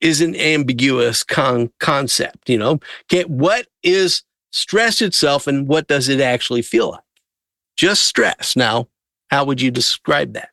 is 0.00 0.20
an 0.20 0.34
ambiguous 0.36 1.22
con- 1.22 1.70
concept. 1.78 2.48
You 2.48 2.58
know, 2.58 2.80
okay, 3.04 3.24
what 3.24 3.66
is 3.82 4.22
stress 4.52 5.02
itself 5.02 5.46
and 5.46 5.66
what 5.66 5.88
does 5.88 6.08
it 6.08 6.20
actually 6.20 6.62
feel 6.62 6.90
like? 6.92 7.00
Just 7.76 8.02
stress. 8.02 8.54
Now, 8.54 8.88
how 9.30 9.44
would 9.44 9.60
you 9.60 9.70
describe 9.70 10.34
that? 10.34 10.50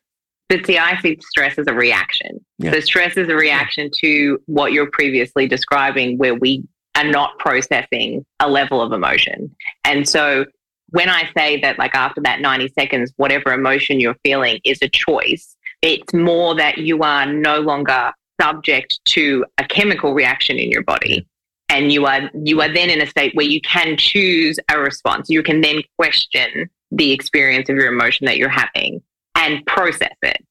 But 0.48 0.66
see, 0.66 0.78
I 0.78 1.00
see 1.00 1.16
stress 1.22 1.58
as 1.58 1.66
a 1.68 1.74
reaction. 1.74 2.44
Yeah. 2.58 2.72
So 2.72 2.80
stress 2.80 3.16
is 3.16 3.28
a 3.28 3.36
reaction 3.36 3.84
yeah. 3.84 4.08
to 4.08 4.42
what 4.46 4.72
you're 4.72 4.90
previously 4.90 5.46
describing, 5.46 6.18
where 6.18 6.34
we 6.34 6.64
are 6.96 7.04
not 7.04 7.38
processing 7.38 8.26
a 8.40 8.50
level 8.50 8.82
of 8.82 8.92
emotion. 8.92 9.54
And 9.84 10.08
so 10.08 10.46
when 10.88 11.08
I 11.08 11.30
say 11.36 11.60
that, 11.60 11.78
like 11.78 11.94
after 11.94 12.20
that 12.22 12.40
90 12.40 12.72
seconds, 12.76 13.12
whatever 13.16 13.52
emotion 13.52 14.00
you're 14.00 14.16
feeling 14.24 14.60
is 14.64 14.78
a 14.82 14.88
choice, 14.88 15.56
it's 15.82 16.12
more 16.12 16.56
that 16.56 16.78
you 16.78 17.02
are 17.02 17.26
no 17.26 17.60
longer 17.60 18.12
subject 18.40 18.98
to 19.04 19.44
a 19.58 19.64
chemical 19.64 20.14
reaction 20.14 20.58
in 20.58 20.70
your 20.70 20.82
body. 20.82 21.26
And 21.70 21.92
you 21.92 22.04
are 22.04 22.28
you 22.34 22.60
are 22.60 22.72
then 22.72 22.90
in 22.90 23.00
a 23.00 23.06
state 23.06 23.34
where 23.34 23.46
you 23.46 23.60
can 23.62 23.96
choose 23.96 24.58
a 24.68 24.78
response. 24.78 25.30
You 25.30 25.42
can 25.42 25.60
then 25.60 25.82
question 25.96 26.68
the 26.90 27.12
experience 27.12 27.68
of 27.68 27.76
your 27.76 27.86
emotion 27.86 28.26
that 28.26 28.36
you're 28.36 28.48
having 28.48 29.00
and 29.36 29.64
process 29.66 30.16
it, 30.22 30.44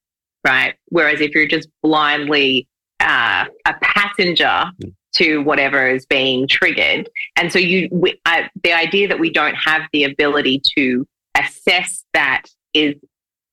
right? 0.46 0.74
Whereas 0.88 1.20
if 1.20 1.34
you're 1.34 1.46
just 1.46 1.68
blindly 1.82 2.66
uh, 2.98 3.44
a 3.66 3.74
passenger 3.82 4.70
mm. 4.82 4.94
to 5.16 5.38
whatever 5.38 5.88
is 5.88 6.06
being 6.06 6.48
triggered, 6.48 7.08
and 7.36 7.52
so 7.52 7.58
you, 7.58 7.88
we, 7.92 8.18
uh, 8.26 8.44
the 8.64 8.72
idea 8.72 9.06
that 9.08 9.20
we 9.20 9.30
don't 9.30 9.54
have 9.54 9.82
the 9.92 10.04
ability 10.04 10.62
to 10.76 11.06
assess 11.36 12.04
that 12.14 12.46
is 12.74 12.94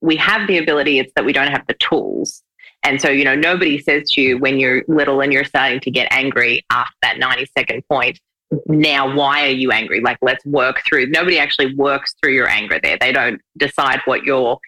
we 0.02 0.16
have 0.16 0.48
the 0.48 0.58
ability, 0.58 1.00
it's 1.00 1.12
that 1.16 1.26
we 1.26 1.34
don't 1.34 1.52
have 1.52 1.66
the 1.68 1.76
tools. 1.76 2.44
And 2.84 3.02
so, 3.02 3.10
you 3.10 3.26
know, 3.26 3.36
nobody 3.36 3.80
says 3.80 4.10
to 4.12 4.22
you 4.22 4.38
when 4.38 4.60
you're 4.60 4.84
little 4.88 5.22
and 5.22 5.34
you're 5.34 5.44
starting 5.44 5.80
to 5.82 5.92
get 5.92 6.08
angry 6.12 6.64
after 6.70 6.96
that 7.02 7.18
90 7.20 7.48
second 7.58 7.84
point, 7.90 8.20
now 8.68 9.14
why 9.14 9.46
are 9.46 9.52
you 9.52 9.72
angry? 9.72 10.00
Like, 10.00 10.18
let's 10.22 10.46
work 10.46 10.82
through. 10.88 11.08
Nobody 11.08 11.38
actually 11.38 11.76
works 11.76 12.16
through 12.22 12.34
your 12.34 12.48
anger 12.48 12.80
there. 12.82 12.98
They 12.98 13.12
don't 13.12 13.42
decide 13.58 14.00
what 14.06 14.24
your 14.24 14.60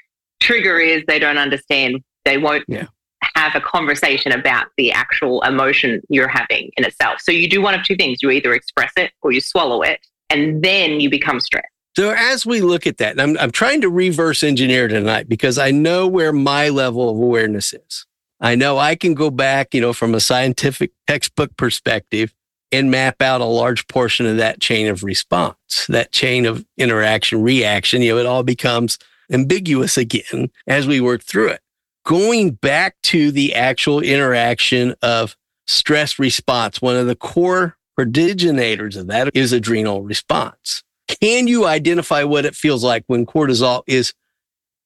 trigger 0.42 0.80
is, 0.80 1.04
they 1.08 1.20
don't 1.20 1.38
understand, 1.38 2.02
they 2.26 2.38
won't 2.38 2.66
yeah. 2.68 2.88
have 3.36 3.56
a 3.56 3.62
conversation 3.62 4.32
about 4.32 4.68
the 4.78 4.92
actual 4.92 5.42
emotion 5.44 6.02
you're 6.10 6.28
having 6.28 6.72
in 6.78 6.86
itself. 6.86 7.22
So 7.22 7.32
you 7.32 7.48
do 7.48 7.62
one 7.62 7.74
of 7.74 7.84
two 7.84 7.96
things 7.96 8.22
you 8.22 8.32
either 8.32 8.54
express 8.54 8.92
it 8.98 9.12
or 9.22 9.32
you 9.32 9.42
swallow 9.42 9.82
it, 9.82 10.00
and 10.30 10.64
then 10.64 11.00
you 11.00 11.10
become 11.10 11.40
stressed. 11.40 11.68
So 12.00 12.12
as 12.12 12.46
we 12.46 12.62
look 12.62 12.88
at 12.88 13.00
that, 13.00 13.20
I'm, 13.20 13.38
I'm 13.40 13.52
trying 13.52 13.82
to 13.82 13.90
reverse 13.90 14.42
engineer 14.42 14.88
tonight 14.88 15.28
because 15.28 15.58
I 15.58 15.72
know 15.72 16.08
where 16.08 16.32
my 16.32 16.70
level 16.70 17.10
of 17.10 17.18
awareness 17.18 17.74
is. 17.74 18.06
I 18.40 18.56
know 18.56 18.78
I 18.78 18.96
can 18.96 19.16
go 19.16 19.30
back, 19.30 19.74
you 19.74 19.82
know, 19.82 19.92
from 19.92 20.16
a 20.16 20.22
scientific 20.22 20.94
textbook 21.08 21.58
perspective 21.58 22.34
and 22.72 22.90
map 22.90 23.22
out 23.22 23.42
a 23.42 23.46
large 23.46 23.86
portion 23.90 24.26
of 24.26 24.38
that 24.38 24.62
chain 24.62 24.88
of 24.88 25.04
response, 25.04 25.88
that 25.90 26.14
chain 26.14 26.46
of 26.46 26.66
interaction, 26.78 27.44
reaction. 27.44 28.02
You 28.02 28.14
know, 28.14 28.20
it 28.22 28.26
all 28.26 28.44
becomes 28.44 28.98
ambiguous 29.30 29.98
again 29.98 30.52
as 30.68 30.88
we 30.88 31.02
work 31.02 31.22
through 31.22 31.50
it. 31.50 31.60
Going 32.06 32.52
back 32.52 32.96
to 33.04 33.30
the 33.30 33.54
actual 33.56 34.00
interaction 34.00 34.96
of 35.02 35.36
stress 35.68 36.18
response, 36.18 36.82
one 36.82 36.96
of 36.96 37.08
the 37.08 37.16
core 37.18 37.76
prodigenators 38.00 38.96
of 38.96 39.08
that 39.08 39.36
is 39.36 39.52
adrenal 39.52 40.02
response. 40.02 40.82
Can 41.10 41.48
you 41.48 41.66
identify 41.66 42.24
what 42.24 42.46
it 42.46 42.56
feels 42.56 42.84
like 42.84 43.04
when 43.08 43.26
cortisol 43.26 43.82
is 43.88 44.14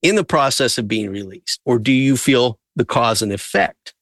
in 0.02 0.16
the 0.16 0.24
process 0.24 0.78
of 0.78 0.88
being 0.88 1.10
released? 1.10 1.60
Or 1.66 1.78
do 1.78 1.92
you 1.92 2.16
feel 2.16 2.60
the 2.78 2.86
cause 2.86 3.22
and 3.22 3.32
effect 3.32 3.94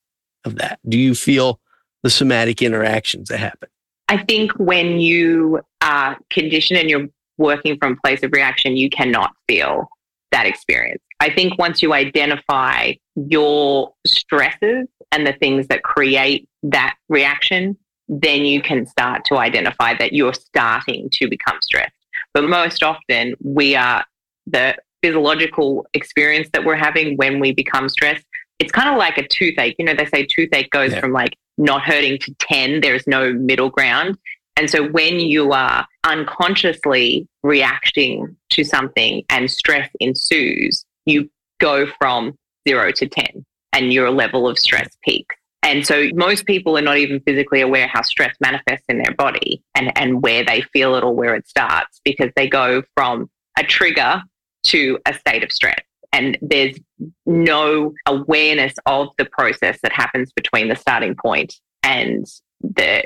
of 0.46 0.56
that? 0.56 0.80
Do 0.88 1.00
you 1.00 1.16
feel 1.16 1.60
the 2.04 2.12
somatic 2.12 2.62
interactions 2.62 3.30
that 3.30 3.40
happen? 3.40 3.70
I 4.08 4.24
think 4.24 4.52
when 4.54 5.00
you 5.00 5.62
uh, 5.82 5.86
are 5.86 6.18
conditioned 6.30 6.80
and 6.80 6.90
you're 6.90 7.08
working 7.38 7.78
from 7.78 7.94
a 7.94 7.96
place 7.96 8.22
of 8.24 8.32
reaction, 8.34 8.78
you 8.78 8.90
cannot 8.90 9.32
feel 9.48 9.90
that 10.32 10.46
experience. 10.46 11.02
I 11.20 11.34
think 11.34 11.58
once 11.58 11.82
you 11.82 11.94
identify 11.94 12.94
your 13.16 13.94
stresses 14.06 14.88
and 15.12 15.26
the 15.26 15.34
things 15.34 15.68
that 15.68 15.82
create 15.84 16.48
that 16.64 16.96
reaction, 17.10 17.78
then 18.08 18.42
you 18.46 18.62
can 18.62 18.86
start 18.86 19.26
to 19.26 19.38
identify 19.38 19.96
that 19.98 20.14
you're 20.14 20.34
starting 20.34 21.10
to 21.14 21.28
become 21.28 21.58
stressed. 21.64 21.96
But 22.34 22.46
most 22.46 22.84
often, 22.84 23.36
we 23.44 23.76
are 23.76 24.06
the 24.46 24.76
physiological 25.04 25.86
experience 25.94 26.48
that 26.54 26.64
we're 26.64 26.76
having 26.76 27.18
when 27.18 27.40
we 27.40 27.52
become 27.52 27.90
stressed. 27.90 28.26
It's 28.60 28.72
kind 28.72 28.90
of 28.90 28.98
like 28.98 29.18
a 29.18 29.28
toothache. 29.28 29.76
You 29.80 29.86
know, 29.86 29.94
they 29.94 30.06
say 30.06 30.26
toothache 30.26 30.70
goes 30.70 30.92
yeah. 30.92 31.00
from 31.00 31.12
like 31.12 31.36
not 31.58 31.82
hurting 31.82 32.20
to 32.20 32.34
10, 32.40 32.82
there's 32.82 33.06
no 33.08 33.34
middle 33.34 33.70
ground. 33.70 34.18
And 34.58 34.70
so 34.70 34.88
when 34.90 35.20
you 35.20 35.52
are 35.54 35.88
unconsciously 36.04 37.28
reacting 37.44 38.36
to 38.52 38.64
something 38.64 39.24
and 39.30 39.50
stress 39.50 39.90
ensues, 40.00 40.86
you 41.06 41.30
go 41.60 41.88
from 42.00 42.38
zero 42.68 42.92
to 42.92 43.08
10 43.08 43.46
and 43.74 43.94
your 43.94 44.12
level 44.12 44.48
of 44.48 44.60
stress 44.60 44.90
peaks. 45.04 45.36
And 45.64 45.86
so 45.86 46.10
most 46.14 46.46
people 46.46 46.78
are 46.78 46.82
not 46.82 46.98
even 46.98 47.20
physically 47.22 47.62
aware 47.62 47.88
how 47.88 48.02
stress 48.02 48.36
manifests 48.42 48.86
in 48.90 48.98
their 48.98 49.14
body 49.14 49.64
and, 49.76 49.96
and 49.98 50.22
where 50.22 50.44
they 50.44 50.62
feel 50.74 50.96
it 50.96 51.04
or 51.04 51.14
where 51.14 51.36
it 51.36 51.48
starts 51.48 52.02
because 52.04 52.32
they 52.36 52.48
go 52.48 52.84
from 52.96 53.30
a 53.58 53.64
trigger 53.64 54.24
to 54.64 54.98
a 55.06 55.14
state 55.14 55.44
of 55.44 55.52
stress. 55.52 55.80
And 56.14 56.38
there's 56.42 56.78
no 57.26 57.94
awareness 58.06 58.74
of 58.86 59.10
the 59.18 59.26
process 59.26 59.80
that 59.82 59.94
happens 59.94 60.32
between 60.34 60.68
the 60.68 60.76
starting 60.76 61.16
point 61.16 61.56
and 61.84 62.26
the 62.62 63.04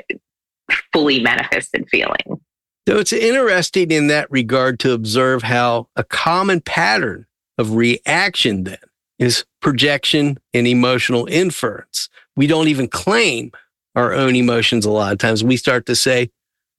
fully 0.92 1.20
manifested 1.20 1.86
feeling. 1.90 2.40
So 2.88 2.98
it's 2.98 3.12
interesting 3.12 3.90
in 3.90 4.06
that 4.08 4.30
regard 4.30 4.78
to 4.80 4.92
observe 4.92 5.42
how 5.42 5.88
a 5.96 6.04
common 6.04 6.60
pattern 6.60 7.26
of 7.58 7.74
reaction 7.74 8.64
then 8.64 8.78
is 9.18 9.44
projection 9.60 10.38
and 10.52 10.66
emotional 10.66 11.26
inference. 11.26 12.08
We 12.36 12.46
don't 12.46 12.68
even 12.68 12.88
claim 12.88 13.52
our 13.94 14.12
own 14.12 14.36
emotions 14.36 14.84
a 14.84 14.90
lot 14.90 15.12
of 15.12 15.18
times. 15.18 15.42
We 15.42 15.56
start 15.56 15.86
to 15.86 15.96
say, 15.96 16.30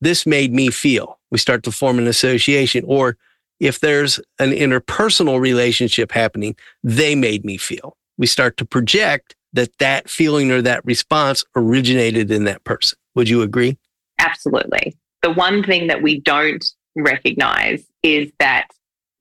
this 0.01 0.25
made 0.25 0.53
me 0.53 0.69
feel. 0.69 1.19
We 1.31 1.39
start 1.39 1.63
to 1.63 1.71
form 1.71 1.97
an 1.97 2.07
association. 2.07 2.83
Or 2.87 3.17
if 3.59 3.79
there's 3.79 4.19
an 4.39 4.51
interpersonal 4.51 5.39
relationship 5.39 6.11
happening, 6.11 6.55
they 6.83 7.15
made 7.15 7.43
me 7.43 7.57
feel. 7.57 7.97
We 8.17 8.27
start 8.27 8.57
to 8.57 8.65
project 8.65 9.35
that 9.53 9.75
that 9.79 10.09
feeling 10.09 10.51
or 10.51 10.61
that 10.61 10.85
response 10.85 11.43
originated 11.55 12.29
in 12.29 12.43
that 12.43 12.63
person. 12.63 12.97
Would 13.15 13.29
you 13.29 13.41
agree? 13.41 13.77
Absolutely. 14.19 14.95
The 15.23 15.31
one 15.31 15.63
thing 15.63 15.87
that 15.87 16.01
we 16.01 16.19
don't 16.19 16.63
recognize 16.95 17.83
is 18.03 18.31
that 18.39 18.67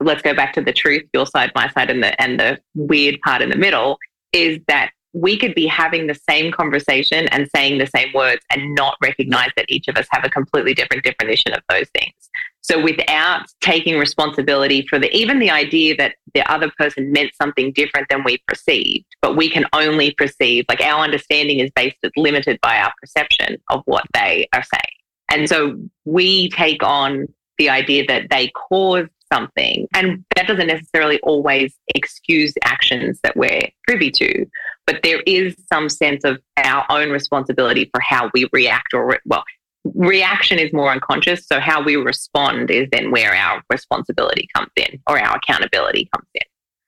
let's 0.01 0.23
go 0.23 0.35
back 0.35 0.53
to 0.55 0.61
the 0.61 0.73
truth, 0.73 1.05
your 1.15 1.27
side, 1.27 1.53
my 1.55 1.71
side, 1.71 1.91
and 1.91 2.03
the 2.03 2.21
and 2.21 2.39
the 2.39 2.59
weird 2.75 3.21
part 3.23 3.41
in 3.41 3.49
the 3.49 3.57
middle 3.57 3.99
is 4.33 4.59
that 4.69 4.91
we 5.17 5.39
could 5.39 5.55
be 5.55 5.67
having 5.67 6.07
the 6.07 6.15
same 6.29 6.53
conversation 6.53 7.27
and 7.29 7.49
saying 7.57 7.79
the 7.79 7.87
same 7.87 8.13
words 8.13 8.45
and 8.53 8.75
not 8.75 8.99
recognize 9.03 9.49
that 9.57 9.65
each 9.71 9.89
of 9.89 9.97
us 9.97 10.07
have 10.11 10.25
a 10.27 10.29
completely 10.29 10.75
different 10.75 11.03
definition 11.05 11.55
of 11.55 11.63
those 11.71 11.89
things. 11.99 12.13
So 12.61 12.83
without 12.83 13.47
taking 13.63 13.99
responsibility 13.99 14.87
for 14.87 14.99
the 14.99 15.11
even 15.17 15.39
the 15.39 15.51
idea 15.51 15.97
that 15.97 16.17
the 16.35 16.43
other 16.53 16.71
person 16.77 17.13
meant 17.13 17.31
something 17.41 17.73
different 17.73 18.09
than 18.11 18.25
we 18.25 18.37
perceived, 18.47 19.07
but 19.23 19.37
we 19.37 19.49
can 19.49 19.65
only 19.73 20.11
perceive 20.11 20.67
like 20.69 20.83
our 20.83 21.03
understanding 21.03 21.61
is 21.61 21.71
based 21.75 21.97
limited 22.19 22.59
by 22.61 22.77
our 22.77 22.93
perception 23.01 23.57
of 23.71 23.81
what 23.87 24.05
they 24.13 24.47
are 24.53 24.65
saying. 24.65 24.97
And 25.31 25.49
so 25.49 25.81
we 26.05 26.51
take 26.51 26.83
on 26.83 27.27
the 27.57 27.71
idea 27.71 28.05
that 28.07 28.29
they 28.29 28.49
caused 28.49 29.09
something. 29.33 29.87
And 29.95 30.25
that 30.35 30.47
doesn't 30.47 30.67
necessarily 30.67 31.21
always 31.21 31.75
excuse 31.95 32.53
actions 32.63 33.19
that 33.23 33.37
we're 33.37 33.69
privy 33.87 34.11
to, 34.13 34.47
but 34.87 35.01
there 35.03 35.21
is 35.27 35.55
some 35.73 35.89
sense 35.89 36.25
of 36.25 36.39
our 36.57 36.85
own 36.91 37.11
responsibility 37.11 37.91
for 37.93 38.01
how 38.01 38.31
we 38.35 38.49
react 38.53 38.95
or, 38.95 39.07
re- 39.07 39.19
well, 39.25 39.45
reaction 39.95 40.59
is 40.59 40.73
more 40.73 40.91
unconscious. 40.91 41.47
So 41.47 41.61
how 41.61 41.83
we 41.83 41.97
respond 41.97 42.71
is 42.71 42.89
then 42.91 43.11
where 43.11 43.35
our 43.35 43.63
responsibility 43.71 44.49
comes 44.55 44.71
in 44.77 45.01
or 45.09 45.19
our 45.19 45.37
accountability 45.37 46.09
comes 46.15 46.29
in. 46.35 46.43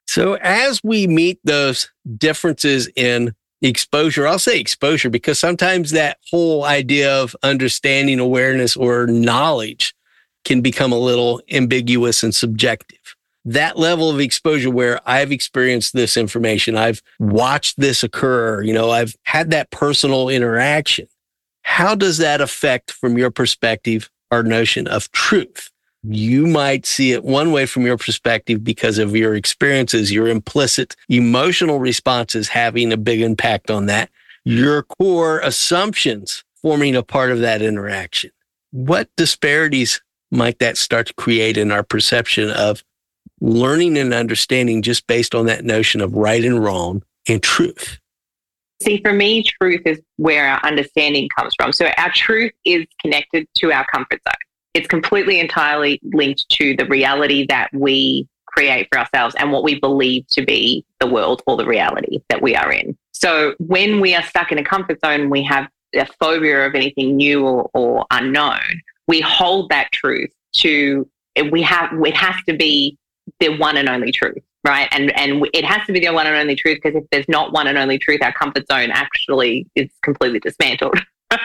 So 0.06 0.34
as 0.34 0.80
we 0.82 1.06
meet 1.06 1.38
those 1.44 1.90
differences 2.16 2.88
in 2.96 3.34
exposure, 3.60 4.26
I'll 4.26 4.38
say 4.38 4.58
exposure 4.58 5.10
because 5.10 5.38
sometimes 5.38 5.90
that 5.90 6.18
whole 6.30 6.64
idea 6.64 7.12
of 7.22 7.36
understanding, 7.42 8.18
awareness, 8.18 8.76
or 8.76 9.06
knowledge 9.06 9.94
can 10.48 10.62
become 10.62 10.92
a 10.92 10.98
little 10.98 11.42
ambiguous 11.50 12.22
and 12.22 12.34
subjective. 12.34 13.14
That 13.44 13.78
level 13.78 14.08
of 14.08 14.18
exposure 14.18 14.70
where 14.70 14.98
I've 15.06 15.30
experienced 15.30 15.92
this 15.92 16.16
information, 16.16 16.74
I've 16.74 17.02
watched 17.18 17.78
this 17.78 18.02
occur, 18.02 18.62
you 18.62 18.72
know, 18.72 18.90
I've 18.90 19.14
had 19.24 19.50
that 19.50 19.70
personal 19.70 20.30
interaction. 20.30 21.06
How 21.62 21.94
does 21.94 22.16
that 22.16 22.40
affect, 22.40 22.90
from 22.90 23.18
your 23.18 23.30
perspective, 23.30 24.08
our 24.30 24.42
notion 24.42 24.86
of 24.86 25.12
truth? 25.12 25.70
You 26.02 26.46
might 26.46 26.86
see 26.86 27.12
it 27.12 27.24
one 27.24 27.52
way 27.52 27.66
from 27.66 27.84
your 27.84 27.98
perspective 27.98 28.64
because 28.64 28.96
of 28.96 29.14
your 29.14 29.34
experiences, 29.34 30.10
your 30.10 30.28
implicit 30.28 30.96
emotional 31.10 31.78
responses 31.78 32.48
having 32.48 32.90
a 32.90 32.96
big 32.96 33.20
impact 33.20 33.70
on 33.70 33.84
that, 33.86 34.08
your 34.44 34.82
core 34.82 35.40
assumptions 35.40 36.42
forming 36.62 36.96
a 36.96 37.02
part 37.02 37.32
of 37.32 37.40
that 37.40 37.60
interaction. 37.60 38.30
What 38.70 39.10
disparities 39.16 40.00
might 40.30 40.58
that 40.58 40.76
start 40.76 41.06
to 41.08 41.14
create 41.14 41.56
in 41.56 41.72
our 41.72 41.82
perception 41.82 42.50
of 42.50 42.82
learning 43.40 43.96
and 43.96 44.12
understanding 44.12 44.82
just 44.82 45.06
based 45.06 45.34
on 45.34 45.46
that 45.46 45.64
notion 45.64 46.00
of 46.00 46.12
right 46.14 46.44
and 46.44 46.62
wrong 46.62 47.02
and 47.28 47.42
truth? 47.42 47.98
See, 48.82 49.00
for 49.02 49.12
me, 49.12 49.42
truth 49.42 49.82
is 49.86 50.00
where 50.16 50.48
our 50.48 50.60
understanding 50.64 51.28
comes 51.36 51.52
from. 51.56 51.72
So 51.72 51.90
our 51.96 52.12
truth 52.12 52.52
is 52.64 52.86
connected 53.00 53.48
to 53.56 53.72
our 53.72 53.84
comfort 53.86 54.20
zone. 54.26 54.34
It's 54.74 54.86
completely 54.86 55.40
entirely 55.40 56.00
linked 56.04 56.48
to 56.50 56.76
the 56.76 56.86
reality 56.86 57.46
that 57.48 57.70
we 57.72 58.28
create 58.46 58.88
for 58.92 59.00
ourselves 59.00 59.34
and 59.38 59.50
what 59.50 59.64
we 59.64 59.80
believe 59.80 60.26
to 60.28 60.44
be 60.44 60.84
the 61.00 61.06
world 61.06 61.42
or 61.46 61.56
the 61.56 61.66
reality 61.66 62.20
that 62.28 62.40
we 62.40 62.54
are 62.54 62.70
in. 62.70 62.96
So 63.12 63.54
when 63.58 64.00
we 64.00 64.14
are 64.14 64.22
stuck 64.22 64.52
in 64.52 64.58
a 64.58 64.64
comfort 64.64 65.00
zone, 65.00 65.28
we 65.28 65.42
have 65.44 65.68
a 65.94 66.06
phobia 66.20 66.66
of 66.66 66.74
anything 66.74 67.16
new 67.16 67.44
or, 67.44 67.70
or 67.74 68.06
unknown. 68.10 68.60
We 69.08 69.20
hold 69.20 69.70
that 69.70 69.90
truth 69.92 70.30
to 70.56 71.08
we 71.50 71.62
have 71.62 71.90
it 71.92 72.16
has 72.16 72.36
to 72.48 72.56
be 72.56 72.96
the 73.40 73.56
one 73.58 73.76
and 73.76 73.88
only 73.88 74.12
truth 74.12 74.42
right? 74.66 74.88
And 74.90 75.16
and 75.16 75.48
it 75.54 75.64
has 75.64 75.86
to 75.86 75.92
be 75.92 76.00
the 76.00 76.12
one 76.12 76.26
and 76.26 76.36
only 76.36 76.56
truth 76.56 76.80
because 76.82 77.00
if 77.00 77.08
there's 77.10 77.28
not 77.28 77.52
one 77.52 77.68
and 77.68 77.78
only 77.78 77.98
truth 77.98 78.20
our 78.22 78.32
comfort 78.32 78.66
zone 78.70 78.90
actually 78.90 79.66
is 79.76 79.88
completely 80.02 80.40
dismantled 80.40 80.98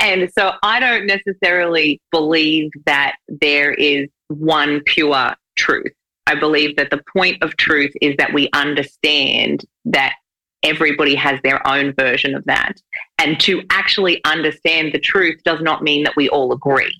and 0.00 0.30
so 0.36 0.52
i 0.62 0.78
don't 0.78 1.06
necessarily 1.06 2.00
believe 2.10 2.70
that 2.84 3.14
there 3.28 3.72
is 3.72 4.08
one 4.28 4.80
pure 4.84 5.34
truth. 5.56 5.92
I 6.26 6.34
believe 6.34 6.76
that 6.76 6.90
the 6.90 7.02
point 7.12 7.42
of 7.42 7.56
truth 7.56 7.92
is 8.00 8.16
that 8.16 8.32
we 8.32 8.48
understand 8.52 9.64
that 9.86 10.14
everybody 10.62 11.14
has 11.14 11.38
their 11.44 11.66
own 11.68 11.92
version 11.92 12.34
of 12.34 12.44
that 12.46 12.80
and 13.18 13.38
to 13.40 13.62
actually 13.70 14.22
understand 14.24 14.92
the 14.92 14.98
truth 14.98 15.40
does 15.44 15.60
not 15.60 15.82
mean 15.82 16.04
that 16.04 16.16
we 16.16 16.28
all 16.28 16.52
agree 16.52 16.94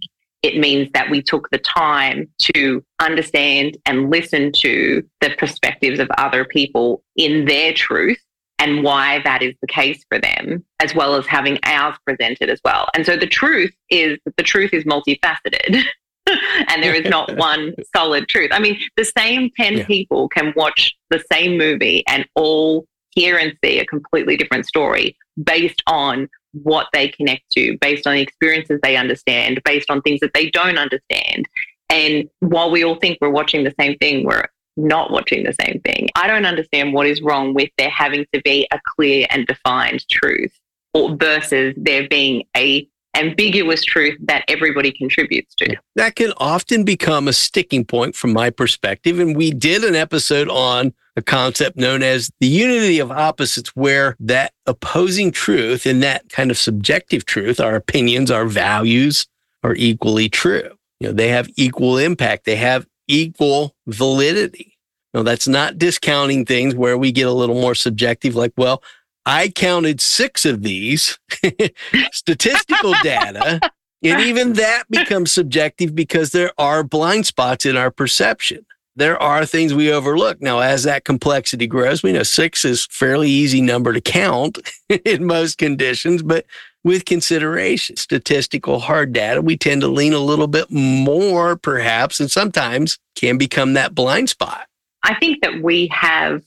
it 0.45 0.59
means 0.59 0.91
that 0.93 1.09
we 1.09 1.23
took 1.23 1.49
the 1.49 1.59
time 1.59 2.29
to 2.39 2.85
understand 3.01 3.79
and 3.87 4.11
listen 4.11 4.53
to 4.53 5.03
the 5.23 5.31
perspectives 5.39 5.99
of 5.99 6.07
other 6.19 6.45
people 6.45 7.03
in 7.17 7.47
their 7.47 7.73
truth 7.73 8.19
and 8.59 8.85
why 8.85 9.21
that 9.25 9.43
is 9.43 9.55
the 9.63 9.67
case 9.67 10.05
for 10.11 10.19
them, 10.19 10.63
as 10.81 10.95
well 10.95 11.15
as 11.15 11.25
having 11.25 11.59
ours 11.65 11.97
presented 12.05 12.51
as 12.51 12.61
well. 12.63 12.89
And 12.95 13.07
so 13.07 13.17
the 13.17 13.27
truth 13.27 13.73
is 13.89 14.19
the 14.37 14.43
truth 14.43 14.75
is 14.75 14.85
multifaceted. 14.85 15.83
and 16.27 16.83
there 16.83 16.95
is 16.95 17.09
not 17.09 17.35
one 17.39 17.75
solid 17.97 18.29
truth. 18.29 18.51
I 18.53 18.59
mean, 18.59 18.79
the 18.99 19.11
same 19.17 19.51
10 19.57 19.79
yeah. 19.79 19.87
people 19.87 20.29
can 20.29 20.53
watch 20.57 20.95
the 21.09 21.25
same 21.33 21.57
movie 21.57 22.05
and 22.07 22.27
all 22.35 22.85
hear 23.15 23.37
and 23.39 23.57
see 23.65 23.79
a 23.79 23.87
completely 23.87 24.37
different 24.37 24.67
story 24.67 25.17
based 25.43 25.83
on 25.87 26.29
what 26.53 26.87
they 26.93 27.09
connect 27.09 27.43
to 27.53 27.77
based 27.81 28.07
on 28.07 28.15
the 28.15 28.21
experiences 28.21 28.79
they 28.83 28.97
understand, 28.97 29.61
based 29.65 29.91
on 29.91 30.01
things 30.03 30.21
that 30.21 30.33
they 30.35 30.51
don't 30.51 30.79
understand. 30.79 31.47
And 31.91 32.29
while 32.41 32.71
we 32.71 32.85
all 32.85 32.97
think 32.97 33.19
we're 33.21 33.31
watching 33.31 33.65
the 33.65 33.75
same 33.79 33.99
thing, 33.99 34.25
we're 34.25 34.47
not 34.77 35.11
watching 35.11 35.45
the 35.45 35.53
same 35.53 35.81
thing. 35.85 36.09
I 36.17 36.27
don't 36.27 36.47
understand 36.47 36.93
what 36.93 37.07
is 37.07 37.23
wrong 37.23 37.55
with 37.55 37.71
there 37.79 37.91
having 37.91 38.27
to 38.33 38.41
be 38.43 38.67
a 38.73 38.81
clear 38.97 39.27
and 39.31 39.47
defined 39.47 40.07
truth 40.09 40.53
or 40.93 41.17
versus 41.17 41.75
there 41.77 42.09
being 42.09 42.45
a 42.57 42.89
ambiguous 43.17 43.85
truth 43.85 44.17
that 44.25 44.45
everybody 44.49 44.91
contributes 44.91 45.55
to. 45.55 45.77
That 45.95 46.17
can 46.17 46.33
often 46.39 46.85
become 46.85 47.29
a 47.29 47.33
sticking 47.33 47.85
point 47.85 48.17
from 48.17 48.33
my 48.33 48.51
perspective. 48.51 49.21
And 49.21 49.37
we 49.37 49.53
did 49.53 49.85
an 49.85 49.95
episode 49.95 50.49
on 50.49 50.93
a 51.17 51.23
concept 51.23 51.77
known 51.77 52.03
as 52.03 52.31
the 52.41 52.47
unity 52.47 52.99
of 52.99 53.11
opposites, 53.11 53.71
where 53.77 54.17
that 54.21 54.53
opposing 54.67 55.31
truth 55.31 55.87
and 55.87 56.03
that 56.03 56.29
kind 56.29 56.51
of 56.51 56.59
subjective 56.59 57.25
truth, 57.25 57.61
our 57.61 57.77
opinions, 57.77 58.31
our 58.31 58.47
values 58.47 59.27
are 59.63 59.75
equally 59.75 60.29
true. 60.29 60.71
You 61.01 61.09
know, 61.09 61.13
they 61.13 61.29
have 61.29 61.49
equal 61.57 61.99
impact. 61.99 62.45
They 62.45 62.57
have 62.57 62.87
equal 63.09 63.75
validity. 63.87 64.77
You 65.13 65.21
know, 65.21 65.23
that's 65.23 65.47
not 65.47 65.79
discounting 65.79 66.45
things 66.45 66.75
where 66.75 66.99
we 66.99 67.13
get 67.13 67.29
a 67.29 67.33
little 67.33 67.61
more 67.61 67.75
subjective, 67.75 68.35
like, 68.35 68.53
well, 68.57 68.83
I 69.27 69.49
counted 69.49 70.01
six 70.01 70.45
of 70.45 70.63
these 70.63 71.19
statistical 72.13 72.95
data. 73.03 73.61
And 74.03 74.21
even 74.21 74.53
that 74.55 74.85
becomes 74.91 75.33
subjective 75.33 75.95
because 75.95 76.33
there 76.33 76.53
are 76.59 76.85
blind 76.85 77.27
spots 77.27 77.65
in 77.65 77.77
our 77.77 77.91
perception. 77.91 78.67
There 78.97 79.21
are 79.21 79.45
things 79.45 79.75
we 79.75 79.93
overlook. 79.93 80.41
Now, 80.41 80.61
as 80.61 80.85
that 80.85 81.05
complexity 81.05 81.67
grows, 81.67 82.03
we 82.03 82.13
know 82.13 82.23
six 82.23 82.65
is 82.65 82.87
fairly 82.87 83.29
easy 83.29 83.61
number 83.61 83.93
to 83.93 84.01
count 84.01 84.59
in 85.05 85.27
most 85.27 85.59
conditions, 85.59 86.23
but 86.23 86.47
with 86.85 87.05
consideration, 87.05 87.97
statistical 87.97 88.79
hard 88.79 89.13
data, 89.13 89.41
we 89.43 89.57
tend 89.57 89.81
to 89.81 89.89
lean 89.89 90.13
a 90.13 90.19
little 90.19 90.47
bit 90.47 90.71
more 90.71 91.57
perhaps, 91.57 92.21
and 92.21 92.31
sometimes 92.31 92.99
can 93.17 93.39
become 93.39 93.73
that 93.73 93.95
blind 93.95 94.29
spot. 94.29 94.67
I 95.03 95.15
think 95.15 95.43
that 95.43 95.63
we 95.63 95.89
have 95.89 96.43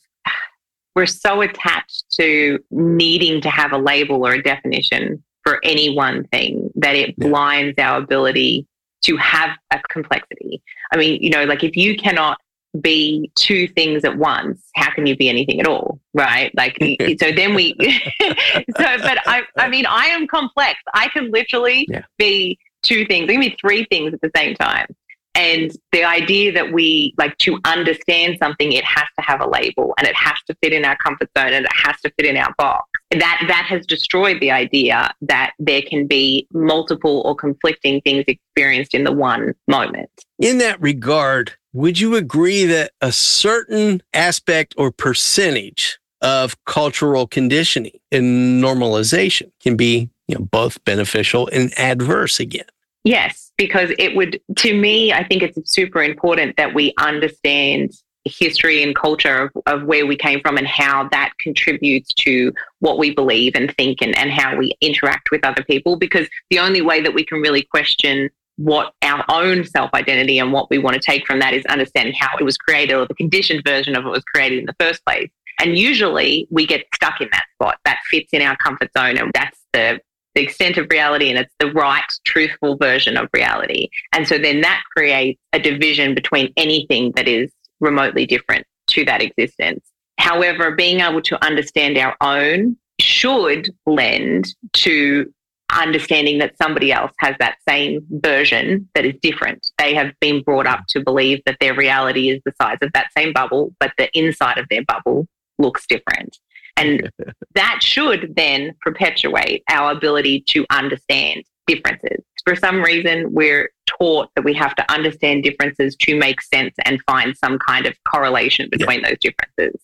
we're 0.95 1.05
so 1.05 1.41
attached 1.41 2.05
to 2.19 2.57
needing 2.71 3.39
to 3.41 3.49
have 3.51 3.71
a 3.71 3.77
label 3.77 4.25
or 4.25 4.33
a 4.33 4.41
definition 4.41 5.23
for 5.43 5.59
any 5.63 5.95
one 5.95 6.23
thing 6.29 6.71
that 6.73 6.95
it 6.95 7.13
yeah. 7.17 7.27
blinds 7.27 7.75
our 7.77 7.99
ability 7.99 8.65
to 9.03 9.15
have 9.17 9.51
a 9.71 9.79
complexity. 9.89 10.61
I 10.91 10.97
mean, 10.97 11.21
you 11.21 11.29
know, 11.29 11.43
like 11.45 11.63
if 11.63 11.75
you 11.75 11.95
cannot 11.95 12.37
be 12.81 13.31
two 13.35 13.67
things 13.67 14.03
at 14.03 14.17
once, 14.17 14.61
how 14.75 14.91
can 14.91 15.05
you 15.05 15.15
be 15.15 15.29
anything 15.29 15.59
at 15.59 15.67
all? 15.67 15.99
Right. 16.13 16.53
Like, 16.55 16.77
so 17.19 17.31
then 17.31 17.55
we, 17.55 17.75
so, 18.19 18.63
but 18.77 19.19
I, 19.25 19.43
I 19.57 19.69
mean, 19.69 19.85
I 19.85 20.07
am 20.07 20.27
complex. 20.27 20.79
I 20.93 21.07
can 21.09 21.31
literally 21.31 21.87
yeah. 21.89 22.03
be 22.17 22.59
two 22.83 23.05
things, 23.05 23.27
maybe 23.27 23.55
three 23.59 23.85
things 23.85 24.13
at 24.13 24.21
the 24.21 24.31
same 24.35 24.55
time. 24.55 24.87
And 25.35 25.71
the 25.91 26.03
idea 26.03 26.51
that 26.53 26.73
we 26.73 27.13
like 27.17 27.37
to 27.39 27.59
understand 27.63 28.37
something, 28.39 28.71
it 28.71 28.83
has 28.83 29.05
to 29.19 29.21
have 29.23 29.39
a 29.39 29.47
label 29.47 29.93
and 29.99 30.07
it 30.07 30.15
has 30.15 30.41
to 30.47 30.55
fit 30.63 30.73
in 30.73 30.83
our 30.83 30.97
comfort 30.97 31.29
zone 31.37 31.53
and 31.53 31.65
it 31.65 31.71
has 31.73 32.01
to 32.01 32.11
fit 32.17 32.25
in 32.25 32.35
our 32.37 32.53
box. 32.57 32.89
That 33.11 33.45
that 33.47 33.65
has 33.69 33.85
destroyed 33.85 34.41
the 34.41 34.51
idea 34.51 35.13
that 35.21 35.53
there 35.59 35.81
can 35.81 36.07
be 36.07 36.45
multiple 36.51 37.21
or 37.25 37.35
conflicting 37.35 38.01
things 38.01 38.25
experienced 38.27 38.93
in 38.93 39.05
the 39.05 39.13
one 39.13 39.53
moment. 39.67 40.09
In 40.39 40.57
that 40.57 40.81
regard, 40.81 41.53
would 41.71 41.99
you 41.99 42.15
agree 42.15 42.65
that 42.65 42.91
a 42.99 43.11
certain 43.11 44.03
aspect 44.13 44.75
or 44.77 44.91
percentage 44.91 45.99
of 46.21 46.63
cultural 46.65 47.27
conditioning 47.27 47.97
and 48.11 48.61
normalization 48.61 49.51
can 49.61 49.77
be 49.77 50.09
you 50.27 50.35
know, 50.35 50.45
both 50.51 50.83
beneficial 50.83 51.47
and 51.53 51.77
adverse 51.79 52.39
again? 52.39 52.65
Yes, 53.03 53.51
because 53.57 53.91
it 53.97 54.15
would, 54.15 54.41
to 54.57 54.73
me, 54.73 55.13
I 55.13 55.23
think 55.23 55.41
it's 55.41 55.71
super 55.71 56.03
important 56.03 56.57
that 56.57 56.73
we 56.73 56.93
understand 56.97 57.93
history 58.27 58.83
and 58.83 58.95
culture 58.95 59.43
of, 59.43 59.51
of 59.65 59.83
where 59.83 60.05
we 60.05 60.15
came 60.15 60.41
from 60.41 60.57
and 60.57 60.67
how 60.67 61.07
that 61.09 61.33
contributes 61.39 62.13
to 62.15 62.53
what 62.79 62.97
we 62.97 63.13
believe 63.13 63.53
and 63.55 63.73
think 63.75 64.01
and, 64.01 64.17
and 64.17 64.31
how 64.31 64.55
we 64.55 64.73
interact 64.81 65.31
with 65.31 65.45
other 65.45 65.63
people. 65.63 65.97
Because 65.97 66.27
the 66.49 66.59
only 66.59 66.81
way 66.81 67.01
that 67.01 67.13
we 67.13 67.25
can 67.25 67.41
really 67.41 67.63
question 67.63 68.29
what 68.57 68.93
our 69.03 69.23
own 69.29 69.63
self 69.63 69.93
identity 69.93 70.39
and 70.39 70.51
what 70.51 70.69
we 70.69 70.77
want 70.77 70.95
to 70.95 71.01
take 71.01 71.25
from 71.25 71.39
that 71.39 71.53
is 71.53 71.65
understanding 71.65 72.15
how 72.17 72.35
it 72.39 72.43
was 72.43 72.57
created 72.57 72.95
or 72.95 73.05
the 73.05 73.13
conditioned 73.13 73.63
version 73.65 73.95
of 73.95 74.05
it 74.05 74.09
was 74.09 74.23
created 74.23 74.59
in 74.59 74.65
the 74.65 74.75
first 74.79 75.03
place. 75.05 75.29
And 75.59 75.77
usually 75.77 76.47
we 76.51 76.67
get 76.67 76.85
stuck 76.93 77.21
in 77.21 77.29
that 77.31 77.45
spot 77.55 77.77
that 77.85 77.99
fits 78.09 78.29
in 78.33 78.41
our 78.41 78.55
comfort 78.57 78.91
zone. 78.95 79.17
And 79.17 79.31
that's 79.33 79.59
the 79.73 79.99
the 80.37 80.43
extent 80.43 80.77
of 80.77 80.85
reality 80.91 81.31
and 81.31 81.39
it's 81.39 81.53
the 81.59 81.71
right, 81.71 82.05
truthful 82.23 82.77
version 82.77 83.17
of 83.17 83.27
reality. 83.33 83.89
And 84.13 84.27
so 84.27 84.37
then 84.37 84.61
that 84.61 84.83
creates 84.95 85.41
a 85.51 85.59
division 85.59 86.13
between 86.13 86.53
anything 86.55 87.11
that 87.15 87.27
is 87.27 87.51
remotely 87.79 88.25
different 88.25 88.65
to 88.91 89.05
that 89.05 89.21
existence. 89.21 89.85
However, 90.19 90.75
being 90.75 91.01
able 91.01 91.21
to 91.23 91.43
understand 91.45 91.97
our 91.97 92.15
own 92.21 92.77
should 92.99 93.69
lend 93.85 94.47
to 94.73 95.31
understanding 95.71 96.37
that 96.39 96.57
somebody 96.57 96.91
else 96.91 97.11
has 97.19 97.35
that 97.39 97.57
same 97.67 98.05
version 98.09 98.87
that 98.95 99.05
is 99.05 99.15
different. 99.21 99.67
They 99.77 99.93
have 99.93 100.13
been 100.21 100.41
brought 100.41 100.65
up 100.65 100.85
to 100.89 101.03
believe 101.03 101.41
that 101.45 101.57
their 101.59 101.75
reality 101.75 102.29
is 102.29 102.41
the 102.45 102.53
size 102.59 102.77
of 102.81 102.91
that 102.93 103.07
same 103.17 103.33
bubble, 103.33 103.73
but 103.79 103.91
the 103.97 104.09
inside 104.17 104.57
of 104.57 104.67
their 104.69 104.83
bubble 104.85 105.27
looks 105.59 105.85
different. 105.85 106.37
And 106.77 107.11
that 107.55 107.79
should 107.81 108.33
then 108.35 108.75
perpetuate 108.81 109.63
our 109.69 109.91
ability 109.91 110.45
to 110.49 110.65
understand 110.69 111.43
differences. 111.65 112.23
For 112.45 112.55
some 112.55 112.81
reason, 112.81 113.33
we're 113.33 113.71
taught 113.97 114.29
that 114.35 114.43
we 114.43 114.53
have 114.53 114.75
to 114.75 114.91
understand 114.91 115.43
differences 115.43 115.95
to 115.97 116.15
make 116.15 116.41
sense 116.41 116.73
and 116.85 117.01
find 117.07 117.35
some 117.37 117.59
kind 117.59 117.85
of 117.85 117.93
correlation 118.09 118.69
between 118.71 119.01
yeah. 119.01 119.09
those 119.09 119.17
differences. 119.19 119.81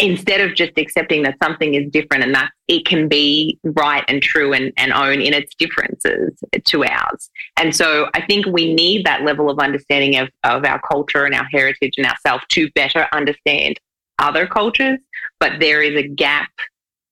Instead 0.00 0.40
of 0.40 0.56
just 0.56 0.72
accepting 0.76 1.22
that 1.22 1.36
something 1.40 1.74
is 1.74 1.88
different 1.90 2.24
and 2.24 2.34
that 2.34 2.50
it 2.66 2.84
can 2.84 3.06
be 3.06 3.58
right 3.62 4.04
and 4.08 4.20
true 4.22 4.52
and, 4.52 4.72
and 4.76 4.92
own 4.92 5.20
in 5.20 5.32
its 5.32 5.54
differences 5.54 6.32
to 6.64 6.84
ours. 6.84 7.30
And 7.56 7.74
so 7.74 8.08
I 8.12 8.26
think 8.26 8.44
we 8.46 8.74
need 8.74 9.06
that 9.06 9.22
level 9.22 9.48
of 9.48 9.60
understanding 9.60 10.16
of, 10.18 10.30
of 10.42 10.64
our 10.64 10.80
culture 10.80 11.24
and 11.24 11.34
our 11.34 11.46
heritage 11.52 11.94
and 11.96 12.06
ourselves 12.06 12.44
to 12.50 12.68
better 12.72 13.06
understand 13.12 13.78
other 14.18 14.46
cultures, 14.46 14.98
but 15.38 15.60
there 15.60 15.80
is 15.80 15.96
a 15.96 16.06
gap 16.06 16.50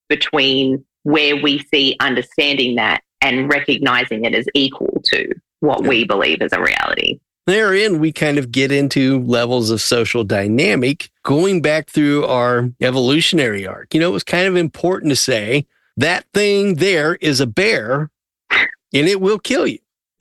between 0.09 0.85
where 1.05 1.37
we 1.37 1.59
see 1.73 1.97
understanding 2.01 2.77
that 2.77 3.03
and 3.21 3.49
recognizing 3.49 4.25
it 4.25 4.35
as 4.35 4.47
equal 4.55 5.01
to 5.05 5.33
what 5.63 5.87
we 5.87 6.05
believe 6.05 6.43
is 6.43 6.53
a 6.53 6.61
reality. 6.61 7.21
therein 7.47 7.99
we 7.99 8.13
kind 8.13 8.39
of 8.39 8.53
get 8.53 8.71
into 8.71 9.21
levels 9.21 9.71
of 9.71 9.81
social 9.81 10.25
dynamic 10.25 11.11
going 11.23 11.63
back 11.63 11.89
through 11.89 12.25
our 12.27 12.71
evolutionary 12.81 13.67
arc. 13.67 13.95
You 13.95 14.01
know, 14.01 14.09
it 14.09 14.13
was 14.13 14.25
kind 14.25 14.47
of 14.47 14.57
important 14.57 15.11
to 15.11 15.17
say 15.17 15.67
that 15.97 16.25
thing 16.35 16.77
there 16.77 17.15
is 17.17 17.41
a 17.41 17.47
bear 17.47 18.11
and 18.51 19.09
it 19.09 19.21
will 19.21 19.39
kill 19.39 19.67
you. 19.67 19.79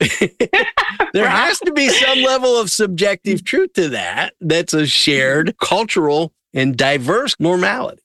there 1.12 1.28
has 1.28 1.58
to 1.60 1.72
be 1.72 1.88
some 1.88 2.22
level 2.22 2.56
of 2.56 2.70
subjective 2.70 3.44
truth 3.44 3.72
to 3.74 3.88
that. 3.90 4.34
That's 4.40 4.74
a 4.74 4.86
shared 4.86 5.48
mm-hmm. 5.48 5.64
cultural 5.64 6.32
and 6.54 6.76
diverse 6.76 7.36
normality. 7.38 8.02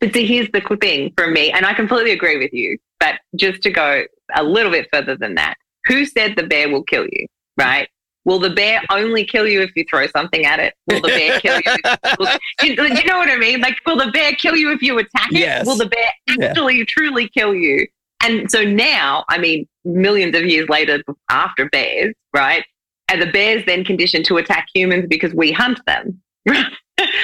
But 0.00 0.12
see, 0.12 0.26
here's 0.26 0.50
the 0.52 0.60
thing 0.80 1.12
for 1.16 1.30
me, 1.30 1.50
and 1.50 1.66
I 1.66 1.74
completely 1.74 2.12
agree 2.12 2.38
with 2.38 2.52
you. 2.52 2.78
But 3.00 3.16
just 3.36 3.62
to 3.62 3.70
go 3.70 4.04
a 4.34 4.42
little 4.42 4.70
bit 4.70 4.88
further 4.92 5.16
than 5.16 5.34
that, 5.36 5.56
who 5.86 6.04
said 6.04 6.36
the 6.36 6.42
bear 6.44 6.68
will 6.68 6.82
kill 6.82 7.04
you? 7.04 7.26
Right? 7.56 7.88
Will 8.24 8.38
the 8.38 8.50
bear 8.50 8.82
only 8.90 9.24
kill 9.24 9.48
you 9.48 9.62
if 9.62 9.70
you 9.74 9.84
throw 9.88 10.06
something 10.08 10.44
at 10.44 10.60
it? 10.60 10.74
Will 10.86 11.00
the 11.00 11.08
bear 11.08 11.40
kill 11.40 11.60
you? 11.64 11.76
If, 12.60 12.76
you, 12.76 12.84
you, 12.84 13.04
know 13.04 13.18
what 13.18 13.30
I 13.30 13.36
mean? 13.36 13.60
Like, 13.60 13.78
will 13.86 13.96
the 13.96 14.10
bear 14.10 14.32
kill 14.32 14.56
you 14.56 14.70
if 14.72 14.82
you 14.82 14.98
attack 14.98 15.32
it? 15.32 15.38
Yes. 15.38 15.64
Will 15.64 15.76
the 15.76 15.86
bear 15.86 16.10
actually 16.28 16.78
yeah. 16.78 16.84
truly 16.86 17.28
kill 17.28 17.54
you? 17.54 17.86
And 18.22 18.50
so 18.50 18.64
now, 18.64 19.24
I 19.28 19.38
mean, 19.38 19.66
millions 19.84 20.36
of 20.36 20.44
years 20.44 20.68
later, 20.68 21.02
after 21.30 21.68
bears, 21.70 22.14
right? 22.34 22.64
And 23.08 23.22
the 23.22 23.30
bears 23.30 23.64
then 23.64 23.84
conditioned 23.84 24.24
to 24.26 24.36
attack 24.36 24.66
humans 24.74 25.06
because 25.08 25.32
we 25.32 25.52
hunt 25.52 25.80
them. 25.86 26.20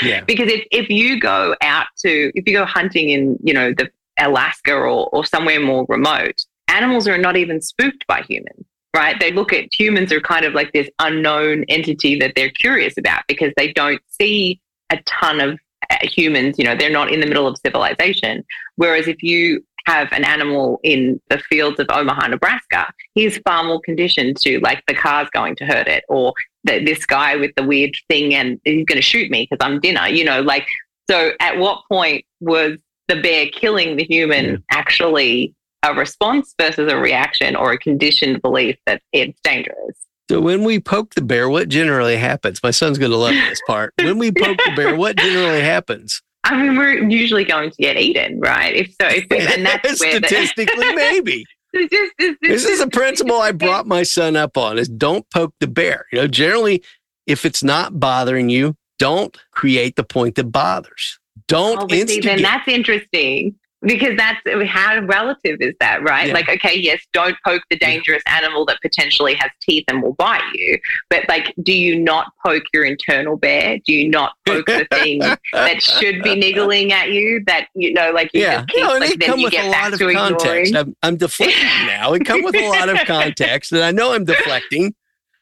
yeah. 0.03 0.23
Because 0.25 0.51
if, 0.51 0.67
if 0.71 0.89
you 0.89 1.21
go 1.21 1.55
out 1.61 1.87
to, 1.99 2.33
if 2.35 2.47
you 2.47 2.55
go 2.55 2.65
hunting 2.65 3.11
in, 3.11 3.37
you 3.43 3.53
know, 3.53 3.73
the 3.73 3.91
Alaska 4.19 4.73
or, 4.73 5.09
or 5.09 5.25
somewhere 5.27 5.61
more 5.61 5.85
remote, 5.89 6.47
animals 6.75 7.09
are 7.09 7.19
not 7.19 7.37
even 7.37 7.61
spooked 7.61 8.07
by 8.07 8.23
humans 8.23 8.67
right? 8.95 9.19
They 9.19 9.33
look 9.33 9.53
at 9.53 9.75
humans 9.75 10.13
are 10.13 10.21
kind 10.21 10.45
of 10.45 10.55
like 10.55 10.73
this 10.73 10.89
unknown 11.01 11.65
entity 11.65 12.17
that 12.21 12.35
they're 12.37 12.51
curious 12.51 12.97
about 12.97 13.25
because 13.27 13.53
they 13.57 13.73
don't 13.73 14.01
see 14.09 14.61
a 14.91 14.99
ton 15.05 15.41
of 15.41 15.59
uh, 15.91 15.97
humans, 16.03 16.59
you 16.59 16.65
know, 16.65 16.77
they're 16.77 16.91
not 16.91 17.13
in 17.13 17.21
the 17.21 17.27
middle 17.27 17.47
of 17.47 17.59
civilization. 17.59 18.45
Whereas 18.77 19.09
if 19.09 19.23
you 19.23 19.65
have 19.87 20.11
an 20.13 20.25
animal 20.25 20.81
in 20.83 21.21
the 21.29 21.39
fields 21.39 21.79
of 21.79 21.87
Omaha, 21.91 22.29
Nebraska, 22.29 22.91
he's 23.15 23.37
far 23.39 23.65
more 23.65 23.81
conditioned 23.81 24.39
to 24.39 24.61
like 24.61 24.83
the 24.87 24.95
car's 24.95 25.29
going 25.31 25.57
to 25.57 25.67
hurt 25.67 25.89
it 25.89 26.05
or 26.09 26.33
that 26.63 26.87
this 26.87 27.05
guy 27.05 27.37
with 27.37 27.51
the 27.57 27.65
weird 27.65 27.95
thing 28.09 28.35
and 28.35 28.61
he's 28.65 28.87
going 28.87 28.97
to 28.97 29.03
shoot 29.03 29.31
me 29.31 29.47
because 29.51 29.65
I'm 29.65 29.81
dinner, 29.81 30.09
you 30.09 30.25
know, 30.25 30.41
like, 30.41 30.67
so 31.11 31.33
at 31.41 31.59
what 31.59 31.83
point 31.91 32.25
was 32.41 32.79
the 33.09 33.21
bear 33.21 33.47
killing 33.49 33.97
the 33.97 34.05
human 34.05 34.45
yeah. 34.45 34.57
actually 34.71 35.55
a 35.85 35.95
response 35.95 36.55
versus 36.61 36.91
a 36.91 36.97
reaction 36.97 37.57
or 37.57 37.73
a 37.73 37.79
conditioned 37.79 38.43
belief 38.43 38.77
that 38.87 39.03
it's 39.13 39.39
dangerous. 39.43 39.97
So 40.31 40.41
when 40.41 40.65
we 40.65 40.81
poke 40.81 41.15
the 41.15 41.21
bear, 41.21 41.51
what 41.51 41.69
generally 41.69 42.17
happens? 42.17 42.63
My 42.63 42.71
son's 42.71 42.99
going 42.99 43.11
to 43.11 43.17
love 43.17 43.35
this 43.35 43.61
part. 43.67 43.93
When 43.99 44.19
we 44.19 44.33
poke 44.33 44.57
the 44.65 44.73
bear, 44.75 44.97
what 44.97 45.17
generally 45.17 45.61
happens? 45.61 46.23
I 46.45 46.61
mean, 46.61 46.77
we're 46.77 47.09
usually 47.09 47.45
going 47.45 47.71
to 47.71 47.77
get 47.77 47.99
eaten, 47.99 48.41
right? 48.41 48.75
If 48.75 48.89
so, 49.01 49.09
if 49.09 49.27
we, 49.31 49.39
and 49.39 49.67
that's 49.67 49.97
statistically 49.97 50.89
the, 50.89 50.93
maybe. 50.97 51.45
It's 51.73 51.91
just, 51.91 52.13
it's, 52.19 52.39
it's, 52.43 52.65
this 52.65 52.65
is 52.65 52.81
a 52.81 52.87
principle 52.87 53.41
I 53.41 53.53
brought 53.53 53.87
my 53.87 54.03
son 54.03 54.37
up 54.37 54.57
on: 54.57 54.79
is 54.79 54.89
don't 54.89 55.29
poke 55.31 55.55
the 55.61 55.67
bear. 55.67 56.07
You 56.13 56.21
know, 56.21 56.27
generally, 56.27 56.83
if 57.27 57.45
it's 57.45 57.65
not 57.65 57.99
bothering 57.99 58.51
you, 58.51 58.77
don't 58.99 59.37
create 59.53 59.97
the 59.97 60.05
point 60.05 60.37
that 60.37 60.53
bothers. 60.53 61.19
Don't 61.49 61.79
oh, 61.79 61.95
instigate. 61.95 62.25
See, 62.25 62.29
then 62.29 62.43
that's 62.43 62.69
interesting 62.69 63.57
because 63.85 64.17
that's 64.17 64.41
how 64.67 65.01
relative 65.01 65.59
is 65.61 65.75
that, 65.81 66.03
right? 66.03 66.29
Yeah. 66.29 66.35
Like, 66.35 66.49
okay, 66.49 66.77
yes, 66.77 67.01
don't 67.13 67.37
poke 67.45 67.63
the 67.71 67.77
dangerous 67.77 68.23
yeah. 68.27 68.39
animal 68.39 68.65
that 68.67 68.79
potentially 68.83 69.35
has 69.35 69.51
teeth 69.61 69.85
and 69.89 70.03
will 70.03 70.15
bite 70.15 70.43
you. 70.55 70.79
But 71.11 71.29
like, 71.29 71.55
do 71.63 71.73
you 71.73 71.99
not 71.99 72.33
poke 72.45 72.65
your 72.73 72.85
internal 72.85 73.37
bear? 73.37 73.79
Do 73.87 73.93
you 73.93 74.09
not 74.09 74.33
poke 74.47 74.67
the 74.67 74.87
thing 74.91 75.19
that 75.53 75.83
should 75.83 76.23
be 76.23 76.35
niggling 76.35 76.93
at 76.93 77.11
you? 77.11 77.43
That 77.47 77.69
you 77.75 77.93
know, 77.93 78.11
like 78.13 78.31
you 78.33 78.43
yeah, 78.43 78.57
just 78.57 78.69
keep, 78.69 78.83
no, 78.83 78.99
like, 78.99 79.19
then 79.19 79.39
you 79.39 79.51
get 79.51 79.71
back 79.71 79.93
to 79.93 80.13
context. 80.13 80.75
I'm, 80.75 80.97
I'm 81.03 81.17
deflecting 81.17 81.63
now. 81.87 82.13
It 82.15 82.25
comes 82.25 82.45
with 82.45 82.57
a 82.57 82.69
lot 82.69 82.89
of 82.89 82.99
context, 83.07 83.73
and 83.73 83.83
I 83.83 83.91
know 83.91 84.15
I'm 84.15 84.25
deflecting. 84.25 84.95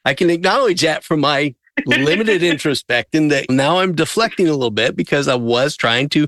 I 0.05 0.13
can 0.13 0.29
acknowledge 0.29 0.81
that 0.81 1.03
from 1.03 1.21
my 1.21 1.55
limited 1.85 2.43
introspection 2.43 3.29
that 3.29 3.49
now 3.49 3.79
I'm 3.79 3.95
deflecting 3.95 4.47
a 4.47 4.51
little 4.51 4.71
bit 4.71 4.95
because 4.95 5.27
I 5.27 5.35
was 5.35 5.75
trying 5.75 6.09
to 6.09 6.27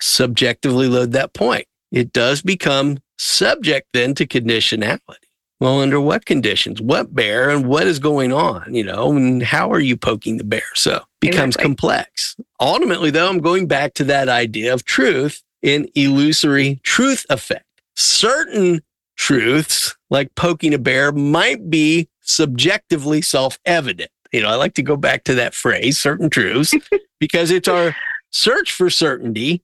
subjectively 0.00 0.88
load 0.88 1.12
that 1.12 1.34
point. 1.34 1.66
It 1.92 2.12
does 2.12 2.42
become 2.42 2.98
subject 3.18 3.88
then 3.92 4.14
to 4.16 4.26
conditionality. 4.26 5.26
Well, 5.58 5.80
under 5.80 6.00
what 6.00 6.26
conditions? 6.26 6.82
What 6.82 7.14
bear 7.14 7.48
and 7.48 7.66
what 7.66 7.86
is 7.86 7.98
going 7.98 8.32
on? 8.32 8.74
You 8.74 8.84
know, 8.84 9.12
and 9.12 9.42
how 9.42 9.72
are 9.72 9.80
you 9.80 9.96
poking 9.96 10.36
the 10.36 10.44
bear? 10.44 10.62
So 10.74 10.96
it 10.96 11.02
becomes 11.20 11.54
exactly. 11.54 11.62
complex. 11.62 12.36
Ultimately, 12.60 13.10
though, 13.10 13.28
I'm 13.28 13.38
going 13.38 13.66
back 13.66 13.94
to 13.94 14.04
that 14.04 14.28
idea 14.28 14.74
of 14.74 14.84
truth 14.84 15.42
in 15.62 15.88
illusory 15.94 16.80
truth 16.82 17.24
effect. 17.30 17.64
Certain 17.94 18.82
truths, 19.16 19.96
like 20.10 20.34
poking 20.34 20.74
a 20.74 20.78
bear, 20.78 21.10
might 21.10 21.70
be 21.70 22.08
subjectively 22.20 23.22
self 23.22 23.58
evident. 23.64 24.10
You 24.32 24.42
know, 24.42 24.48
I 24.48 24.56
like 24.56 24.74
to 24.74 24.82
go 24.82 24.96
back 24.96 25.24
to 25.24 25.34
that 25.36 25.54
phrase, 25.54 25.98
certain 25.98 26.28
truths, 26.28 26.74
because 27.20 27.50
it's 27.50 27.68
our 27.68 27.96
search 28.30 28.72
for 28.72 28.90
certainty 28.90 29.62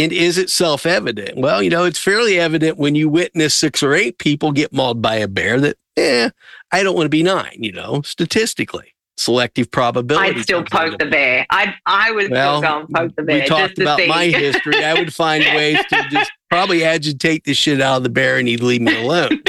and 0.00 0.12
is 0.12 0.38
it 0.38 0.50
self 0.50 0.86
evident? 0.86 1.38
Well, 1.38 1.62
you 1.62 1.70
know, 1.70 1.84
it's 1.84 1.98
fairly 1.98 2.38
evident 2.38 2.78
when 2.78 2.94
you 2.94 3.08
witness 3.08 3.54
six 3.54 3.82
or 3.82 3.94
eight 3.94 4.18
people 4.18 4.52
get 4.52 4.72
mauled 4.72 5.02
by 5.02 5.16
a 5.16 5.28
bear 5.28 5.60
that, 5.60 5.76
eh, 5.96 6.30
I 6.72 6.82
don't 6.82 6.94
want 6.94 7.06
to 7.06 7.10
be 7.10 7.22
nine, 7.22 7.56
you 7.58 7.72
know, 7.72 8.02
statistically. 8.02 8.94
Selective 9.16 9.70
probability. 9.70 10.38
I'd 10.38 10.42
still 10.42 10.64
poke 10.64 10.98
the 10.98 11.04
bear. 11.04 11.46
I 11.50 11.74
I 11.84 12.10
would 12.10 12.30
well, 12.30 12.62
still 12.62 12.70
go 12.70 12.78
and 12.78 12.88
poke 12.88 13.16
the 13.16 13.22
bear. 13.22 13.40
We 13.42 13.46
talked 13.46 13.78
about 13.78 13.98
see. 13.98 14.06
my 14.06 14.26
history. 14.28 14.82
I 14.82 14.94
would 14.94 15.12
find 15.12 15.44
ways 15.54 15.78
to 15.90 16.06
just 16.10 16.32
probably 16.48 16.84
agitate 16.84 17.44
the 17.44 17.52
shit 17.52 17.82
out 17.82 17.98
of 17.98 18.02
the 18.02 18.08
bear 18.08 18.38
and 18.38 18.48
he'd 18.48 18.62
leave 18.62 18.80
me 18.80 18.98
alone. 18.98 19.42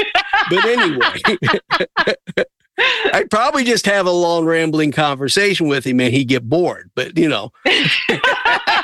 but 0.50 0.64
anyway, 0.66 2.44
I'd 3.14 3.30
probably 3.30 3.64
just 3.64 3.86
have 3.86 4.04
a 4.04 4.10
long 4.10 4.44
rambling 4.44 4.92
conversation 4.92 5.68
with 5.68 5.86
him 5.86 6.00
and 6.00 6.12
he'd 6.12 6.28
get 6.28 6.46
bored. 6.46 6.90
But 6.94 7.16
you 7.16 7.30
know. 7.30 7.52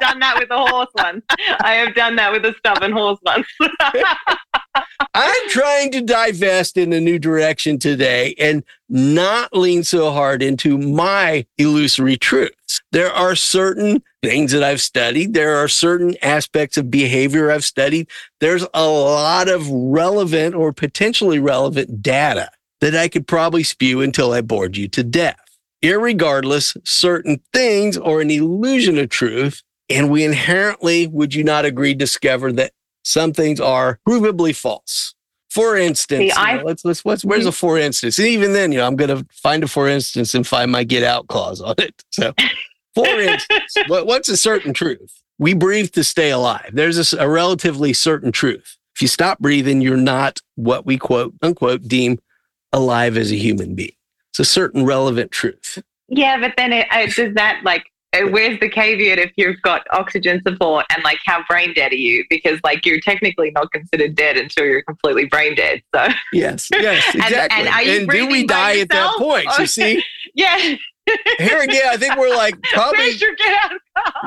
Have 0.00 0.10
done 0.10 0.20
that 0.20 0.38
with 0.38 0.50
a 0.50 0.58
horse 0.58 0.90
once. 0.96 1.24
I 1.60 1.74
have 1.74 1.94
done 1.94 2.16
that 2.16 2.32
with 2.32 2.44
a 2.44 2.54
stubborn 2.58 2.92
horse 2.92 3.18
once. 3.24 3.46
I'm 5.14 5.48
trying 5.48 5.92
to 5.92 6.02
divest 6.02 6.76
in 6.76 6.92
a 6.92 7.00
new 7.00 7.18
direction 7.18 7.78
today 7.78 8.34
and 8.38 8.62
not 8.88 9.56
lean 9.56 9.82
so 9.82 10.12
hard 10.12 10.42
into 10.42 10.76
my 10.76 11.46
illusory 11.58 12.16
truths. 12.16 12.82
There 12.92 13.12
are 13.12 13.34
certain 13.34 14.02
things 14.22 14.52
that 14.52 14.62
I've 14.62 14.80
studied. 14.80 15.34
There 15.34 15.56
are 15.56 15.68
certain 15.68 16.16
aspects 16.22 16.76
of 16.76 16.90
behavior 16.90 17.50
I've 17.50 17.64
studied. 17.64 18.08
There's 18.40 18.66
a 18.74 18.86
lot 18.86 19.48
of 19.48 19.68
relevant 19.70 20.54
or 20.54 20.72
potentially 20.72 21.38
relevant 21.38 22.02
data 22.02 22.50
that 22.80 22.94
I 22.94 23.08
could 23.08 23.26
probably 23.26 23.62
spew 23.62 24.02
until 24.02 24.32
I 24.32 24.42
bored 24.42 24.76
you 24.76 24.88
to 24.88 25.02
death. 25.02 25.38
Irregardless, 25.82 26.76
certain 26.84 27.40
things 27.52 27.96
are 27.96 28.20
an 28.20 28.30
illusion 28.30 28.98
of 28.98 29.08
truth. 29.08 29.62
And 29.88 30.10
we 30.10 30.24
inherently, 30.24 31.06
would 31.06 31.34
you 31.34 31.44
not 31.44 31.64
agree, 31.64 31.94
discover 31.94 32.52
that 32.52 32.72
some 33.06 33.32
things 33.32 33.60
are 33.60 34.00
provably 34.06 34.54
false. 34.54 35.14
For 35.48 35.76
instance, 35.76 36.34
See, 36.34 36.40
you 36.40 36.56
know, 36.56 36.64
let's, 36.64 36.84
let's, 36.84 37.06
let's, 37.06 37.24
where's 37.24 37.44
hmm. 37.44 37.48
a 37.48 37.52
for 37.52 37.78
instance? 37.78 38.18
And 38.18 38.26
even 38.26 38.52
then, 38.52 38.72
you 38.72 38.78
know, 38.78 38.86
I'm 38.86 38.96
going 38.96 39.16
to 39.16 39.24
find 39.32 39.62
a 39.62 39.68
for 39.68 39.88
instance 39.88 40.34
and 40.34 40.46
find 40.46 40.72
my 40.72 40.82
get 40.82 41.04
out 41.04 41.28
clause 41.28 41.60
on 41.60 41.76
it. 41.78 42.02
So, 42.10 42.34
for 42.94 43.06
instance, 43.06 43.74
what, 43.86 44.06
what's 44.06 44.28
a 44.28 44.36
certain 44.36 44.74
truth? 44.74 45.22
We 45.38 45.54
breathe 45.54 45.92
to 45.92 46.02
stay 46.02 46.30
alive. 46.30 46.70
There's 46.72 47.12
a, 47.12 47.18
a 47.18 47.28
relatively 47.28 47.92
certain 47.92 48.32
truth. 48.32 48.76
If 48.96 49.02
you 49.02 49.08
stop 49.08 49.38
breathing, 49.38 49.80
you're 49.80 49.96
not 49.96 50.40
what 50.56 50.84
we 50.84 50.98
quote 50.98 51.32
unquote 51.42 51.86
deem 51.86 52.18
alive 52.72 53.16
as 53.16 53.30
a 53.30 53.36
human 53.36 53.74
being. 53.74 53.92
It's 54.30 54.40
a 54.40 54.44
certain 54.44 54.84
relevant 54.84 55.30
truth. 55.30 55.82
Yeah, 56.08 56.38
but 56.40 56.54
then 56.56 56.72
it, 56.72 56.86
it 56.90 57.14
does 57.14 57.34
that 57.34 57.60
like 57.64 57.84
Uh, 58.16 58.28
where's 58.28 58.58
the 58.60 58.68
caveat 58.68 59.18
if 59.18 59.32
you've 59.36 59.60
got 59.62 59.86
oxygen 59.90 60.40
support 60.46 60.86
and 60.94 61.02
like 61.04 61.18
how 61.24 61.42
brain 61.48 61.72
dead 61.74 61.92
are 61.92 61.96
you? 61.96 62.24
Because 62.30 62.60
like 62.64 62.86
you're 62.86 63.00
technically 63.00 63.50
not 63.52 63.70
considered 63.72 64.14
dead 64.14 64.36
until 64.36 64.64
you're 64.64 64.82
completely 64.82 65.26
brain 65.26 65.54
dead 65.54 65.82
so. 65.94 66.08
Yes 66.32 66.68
yes 66.72 67.14
exactly. 67.14 67.58
and, 67.58 67.68
and, 67.68 67.88
and 67.88 68.10
do 68.10 68.26
we 68.26 68.46
die 68.46 68.80
at 68.80 68.88
that 68.90 69.14
point 69.18 69.46
you 69.58 69.66
see? 69.66 70.02
Yeah. 70.34 70.76
Here 71.38 71.60
again 71.60 71.88
i 71.88 71.96
think 71.96 72.16
we're 72.16 72.34
like 72.34 72.60
probably 72.74 73.16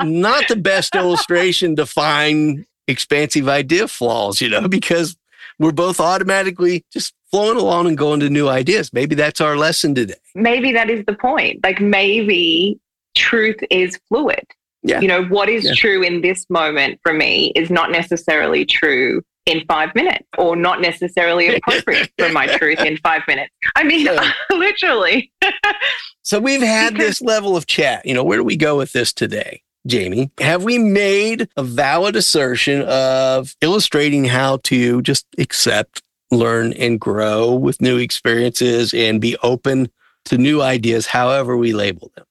not 0.02 0.48
the 0.48 0.56
best 0.56 0.96
illustration 0.96 1.76
to 1.76 1.86
find 1.86 2.66
expansive 2.88 3.48
idea 3.48 3.86
flaws 3.86 4.40
you 4.40 4.48
know 4.48 4.66
because 4.66 5.16
we're 5.60 5.72
both 5.72 6.00
automatically 6.00 6.84
just 6.90 7.14
flowing 7.30 7.58
along 7.58 7.86
and 7.86 7.96
going 7.96 8.20
to 8.20 8.30
new 8.30 8.48
ideas. 8.48 8.92
Maybe 8.92 9.14
that's 9.14 9.40
our 9.40 9.56
lesson 9.56 9.94
today. 9.94 10.14
Maybe 10.34 10.72
that 10.72 10.90
is 10.90 11.04
the 11.06 11.14
point. 11.14 11.62
Like 11.62 11.80
maybe 11.80 12.80
truth 13.14 13.58
is 13.70 13.98
fluid. 14.08 14.44
Yeah. 14.82 15.00
You 15.00 15.08
know, 15.08 15.24
what 15.24 15.48
is 15.48 15.64
yeah. 15.64 15.74
true 15.74 16.02
in 16.02 16.22
this 16.22 16.48
moment 16.48 17.00
for 17.02 17.12
me 17.12 17.52
is 17.54 17.70
not 17.70 17.90
necessarily 17.90 18.64
true 18.64 19.22
in 19.46 19.64
five 19.66 19.94
minutes 19.94 20.26
or 20.38 20.56
not 20.56 20.80
necessarily 20.80 21.54
appropriate 21.56 22.10
for 22.18 22.30
my 22.30 22.46
truth 22.46 22.80
in 22.80 22.96
five 22.98 23.22
minutes. 23.28 23.52
I 23.76 23.84
mean, 23.84 24.06
yeah. 24.06 24.32
literally. 24.50 25.32
so 26.22 26.40
we've 26.40 26.62
had 26.62 26.96
this 26.96 27.20
level 27.20 27.56
of 27.56 27.66
chat. 27.66 28.06
You 28.06 28.14
know, 28.14 28.24
where 28.24 28.38
do 28.38 28.44
we 28.44 28.56
go 28.56 28.76
with 28.76 28.92
this 28.92 29.12
today? 29.12 29.62
Jamie, 29.86 30.30
have 30.38 30.62
we 30.62 30.76
made 30.76 31.48
a 31.56 31.62
valid 31.62 32.14
assertion 32.14 32.82
of 32.82 33.54
illustrating 33.62 34.26
how 34.26 34.58
to 34.64 35.00
just 35.00 35.26
accept, 35.38 36.02
learn, 36.30 36.74
and 36.74 37.00
grow 37.00 37.54
with 37.54 37.80
new 37.80 37.96
experiences 37.96 38.92
and 38.92 39.22
be 39.22 39.38
open 39.42 39.90
to 40.26 40.36
new 40.36 40.60
ideas, 40.60 41.06
however 41.06 41.56
we 41.56 41.72
label 41.72 42.12
them? 42.14 42.26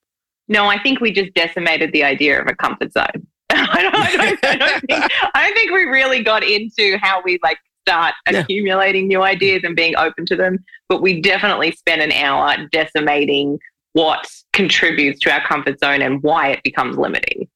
No, 0.49 0.67
I 0.67 0.81
think 0.81 0.99
we 0.99 1.11
just 1.11 1.33
decimated 1.35 1.91
the 1.93 2.03
idea 2.03 2.41
of 2.41 2.47
a 2.47 2.55
comfort 2.55 2.91
zone. 2.91 3.27
I, 3.51 3.81
don't, 3.81 3.95
I, 3.95 4.15
don't, 4.15 4.45
I, 4.45 4.55
don't 4.55 4.81
think, 4.81 5.03
I 5.33 5.45
don't 5.45 5.53
think 5.53 5.71
we 5.71 5.83
really 5.83 6.23
got 6.23 6.43
into 6.43 6.97
how 7.01 7.21
we 7.23 7.39
like 7.41 7.59
start 7.87 8.15
yeah. 8.29 8.39
accumulating 8.39 9.07
new 9.07 9.21
ideas 9.21 9.61
and 9.63 9.75
being 9.75 9.95
open 9.95 10.25
to 10.25 10.35
them. 10.35 10.57
But 10.89 11.01
we 11.01 11.21
definitely 11.21 11.71
spent 11.71 12.01
an 12.01 12.11
hour 12.11 12.67
decimating 12.71 13.59
what 13.93 14.27
contributes 14.53 15.19
to 15.21 15.31
our 15.31 15.45
comfort 15.47 15.79
zone 15.79 16.01
and 16.01 16.21
why 16.21 16.49
it 16.49 16.63
becomes 16.63 16.97
limiting. 16.97 17.47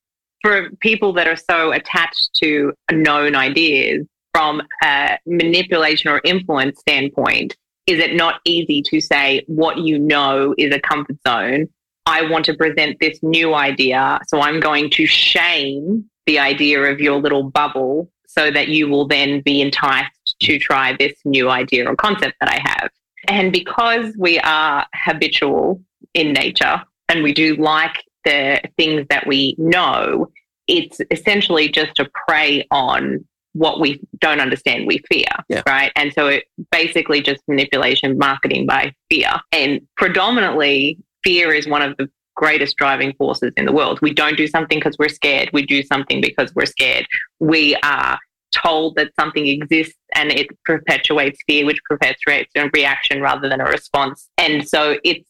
For 0.42 0.70
people 0.80 1.14
that 1.14 1.28
are 1.28 1.36
so 1.36 1.72
attached 1.72 2.30
to 2.42 2.74
known 2.92 3.36
ideas 3.36 4.06
from 4.34 4.62
a 4.84 5.18
manipulation 5.26 6.10
or 6.10 6.22
influence 6.24 6.80
standpoint, 6.80 7.56
is 7.88 8.00
it 8.00 8.16
not 8.16 8.40
easy 8.46 8.82
to 8.84 9.00
say 9.00 9.44
what 9.48 9.78
you 9.78 10.00
know 10.00 10.54
is 10.58 10.74
a 10.74 10.80
comfort 10.80 11.18
zone 11.28 11.68
I 12.06 12.30
want 12.30 12.46
to 12.46 12.54
present 12.54 13.00
this 13.00 13.20
new 13.22 13.54
idea. 13.54 14.20
So 14.28 14.42
I'm 14.42 14.60
going 14.60 14.90
to 14.92 15.06
shame 15.06 16.06
the 16.26 16.40
idea 16.40 16.82
of 16.84 17.00
your 17.00 17.20
little 17.20 17.44
bubble 17.44 18.10
so 18.28 18.50
that 18.52 18.70
you 18.70 18.88
will 18.88 19.08
then 19.08 19.42
be 19.42 19.62
enticed 19.62 20.36
to 20.42 20.58
try 20.58 20.96
this 20.98 21.14
new 21.24 21.50
idea 21.50 21.88
or 21.90 21.96
concept 21.96 22.36
that 22.40 22.50
I 22.50 22.60
have. 22.64 22.90
And 23.28 23.52
because 23.52 24.14
we 24.18 24.40
are 24.40 24.86
habitual 24.94 25.82
in 26.14 26.34
nature 26.34 26.84
and 27.10 27.24
we 27.24 27.34
do 27.34 27.56
like 27.56 28.04
the 28.26 28.62
things 28.78 29.06
that 29.10 29.28
we 29.28 29.56
know, 29.58 30.30
it's 30.68 31.00
essentially 31.12 31.70
just 31.70 31.96
to 31.96 32.10
prey 32.28 32.66
on 32.72 33.26
what 33.54 33.80
we 33.80 34.02
don't 34.20 34.40
understand, 34.40 34.88
we 34.88 35.00
fear, 35.10 35.28
yeah. 35.48 35.62
right? 35.68 35.92
And 35.96 36.12
so 36.14 36.28
it 36.28 36.46
basically 36.72 37.22
just 37.22 37.42
manipulation, 37.48 38.18
marketing 38.18 38.66
by 38.66 38.94
fear. 39.10 39.32
And 39.52 39.82
predominantly, 39.96 40.98
fear 41.24 41.54
is 41.54 41.68
one 41.68 41.82
of 41.82 41.96
the 41.98 42.10
greatest 42.36 42.78
driving 42.78 43.14
forces 43.14 43.54
in 43.58 43.66
the 43.66 43.72
world. 43.72 44.00
We 44.02 44.14
don't 44.14 44.38
do 44.38 44.48
something 44.48 44.80
because 44.80 44.98
we're 44.98 45.10
scared. 45.10 45.50
We 45.54 45.66
do 45.66 45.84
something 45.84 46.22
because 46.22 46.54
we're 46.56 46.66
scared. 46.66 47.06
We 47.40 47.76
are 47.84 48.18
told 48.52 48.96
that 48.96 49.12
something 49.20 49.48
exists 49.48 49.98
and 50.14 50.32
it 50.32 50.48
perpetuates 50.64 51.40
fear, 51.48 51.66
which 51.66 51.80
perpetuates 51.90 52.52
a 52.56 52.70
reaction 52.74 53.22
rather 53.22 53.50
than 53.50 53.62
a 53.62 53.66
response. 53.66 54.30
And 54.38 54.68
so 54.68 54.98
it's 55.04 55.30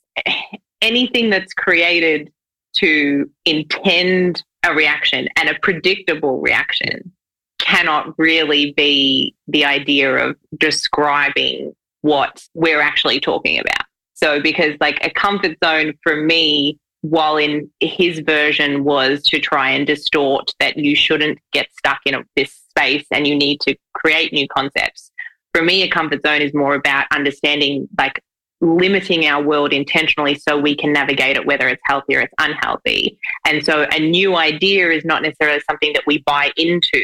anything 0.82 1.30
that's 1.30 1.54
created 1.54 2.32
to 2.78 3.30
intend 3.46 4.44
a 4.64 4.74
reaction 4.74 5.28
and 5.36 5.50
a 5.50 5.56
predictable 5.62 6.42
reaction 6.42 7.12
cannot 7.60 8.14
really 8.18 8.74
be 8.74 9.36
the 9.48 9.66
idea 9.66 10.16
of 10.16 10.36
describing 10.58 11.74
what 12.02 12.46
we're 12.54 12.82
actually 12.82 13.20
talking 13.20 13.60
about. 13.60 13.86
So, 14.24 14.40
because 14.40 14.76
like 14.80 15.06
a 15.06 15.10
comfort 15.10 15.58
zone 15.62 15.94
for 16.02 16.16
me, 16.16 16.80
while 17.02 17.36
in 17.36 17.70
his 17.82 18.20
version 18.20 18.86
was 18.86 19.22
to 19.24 19.40
try 19.40 19.72
and 19.72 19.86
distort 19.86 20.50
that 20.62 20.78
you 20.78 20.96
shouldn't 20.96 21.38
get 21.52 21.68
stuck 21.78 22.00
in 22.06 22.24
this 22.38 22.54
space 22.70 23.06
and 23.12 23.28
you 23.28 23.36
need 23.36 23.60
to 23.62 23.76
create 23.94 24.32
new 24.32 24.48
concepts. 24.48 25.12
For 25.54 25.62
me, 25.62 25.84
a 25.84 25.90
comfort 25.90 26.22
zone 26.26 26.42
is 26.42 26.54
more 26.54 26.76
about 26.76 27.06
understanding 27.14 27.90
like 27.98 28.24
limiting 28.62 29.26
our 29.26 29.44
world 29.44 29.74
intentionally 29.74 30.36
so 30.36 30.58
we 30.58 30.74
can 30.74 30.94
navigate 30.94 31.36
it, 31.36 31.46
whether 31.46 31.68
it's 31.68 31.82
healthy 31.86 32.16
or 32.16 32.22
it's 32.22 32.34
unhealthy. 32.40 33.20
And 33.46 33.66
so 33.66 33.86
a 33.92 34.00
new 34.00 34.38
idea 34.38 34.90
is 34.90 35.04
not 35.04 35.22
necessarily 35.22 35.62
something 35.70 35.92
that 35.92 36.04
we 36.08 36.20
buy 36.20 36.52
into. 36.56 37.04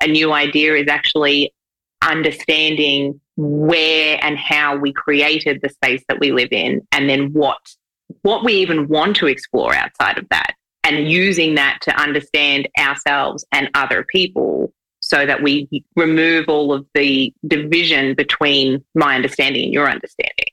A 0.00 0.06
new 0.06 0.32
idea 0.32 0.76
is 0.76 0.86
actually 0.86 1.52
understanding 2.02 3.20
where 3.36 4.18
and 4.22 4.36
how 4.38 4.76
we 4.76 4.92
created 4.92 5.60
the 5.62 5.68
space 5.68 6.02
that 6.08 6.20
we 6.20 6.32
live 6.32 6.52
in 6.52 6.86
and 6.92 7.08
then 7.08 7.32
what 7.32 7.58
what 8.22 8.44
we 8.44 8.52
even 8.54 8.88
want 8.88 9.16
to 9.16 9.26
explore 9.26 9.74
outside 9.74 10.18
of 10.18 10.28
that 10.28 10.54
and 10.84 11.10
using 11.10 11.54
that 11.54 11.78
to 11.80 11.94
understand 12.00 12.68
ourselves 12.78 13.44
and 13.52 13.70
other 13.74 14.04
people 14.08 14.72
so 15.00 15.26
that 15.26 15.42
we 15.42 15.68
remove 15.96 16.48
all 16.48 16.72
of 16.72 16.86
the 16.94 17.32
division 17.46 18.14
between 18.14 18.84
my 18.94 19.16
understanding 19.16 19.64
and 19.64 19.72
your 19.72 19.88
understanding. 19.88 20.46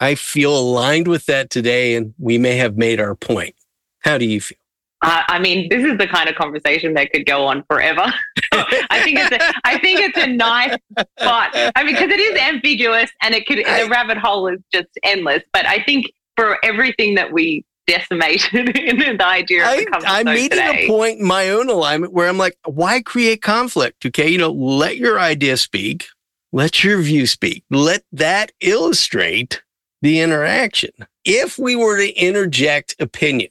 I 0.00 0.14
feel 0.14 0.56
aligned 0.56 1.08
with 1.08 1.26
that 1.26 1.50
today 1.50 1.96
and 1.96 2.14
we 2.18 2.38
may 2.38 2.56
have 2.56 2.76
made 2.76 3.00
our 3.00 3.14
point. 3.14 3.54
How 4.00 4.18
do 4.18 4.24
you 4.24 4.40
feel? 4.40 4.58
Uh, 5.00 5.22
I 5.28 5.38
mean, 5.38 5.68
this 5.68 5.84
is 5.84 5.96
the 5.96 6.08
kind 6.08 6.28
of 6.28 6.34
conversation 6.34 6.94
that 6.94 7.12
could 7.12 7.24
go 7.24 7.46
on 7.46 7.64
forever. 7.70 8.02
I 8.52 9.00
think 9.04 9.18
it's 9.18 9.30
a, 9.30 9.52
I 9.64 9.78
think 9.78 10.00
it's 10.00 10.18
a 10.18 10.26
nice 10.26 10.76
spot. 11.20 11.50
I 11.54 11.84
mean, 11.84 11.94
because 11.94 12.10
it 12.10 12.18
is 12.18 12.38
ambiguous 12.40 13.10
and 13.22 13.34
it 13.34 13.46
could 13.46 13.58
the 13.58 13.88
rabbit 13.88 14.18
hole 14.18 14.48
is 14.48 14.58
just 14.72 14.88
endless. 15.04 15.42
But 15.52 15.66
I 15.66 15.82
think 15.84 16.06
for 16.36 16.58
everything 16.64 17.14
that 17.14 17.32
we 17.32 17.64
decimated 17.86 18.76
in 18.76 19.16
the 19.16 19.26
idea 19.26 19.68
of 19.68 19.76
the 19.76 19.86
I, 20.06 20.18
I'm 20.20 20.26
meeting 20.26 20.50
today, 20.50 20.84
a 20.84 20.88
point 20.88 21.20
in 21.20 21.26
my 21.26 21.50
own 21.50 21.70
alignment 21.70 22.12
where 22.12 22.28
I'm 22.28 22.38
like, 22.38 22.58
why 22.64 23.00
create 23.00 23.40
conflict? 23.40 24.04
Okay, 24.04 24.28
you 24.28 24.38
know, 24.38 24.50
let 24.50 24.96
your 24.96 25.20
idea 25.20 25.56
speak, 25.56 26.06
let 26.52 26.82
your 26.82 27.00
view 27.00 27.26
speak, 27.26 27.64
let 27.70 28.02
that 28.12 28.50
illustrate 28.60 29.62
the 30.02 30.20
interaction. 30.20 30.90
If 31.24 31.58
we 31.58 31.76
were 31.76 31.98
to 31.98 32.12
interject 32.14 32.96
opinion 33.00 33.50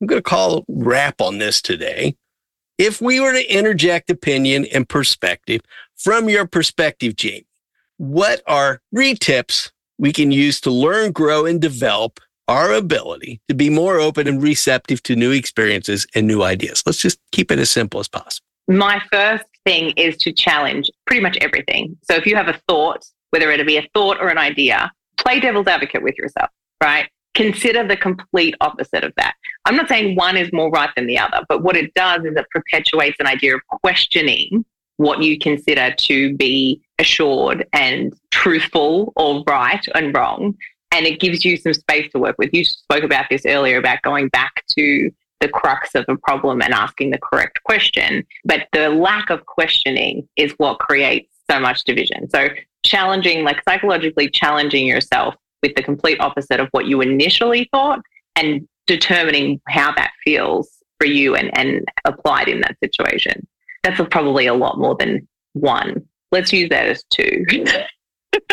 I'm 0.00 0.06
going 0.06 0.18
to 0.18 0.22
call 0.22 0.64
wrap 0.68 1.20
on 1.20 1.38
this 1.38 1.60
today. 1.60 2.16
If 2.78 3.02
we 3.02 3.20
were 3.20 3.32
to 3.32 3.54
interject 3.54 4.08
opinion 4.08 4.64
and 4.72 4.88
perspective 4.88 5.60
from 5.96 6.30
your 6.30 6.46
perspective, 6.46 7.16
Jamie, 7.16 7.46
what 7.98 8.40
are 8.46 8.80
three 8.94 9.14
tips 9.14 9.70
we 9.98 10.12
can 10.12 10.30
use 10.30 10.60
to 10.62 10.70
learn, 10.70 11.12
grow, 11.12 11.44
and 11.44 11.60
develop 11.60 12.18
our 12.48 12.72
ability 12.72 13.42
to 13.48 13.54
be 13.54 13.68
more 13.68 14.00
open 14.00 14.26
and 14.26 14.42
receptive 14.42 15.02
to 15.02 15.14
new 15.14 15.32
experiences 15.32 16.06
and 16.14 16.26
new 16.26 16.42
ideas? 16.42 16.82
Let's 16.86 16.98
just 16.98 17.18
keep 17.32 17.52
it 17.52 17.58
as 17.58 17.70
simple 17.70 18.00
as 18.00 18.08
possible. 18.08 18.46
My 18.66 19.02
first 19.12 19.44
thing 19.66 19.90
is 19.98 20.16
to 20.18 20.32
challenge 20.32 20.90
pretty 21.06 21.20
much 21.22 21.36
everything. 21.42 21.98
So 22.04 22.14
if 22.14 22.24
you 22.24 22.36
have 22.36 22.48
a 22.48 22.58
thought, 22.66 23.04
whether 23.30 23.50
it 23.50 23.66
be 23.66 23.76
a 23.76 23.86
thought 23.92 24.18
or 24.18 24.28
an 24.28 24.38
idea, 24.38 24.90
play 25.18 25.40
devil's 25.40 25.66
advocate 25.66 26.02
with 26.02 26.16
yourself, 26.16 26.48
right? 26.82 27.10
Consider 27.34 27.86
the 27.86 27.96
complete 27.96 28.54
opposite 28.60 29.04
of 29.04 29.12
that. 29.16 29.34
I'm 29.64 29.76
not 29.76 29.88
saying 29.88 30.16
one 30.16 30.36
is 30.36 30.52
more 30.52 30.70
right 30.70 30.90
than 30.96 31.06
the 31.06 31.18
other, 31.18 31.44
but 31.48 31.62
what 31.62 31.76
it 31.76 31.94
does 31.94 32.24
is 32.24 32.34
it 32.36 32.46
perpetuates 32.50 33.16
an 33.20 33.26
idea 33.26 33.54
of 33.54 33.60
questioning 33.66 34.64
what 34.96 35.22
you 35.22 35.38
consider 35.38 35.92
to 35.92 36.36
be 36.36 36.80
assured 36.98 37.66
and 37.72 38.12
truthful 38.30 39.12
or 39.16 39.42
right 39.46 39.84
and 39.94 40.14
wrong. 40.14 40.54
And 40.92 41.06
it 41.06 41.20
gives 41.20 41.44
you 41.44 41.56
some 41.56 41.72
space 41.72 42.10
to 42.12 42.18
work 42.18 42.36
with. 42.36 42.50
You 42.52 42.64
spoke 42.64 43.04
about 43.04 43.26
this 43.30 43.46
earlier 43.46 43.78
about 43.78 44.02
going 44.02 44.28
back 44.28 44.64
to 44.76 45.10
the 45.40 45.48
crux 45.48 45.94
of 45.94 46.04
a 46.08 46.16
problem 46.16 46.60
and 46.60 46.74
asking 46.74 47.10
the 47.10 47.18
correct 47.18 47.62
question. 47.64 48.26
But 48.44 48.66
the 48.72 48.90
lack 48.90 49.30
of 49.30 49.46
questioning 49.46 50.28
is 50.36 50.52
what 50.58 50.78
creates 50.80 51.34
so 51.50 51.58
much 51.58 51.84
division. 51.84 52.28
So 52.28 52.48
challenging, 52.84 53.44
like 53.44 53.62
psychologically 53.66 54.28
challenging 54.28 54.86
yourself 54.86 55.34
with 55.62 55.74
the 55.74 55.82
complete 55.82 56.20
opposite 56.20 56.60
of 56.60 56.68
what 56.72 56.86
you 56.86 57.00
initially 57.00 57.68
thought 57.72 58.00
and 58.36 58.66
determining 58.86 59.60
how 59.68 59.92
that 59.94 60.12
feels 60.24 60.68
for 60.98 61.06
you 61.06 61.34
and, 61.34 61.56
and 61.58 61.86
applied 62.04 62.48
in 62.48 62.60
that 62.60 62.76
situation. 62.82 63.46
That's 63.82 64.00
probably 64.10 64.46
a 64.46 64.54
lot 64.54 64.78
more 64.78 64.96
than 64.96 65.26
one. 65.54 66.06
Let's 66.32 66.52
use 66.52 66.68
that 66.70 66.86
as 66.86 67.04
two. 67.10 67.44
it 68.32 68.44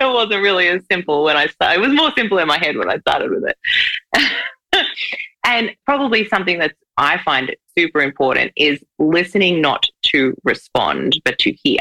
wasn't 0.00 0.42
really 0.42 0.68
as 0.68 0.82
simple 0.90 1.24
when 1.24 1.36
I 1.36 1.46
started. 1.46 1.78
It 1.78 1.86
was 1.86 1.94
more 1.94 2.12
simple 2.16 2.38
in 2.38 2.46
my 2.46 2.58
head 2.58 2.76
when 2.76 2.90
I 2.90 2.98
started 2.98 3.30
with 3.30 3.44
it. 3.44 3.56
and 5.44 5.70
probably 5.86 6.28
something 6.28 6.58
that 6.58 6.74
I 6.96 7.18
find 7.18 7.54
super 7.76 8.00
important 8.00 8.52
is 8.56 8.82
listening 8.98 9.60
not 9.60 9.84
to 10.02 10.34
respond, 10.44 11.20
but 11.24 11.38
to 11.40 11.52
hear. 11.52 11.80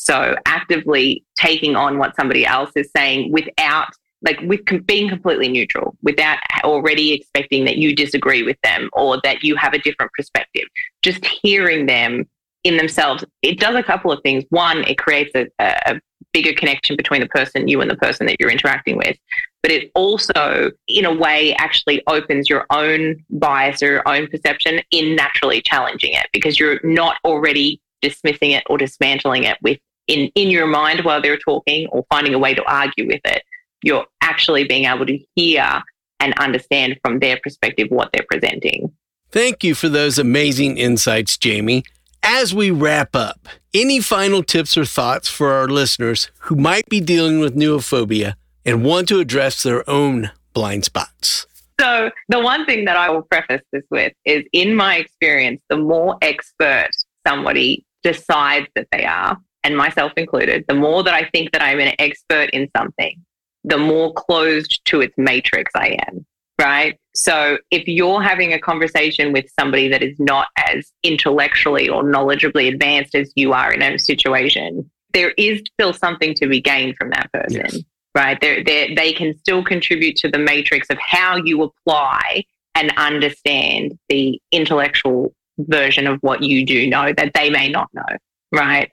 So 0.00 0.34
actively 0.46 1.26
taking 1.36 1.76
on 1.76 1.98
what 1.98 2.16
somebody 2.16 2.46
else 2.46 2.70
is 2.74 2.90
saying 2.96 3.32
without 3.32 3.88
like 4.22 4.40
with 4.40 4.60
being 4.86 5.10
completely 5.10 5.48
neutral 5.48 5.94
without 6.02 6.38
already 6.64 7.12
expecting 7.12 7.66
that 7.66 7.76
you 7.76 7.94
disagree 7.94 8.42
with 8.42 8.56
them 8.62 8.88
or 8.94 9.20
that 9.24 9.44
you 9.44 9.56
have 9.56 9.74
a 9.74 9.78
different 9.78 10.10
perspective. 10.12 10.64
Just 11.02 11.26
hearing 11.26 11.84
them 11.84 12.26
in 12.64 12.78
themselves 12.78 13.26
it 13.42 13.60
does 13.60 13.76
a 13.76 13.82
couple 13.82 14.10
of 14.10 14.22
things. 14.22 14.42
One 14.48 14.84
it 14.84 14.96
creates 14.96 15.32
a, 15.34 15.48
a 15.58 16.00
bigger 16.32 16.54
connection 16.54 16.96
between 16.96 17.20
the 17.20 17.28
person 17.28 17.68
you 17.68 17.82
and 17.82 17.90
the 17.90 17.96
person 17.96 18.26
that 18.26 18.36
you're 18.40 18.50
interacting 18.50 18.96
with 18.96 19.18
but 19.62 19.70
it 19.70 19.90
also 19.94 20.70
in 20.88 21.04
a 21.04 21.12
way 21.12 21.54
actually 21.56 22.02
opens 22.06 22.48
your 22.48 22.64
own 22.70 23.22
bias 23.28 23.82
or 23.82 23.86
your 23.86 24.08
own 24.08 24.28
perception 24.28 24.80
in 24.92 25.14
naturally 25.14 25.60
challenging 25.60 26.14
it 26.14 26.26
because 26.32 26.58
you're 26.58 26.80
not 26.84 27.16
already 27.24 27.82
dismissing 28.00 28.52
it 28.52 28.62
or 28.68 28.78
dismantling 28.78 29.44
it 29.44 29.58
with 29.60 29.78
in, 30.10 30.30
in 30.34 30.50
your 30.50 30.66
mind 30.66 31.04
while 31.04 31.22
they're 31.22 31.38
talking 31.38 31.86
or 31.88 32.04
finding 32.10 32.34
a 32.34 32.38
way 32.38 32.52
to 32.52 32.64
argue 32.64 33.06
with 33.06 33.20
it. 33.24 33.42
You're 33.82 34.06
actually 34.20 34.64
being 34.64 34.84
able 34.84 35.06
to 35.06 35.18
hear 35.34 35.82
and 36.18 36.34
understand 36.38 36.98
from 37.02 37.20
their 37.20 37.38
perspective 37.42 37.88
what 37.90 38.10
they're 38.12 38.26
presenting. 38.28 38.92
Thank 39.30 39.62
you 39.64 39.74
for 39.74 39.88
those 39.88 40.18
amazing 40.18 40.76
insights, 40.76 41.38
Jamie. 41.38 41.84
As 42.22 42.52
we 42.52 42.70
wrap 42.70 43.16
up, 43.16 43.48
any 43.72 44.00
final 44.00 44.42
tips 44.42 44.76
or 44.76 44.84
thoughts 44.84 45.28
for 45.28 45.52
our 45.52 45.68
listeners 45.68 46.30
who 46.40 46.56
might 46.56 46.86
be 46.88 47.00
dealing 47.00 47.38
with 47.38 47.56
neophobia 47.56 48.34
and 48.66 48.84
want 48.84 49.08
to 49.08 49.20
address 49.20 49.62
their 49.62 49.88
own 49.88 50.30
blind 50.52 50.84
spots? 50.84 51.46
So, 51.80 52.10
the 52.28 52.40
one 52.40 52.66
thing 52.66 52.84
that 52.84 52.96
I 52.98 53.08
will 53.08 53.22
preface 53.22 53.62
this 53.72 53.84
with 53.90 54.12
is 54.26 54.44
in 54.52 54.74
my 54.74 54.96
experience, 54.96 55.62
the 55.70 55.78
more 55.78 56.18
expert 56.20 56.90
somebody 57.26 57.86
decides 58.02 58.66
that 58.74 58.88
they 58.92 59.06
are, 59.06 59.38
and 59.64 59.76
myself 59.76 60.12
included, 60.16 60.64
the 60.68 60.74
more 60.74 61.02
that 61.02 61.14
I 61.14 61.28
think 61.30 61.52
that 61.52 61.62
I'm 61.62 61.80
an 61.80 61.94
expert 61.98 62.50
in 62.50 62.68
something, 62.76 63.24
the 63.64 63.78
more 63.78 64.12
closed 64.14 64.80
to 64.86 65.00
its 65.00 65.14
matrix 65.16 65.70
I 65.74 65.98
am. 66.08 66.26
Right. 66.58 66.98
So 67.14 67.58
if 67.70 67.88
you're 67.88 68.22
having 68.22 68.52
a 68.52 68.58
conversation 68.58 69.32
with 69.32 69.46
somebody 69.58 69.88
that 69.88 70.02
is 70.02 70.18
not 70.20 70.48
as 70.56 70.92
intellectually 71.02 71.88
or 71.88 72.02
knowledgeably 72.02 72.68
advanced 72.68 73.14
as 73.14 73.32
you 73.34 73.54
are 73.54 73.72
in 73.72 73.80
a 73.82 73.98
situation, 73.98 74.90
there 75.14 75.32
is 75.38 75.62
still 75.72 75.92
something 75.92 76.34
to 76.34 76.46
be 76.46 76.60
gained 76.60 76.96
from 76.96 77.10
that 77.10 77.32
person. 77.32 77.62
Yes. 77.64 77.78
Right. 78.14 78.38
They're, 78.40 78.62
they're, 78.62 78.94
they 78.94 79.12
can 79.12 79.38
still 79.38 79.64
contribute 79.64 80.16
to 80.16 80.28
the 80.28 80.38
matrix 80.38 80.88
of 80.90 80.98
how 80.98 81.36
you 81.36 81.62
apply 81.62 82.44
and 82.74 82.92
understand 82.96 83.98
the 84.08 84.40
intellectual 84.52 85.34
version 85.58 86.06
of 86.06 86.18
what 86.20 86.42
you 86.42 86.66
do 86.66 86.88
know 86.88 87.12
that 87.16 87.32
they 87.34 87.50
may 87.50 87.68
not 87.68 87.88
know. 87.94 88.16
Right. 88.52 88.90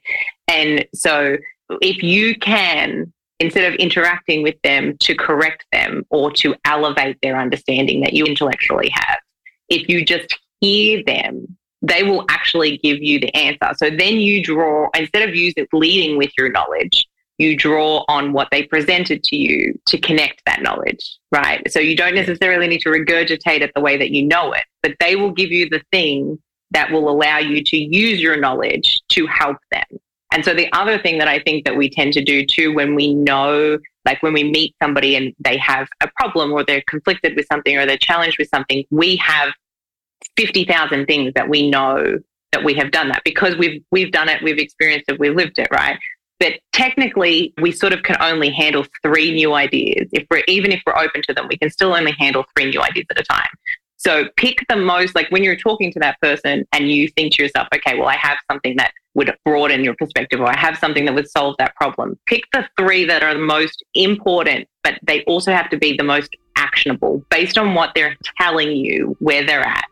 And 0.48 0.86
so 0.94 1.38
if 1.82 2.02
you 2.02 2.36
can, 2.38 3.12
instead 3.40 3.72
of 3.72 3.78
interacting 3.80 4.44
with 4.44 4.56
them 4.64 4.98
to 5.00 5.16
correct 5.16 5.66
them 5.72 6.06
or 6.10 6.32
to 6.32 6.56
elevate 6.66 7.18
their 7.22 7.40
understanding 7.40 8.02
that 8.02 8.14
you 8.14 8.26
intellectually 8.26 8.90
have, 8.94 9.18
if 9.70 9.90
you 9.90 10.06
just 10.06 10.38
hear 10.62 11.04
them, 11.04 11.58
they 11.82 12.04
will 12.04 12.26
actually 12.30 12.78
give 12.78 13.02
you 13.02 13.20
the 13.20 13.34
answer. 13.36 13.74
So 13.78 13.90
then 13.90 14.16
you 14.16 14.44
draw, 14.44 14.90
instead 14.96 15.28
of 15.28 15.36
using 15.36 15.68
leading 15.74 16.18
with 16.18 16.32
your 16.38 16.50
knowledge, 16.50 17.06
you 17.38 17.56
draw 17.56 18.04
on 18.08 18.34
what 18.34 18.48
they 18.52 18.64
presented 18.64 19.24
to 19.26 19.36
you 19.36 19.80
to 19.86 20.00
connect 20.00 20.42
that 20.46 20.64
knowledge, 20.64 21.18
right? 21.32 21.62
So 21.72 21.80
you 21.80 21.96
don't 21.96 22.16
necessarily 22.16 22.68
need 22.68 22.82
to 22.82 22.90
regurgitate 22.90 23.62
it 23.62 23.72
the 23.76 23.82
way 23.82 23.96
that 23.98 24.10
you 24.10 24.26
know 24.26 24.54
it, 24.54 24.64
but 24.82 24.94
they 25.00 25.16
will 25.16 25.32
give 25.32 25.52
you 25.52 25.70
the 25.70 25.84
thing 25.92 26.40
that 26.72 26.92
will 26.92 27.10
allow 27.10 27.38
you 27.38 27.64
to 27.64 27.78
use 27.78 28.20
your 28.20 28.38
knowledge 28.38 29.00
to 29.10 29.28
help 29.28 29.58
them. 29.72 29.86
And 30.32 30.44
so 30.44 30.54
the 30.54 30.72
other 30.74 31.00
thing 31.00 31.18
that 31.20 31.28
I 31.28 31.40
think 31.40 31.66
that 31.66 31.76
we 31.76 31.90
tend 31.90 32.14
to 32.14 32.24
do 32.24 32.46
too 32.46 32.74
when 32.74 32.96
we 32.96 33.14
know, 33.14 33.78
like 34.06 34.22
when 34.22 34.34
we 34.34 34.44
meet 34.44 34.76
somebody 34.82 35.16
and 35.16 35.34
they 35.40 35.58
have 35.58 35.88
a 36.02 36.10
problem 36.16 36.52
or 36.52 36.64
they're 36.64 36.84
conflicted 36.88 37.36
with 37.36 37.46
something 37.52 37.78
or 37.78 37.86
they're 37.86 37.98
challenged 37.98 38.38
with 38.38 38.50
something, 38.50 38.84
we 38.92 39.16
have 39.18 39.54
50,000 40.36 41.06
things 41.06 41.34
that 41.36 41.48
we 41.48 41.70
know 41.70 42.20
that 42.52 42.64
we 42.64 42.74
have 42.74 42.92
done 42.92 43.10
that 43.10 43.22
because 43.24 43.56
we've 43.58 43.84
we've 43.92 44.12
done 44.12 44.30
it, 44.30 44.42
we've 44.42 44.58
experienced 44.58 45.06
it, 45.10 45.20
we've 45.20 45.36
lived 45.36 45.60
it, 45.60 45.68
right? 45.72 45.98
But 46.40 46.54
technically, 46.72 47.54
we 47.60 47.72
sort 47.72 47.94
of 47.94 48.04
can 48.04 48.16
only 48.22 48.52
handle 48.52 48.86
three 49.04 49.34
new 49.34 49.54
ideas. 49.54 50.08
If 50.12 50.26
we're 50.30 50.44
even 50.48 50.72
if 50.72 50.82
we're 50.86 50.98
open 50.98 51.22
to 51.24 51.34
them, 51.34 51.48
we 51.50 51.58
can 51.58 51.70
still 51.70 51.94
only 51.94 52.14
handle 52.18 52.46
three 52.56 52.70
new 52.70 52.82
ideas 52.82 53.06
at 53.12 53.20
a 53.20 53.24
time. 53.24 53.50
So 53.98 54.26
pick 54.38 54.60
the 54.70 54.76
most, 54.76 55.16
like 55.16 55.30
when 55.32 55.44
you're 55.44 55.56
talking 55.56 55.92
to 55.92 56.00
that 56.00 56.22
person 56.22 56.66
and 56.72 56.92
you 56.92 57.08
think 57.10 57.34
to 57.34 57.44
yourself, 57.44 57.68
okay, 57.76 57.98
well, 57.98 58.08
I 58.08 58.16
have 58.16 58.38
something 58.50 58.76
that 58.78 58.92
would 59.18 59.36
broaden 59.44 59.84
your 59.84 59.96
perspective 59.96 60.40
or 60.40 60.48
I 60.48 60.56
have 60.56 60.78
something 60.78 61.04
that 61.06 61.16
would 61.16 61.30
solve 61.30 61.56
that 61.58 61.76
problem. 61.76 62.18
Pick 62.28 62.44
the 62.54 62.66
three 62.78 63.04
that 63.06 63.24
are 63.24 63.34
the 63.34 63.40
most 63.40 63.84
important, 63.96 64.70
but 64.84 64.94
they 65.02 65.24
also 65.24 65.52
have 65.52 65.70
to 65.72 65.78
be 65.78 65.98
the 65.98 66.04
most 66.04 66.36
actionable 66.56 67.24
based 67.32 67.58
on 67.58 67.74
what 67.74 67.92
they're 67.96 68.16
telling 68.40 68.72
you 68.72 69.18
where 69.20 69.44
they're 69.44 69.64
at. 69.64 69.86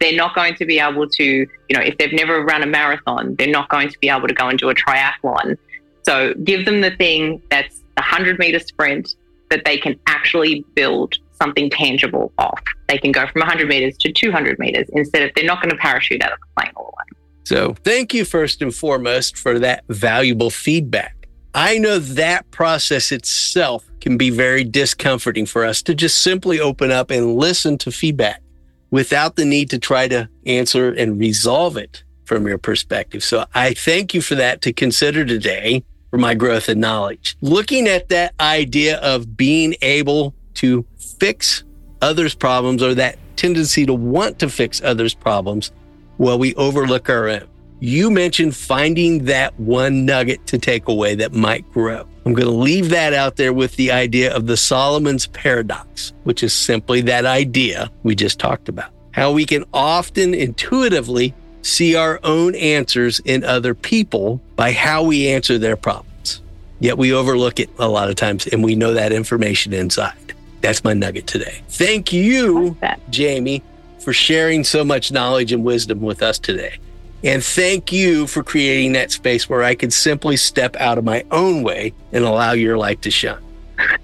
They're 0.00 0.16
not 0.16 0.34
going 0.34 0.54
to 0.54 0.64
be 0.64 0.80
able 0.80 1.06
to, 1.06 1.24
you 1.24 1.76
know, 1.76 1.82
if 1.82 1.98
they've 1.98 2.14
never 2.14 2.42
run 2.42 2.62
a 2.62 2.66
marathon, 2.66 3.36
they're 3.36 3.46
not 3.46 3.68
going 3.68 3.90
to 3.90 3.98
be 4.00 4.08
able 4.08 4.26
to 4.26 4.34
go 4.34 4.48
and 4.48 4.58
do 4.58 4.70
a 4.70 4.74
triathlon. 4.74 5.58
So 6.04 6.32
give 6.42 6.64
them 6.64 6.80
the 6.80 6.92
thing 6.92 7.42
that's 7.50 7.80
the 7.96 8.02
100 8.02 8.38
meter 8.38 8.58
sprint 8.58 9.16
that 9.50 9.66
they 9.66 9.76
can 9.76 10.00
actually 10.06 10.64
build 10.74 11.18
something 11.34 11.68
tangible 11.68 12.32
off. 12.38 12.62
They 12.88 12.96
can 12.96 13.12
go 13.12 13.26
from 13.26 13.40
100 13.40 13.68
meters 13.68 13.98
to 13.98 14.10
200 14.10 14.58
meters 14.58 14.88
instead 14.94 15.22
of 15.22 15.30
they're 15.36 15.44
not 15.44 15.62
going 15.62 15.70
to 15.70 15.76
parachute 15.76 16.22
out 16.22 16.32
of 16.32 16.38
the 16.40 16.46
plane 16.56 16.72
all 16.74 16.86
the 16.86 17.14
way. 17.14 17.21
So, 17.44 17.74
thank 17.84 18.14
you 18.14 18.24
first 18.24 18.62
and 18.62 18.74
foremost 18.74 19.36
for 19.36 19.58
that 19.58 19.84
valuable 19.88 20.50
feedback. 20.50 21.28
I 21.54 21.78
know 21.78 21.98
that 21.98 22.50
process 22.50 23.12
itself 23.12 23.84
can 24.00 24.16
be 24.16 24.30
very 24.30 24.64
discomforting 24.64 25.46
for 25.46 25.64
us 25.64 25.82
to 25.82 25.94
just 25.94 26.22
simply 26.22 26.60
open 26.60 26.90
up 26.90 27.10
and 27.10 27.36
listen 27.36 27.78
to 27.78 27.90
feedback 27.90 28.42
without 28.90 29.36
the 29.36 29.44
need 29.44 29.70
to 29.70 29.78
try 29.78 30.08
to 30.08 30.28
answer 30.46 30.92
and 30.92 31.18
resolve 31.18 31.76
it 31.76 32.04
from 32.24 32.46
your 32.46 32.58
perspective. 32.58 33.24
So, 33.24 33.44
I 33.54 33.74
thank 33.74 34.14
you 34.14 34.22
for 34.22 34.36
that 34.36 34.62
to 34.62 34.72
consider 34.72 35.24
today 35.24 35.84
for 36.10 36.18
my 36.18 36.34
growth 36.34 36.68
and 36.68 36.80
knowledge. 36.80 37.36
Looking 37.40 37.88
at 37.88 38.08
that 38.10 38.34
idea 38.38 38.98
of 38.98 39.36
being 39.36 39.74
able 39.82 40.34
to 40.54 40.86
fix 41.18 41.64
others' 42.00 42.34
problems 42.34 42.82
or 42.82 42.94
that 42.94 43.18
tendency 43.36 43.86
to 43.86 43.94
want 43.94 44.38
to 44.38 44.48
fix 44.48 44.80
others' 44.82 45.14
problems 45.14 45.72
while 46.16 46.38
we 46.38 46.54
overlook 46.54 47.08
our 47.10 47.28
own. 47.28 47.48
You 47.80 48.10
mentioned 48.10 48.54
finding 48.54 49.24
that 49.24 49.58
one 49.58 50.04
nugget 50.04 50.46
to 50.46 50.58
take 50.58 50.86
away 50.86 51.16
that 51.16 51.32
might 51.32 51.68
grow. 51.72 52.06
I'm 52.24 52.32
going 52.32 52.46
to 52.46 52.54
leave 52.54 52.90
that 52.90 53.12
out 53.12 53.34
there 53.36 53.52
with 53.52 53.74
the 53.74 53.90
idea 53.90 54.32
of 54.34 54.46
the 54.46 54.56
Solomon's 54.56 55.26
paradox, 55.26 56.12
which 56.22 56.44
is 56.44 56.52
simply 56.52 57.00
that 57.02 57.26
idea 57.26 57.90
we 58.04 58.14
just 58.14 58.38
talked 58.38 58.68
about. 58.68 58.92
How 59.10 59.32
we 59.32 59.44
can 59.44 59.64
often 59.74 60.32
intuitively 60.32 61.34
see 61.62 61.96
our 61.96 62.20
own 62.22 62.54
answers 62.54 63.20
in 63.24 63.42
other 63.42 63.74
people 63.74 64.40
by 64.54 64.72
how 64.72 65.02
we 65.02 65.28
answer 65.28 65.58
their 65.58 65.76
problems. 65.76 66.40
Yet 66.78 66.98
we 66.98 67.12
overlook 67.12 67.58
it 67.58 67.70
a 67.78 67.88
lot 67.88 68.08
of 68.08 68.16
times 68.16 68.46
and 68.46 68.62
we 68.62 68.76
know 68.76 68.94
that 68.94 69.12
information 69.12 69.72
inside. 69.72 70.34
That's 70.60 70.84
my 70.84 70.94
nugget 70.94 71.26
today. 71.26 71.62
Thank 71.68 72.12
you, 72.12 72.76
Jamie, 73.10 73.62
for 74.02 74.12
sharing 74.12 74.64
so 74.64 74.84
much 74.84 75.12
knowledge 75.12 75.52
and 75.52 75.64
wisdom 75.64 76.00
with 76.00 76.22
us 76.22 76.38
today. 76.38 76.78
And 77.24 77.42
thank 77.42 77.92
you 77.92 78.26
for 78.26 78.42
creating 78.42 78.92
that 78.92 79.12
space 79.12 79.48
where 79.48 79.62
I 79.62 79.76
could 79.76 79.92
simply 79.92 80.36
step 80.36 80.74
out 80.76 80.98
of 80.98 81.04
my 81.04 81.24
own 81.30 81.62
way 81.62 81.94
and 82.12 82.24
allow 82.24 82.52
your 82.52 82.76
light 82.76 83.02
to 83.02 83.10
shine. 83.10 83.42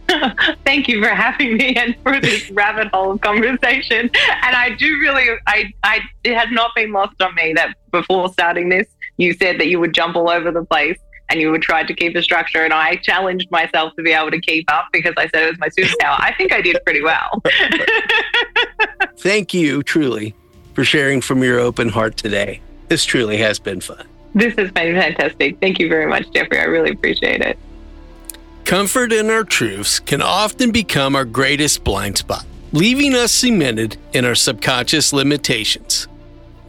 thank 0.64 0.88
you 0.88 1.02
for 1.02 1.08
having 1.08 1.56
me 1.56 1.74
and 1.74 1.96
for 2.02 2.20
this 2.20 2.50
rabbit 2.52 2.88
hole 2.88 3.18
conversation. 3.18 4.10
And 4.42 4.56
I 4.56 4.70
do 4.78 4.98
really, 4.98 5.24
I, 5.46 5.72
I, 5.82 6.00
it 6.24 6.34
has 6.36 6.48
not 6.50 6.74
been 6.74 6.92
lost 6.92 7.20
on 7.20 7.34
me 7.34 7.52
that 7.54 7.74
before 7.90 8.32
starting 8.32 8.68
this, 8.68 8.86
you 9.16 9.32
said 9.34 9.58
that 9.60 9.66
you 9.66 9.80
would 9.80 9.94
jump 9.94 10.16
all 10.16 10.30
over 10.30 10.50
the 10.52 10.64
place 10.64 10.98
and 11.28 11.40
you 11.40 11.50
would 11.50 11.62
try 11.62 11.82
to 11.84 11.94
keep 11.94 12.16
a 12.16 12.22
structure. 12.22 12.64
And 12.64 12.72
I 12.72 12.96
challenged 12.96 13.50
myself 13.50 13.94
to 13.96 14.02
be 14.02 14.12
able 14.12 14.30
to 14.30 14.40
keep 14.40 14.70
up 14.72 14.86
because 14.92 15.14
I 15.16 15.28
said 15.28 15.42
it 15.42 15.50
was 15.50 15.58
my 15.58 15.68
superpower. 15.68 16.16
I 16.18 16.34
think 16.38 16.52
I 16.52 16.60
did 16.60 16.78
pretty 16.84 17.02
well. 17.02 17.42
Thank 19.18 19.52
you, 19.52 19.82
truly, 19.82 20.34
for 20.74 20.84
sharing 20.84 21.20
from 21.20 21.42
your 21.42 21.58
open 21.58 21.88
heart 21.88 22.16
today. 22.16 22.60
This 22.88 23.04
truly 23.04 23.38
has 23.38 23.58
been 23.58 23.80
fun. 23.80 24.06
This 24.34 24.54
has 24.54 24.70
been 24.70 24.94
fantastic. 24.94 25.58
Thank 25.58 25.80
you 25.80 25.88
very 25.88 26.06
much, 26.06 26.30
Jeffrey. 26.32 26.60
I 26.60 26.64
really 26.64 26.92
appreciate 26.92 27.40
it. 27.40 27.58
Comfort 28.64 29.12
in 29.12 29.28
our 29.28 29.42
truths 29.42 29.98
can 29.98 30.22
often 30.22 30.70
become 30.70 31.16
our 31.16 31.24
greatest 31.24 31.82
blind 31.82 32.18
spot, 32.18 32.46
leaving 32.72 33.14
us 33.14 33.32
cemented 33.32 33.96
in 34.12 34.24
our 34.24 34.36
subconscious 34.36 35.12
limitations. 35.12 36.06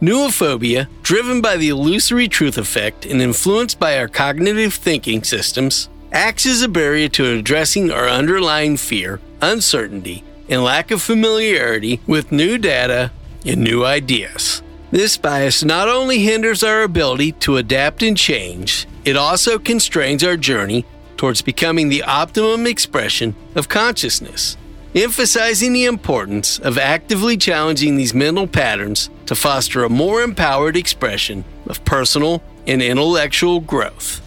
Neophobia, 0.00 0.88
driven 1.02 1.40
by 1.40 1.56
the 1.56 1.68
illusory 1.68 2.26
truth 2.26 2.58
effect 2.58 3.06
and 3.06 3.22
influenced 3.22 3.78
by 3.78 3.98
our 3.98 4.08
cognitive 4.08 4.74
thinking 4.74 5.22
systems, 5.22 5.88
acts 6.10 6.46
as 6.46 6.62
a 6.62 6.68
barrier 6.68 7.08
to 7.10 7.38
addressing 7.38 7.92
our 7.92 8.08
underlying 8.08 8.76
fear, 8.76 9.20
uncertainty, 9.40 10.24
and 10.50 10.62
lack 10.62 10.90
of 10.90 11.00
familiarity 11.00 12.00
with 12.06 12.30
new 12.30 12.58
data 12.58 13.10
and 13.46 13.62
new 13.62 13.84
ideas. 13.84 14.62
This 14.90 15.16
bias 15.16 15.64
not 15.64 15.88
only 15.88 16.18
hinders 16.18 16.62
our 16.62 16.82
ability 16.82 17.32
to 17.32 17.56
adapt 17.56 18.02
and 18.02 18.16
change, 18.16 18.86
it 19.06 19.16
also 19.16 19.58
constrains 19.58 20.22
our 20.22 20.36
journey 20.36 20.84
towards 21.16 21.40
becoming 21.40 21.88
the 21.88 22.02
optimum 22.02 22.66
expression 22.66 23.34
of 23.54 23.68
consciousness 23.68 24.58
emphasizing 24.94 25.72
the 25.72 25.84
importance 25.84 26.58
of 26.58 26.76
actively 26.76 27.36
challenging 27.36 27.96
these 27.96 28.14
mental 28.14 28.46
patterns 28.46 29.08
to 29.26 29.34
foster 29.34 29.84
a 29.84 29.88
more 29.88 30.22
empowered 30.22 30.76
expression 30.76 31.44
of 31.66 31.84
personal 31.84 32.42
and 32.66 32.82
intellectual 32.82 33.60
growth. 33.60 34.20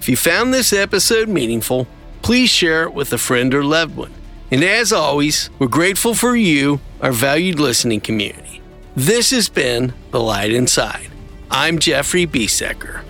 If 0.00 0.08
you 0.08 0.16
found 0.16 0.52
this 0.52 0.72
episode 0.72 1.28
meaningful, 1.28 1.86
please 2.22 2.50
share 2.50 2.84
it 2.84 2.94
with 2.94 3.12
a 3.12 3.18
friend 3.18 3.54
or 3.54 3.62
loved 3.62 3.96
one. 3.96 4.12
And 4.50 4.64
as 4.64 4.92
always, 4.92 5.48
we're 5.58 5.68
grateful 5.68 6.14
for 6.14 6.34
you, 6.34 6.80
our 7.00 7.12
valued 7.12 7.60
listening 7.60 8.00
community. 8.00 8.60
This 8.96 9.30
has 9.30 9.48
been 9.48 9.92
The 10.10 10.20
Light 10.20 10.52
Inside. 10.52 11.08
I'm 11.50 11.78
Jeffrey 11.78 12.26
Biesecker. 12.26 13.04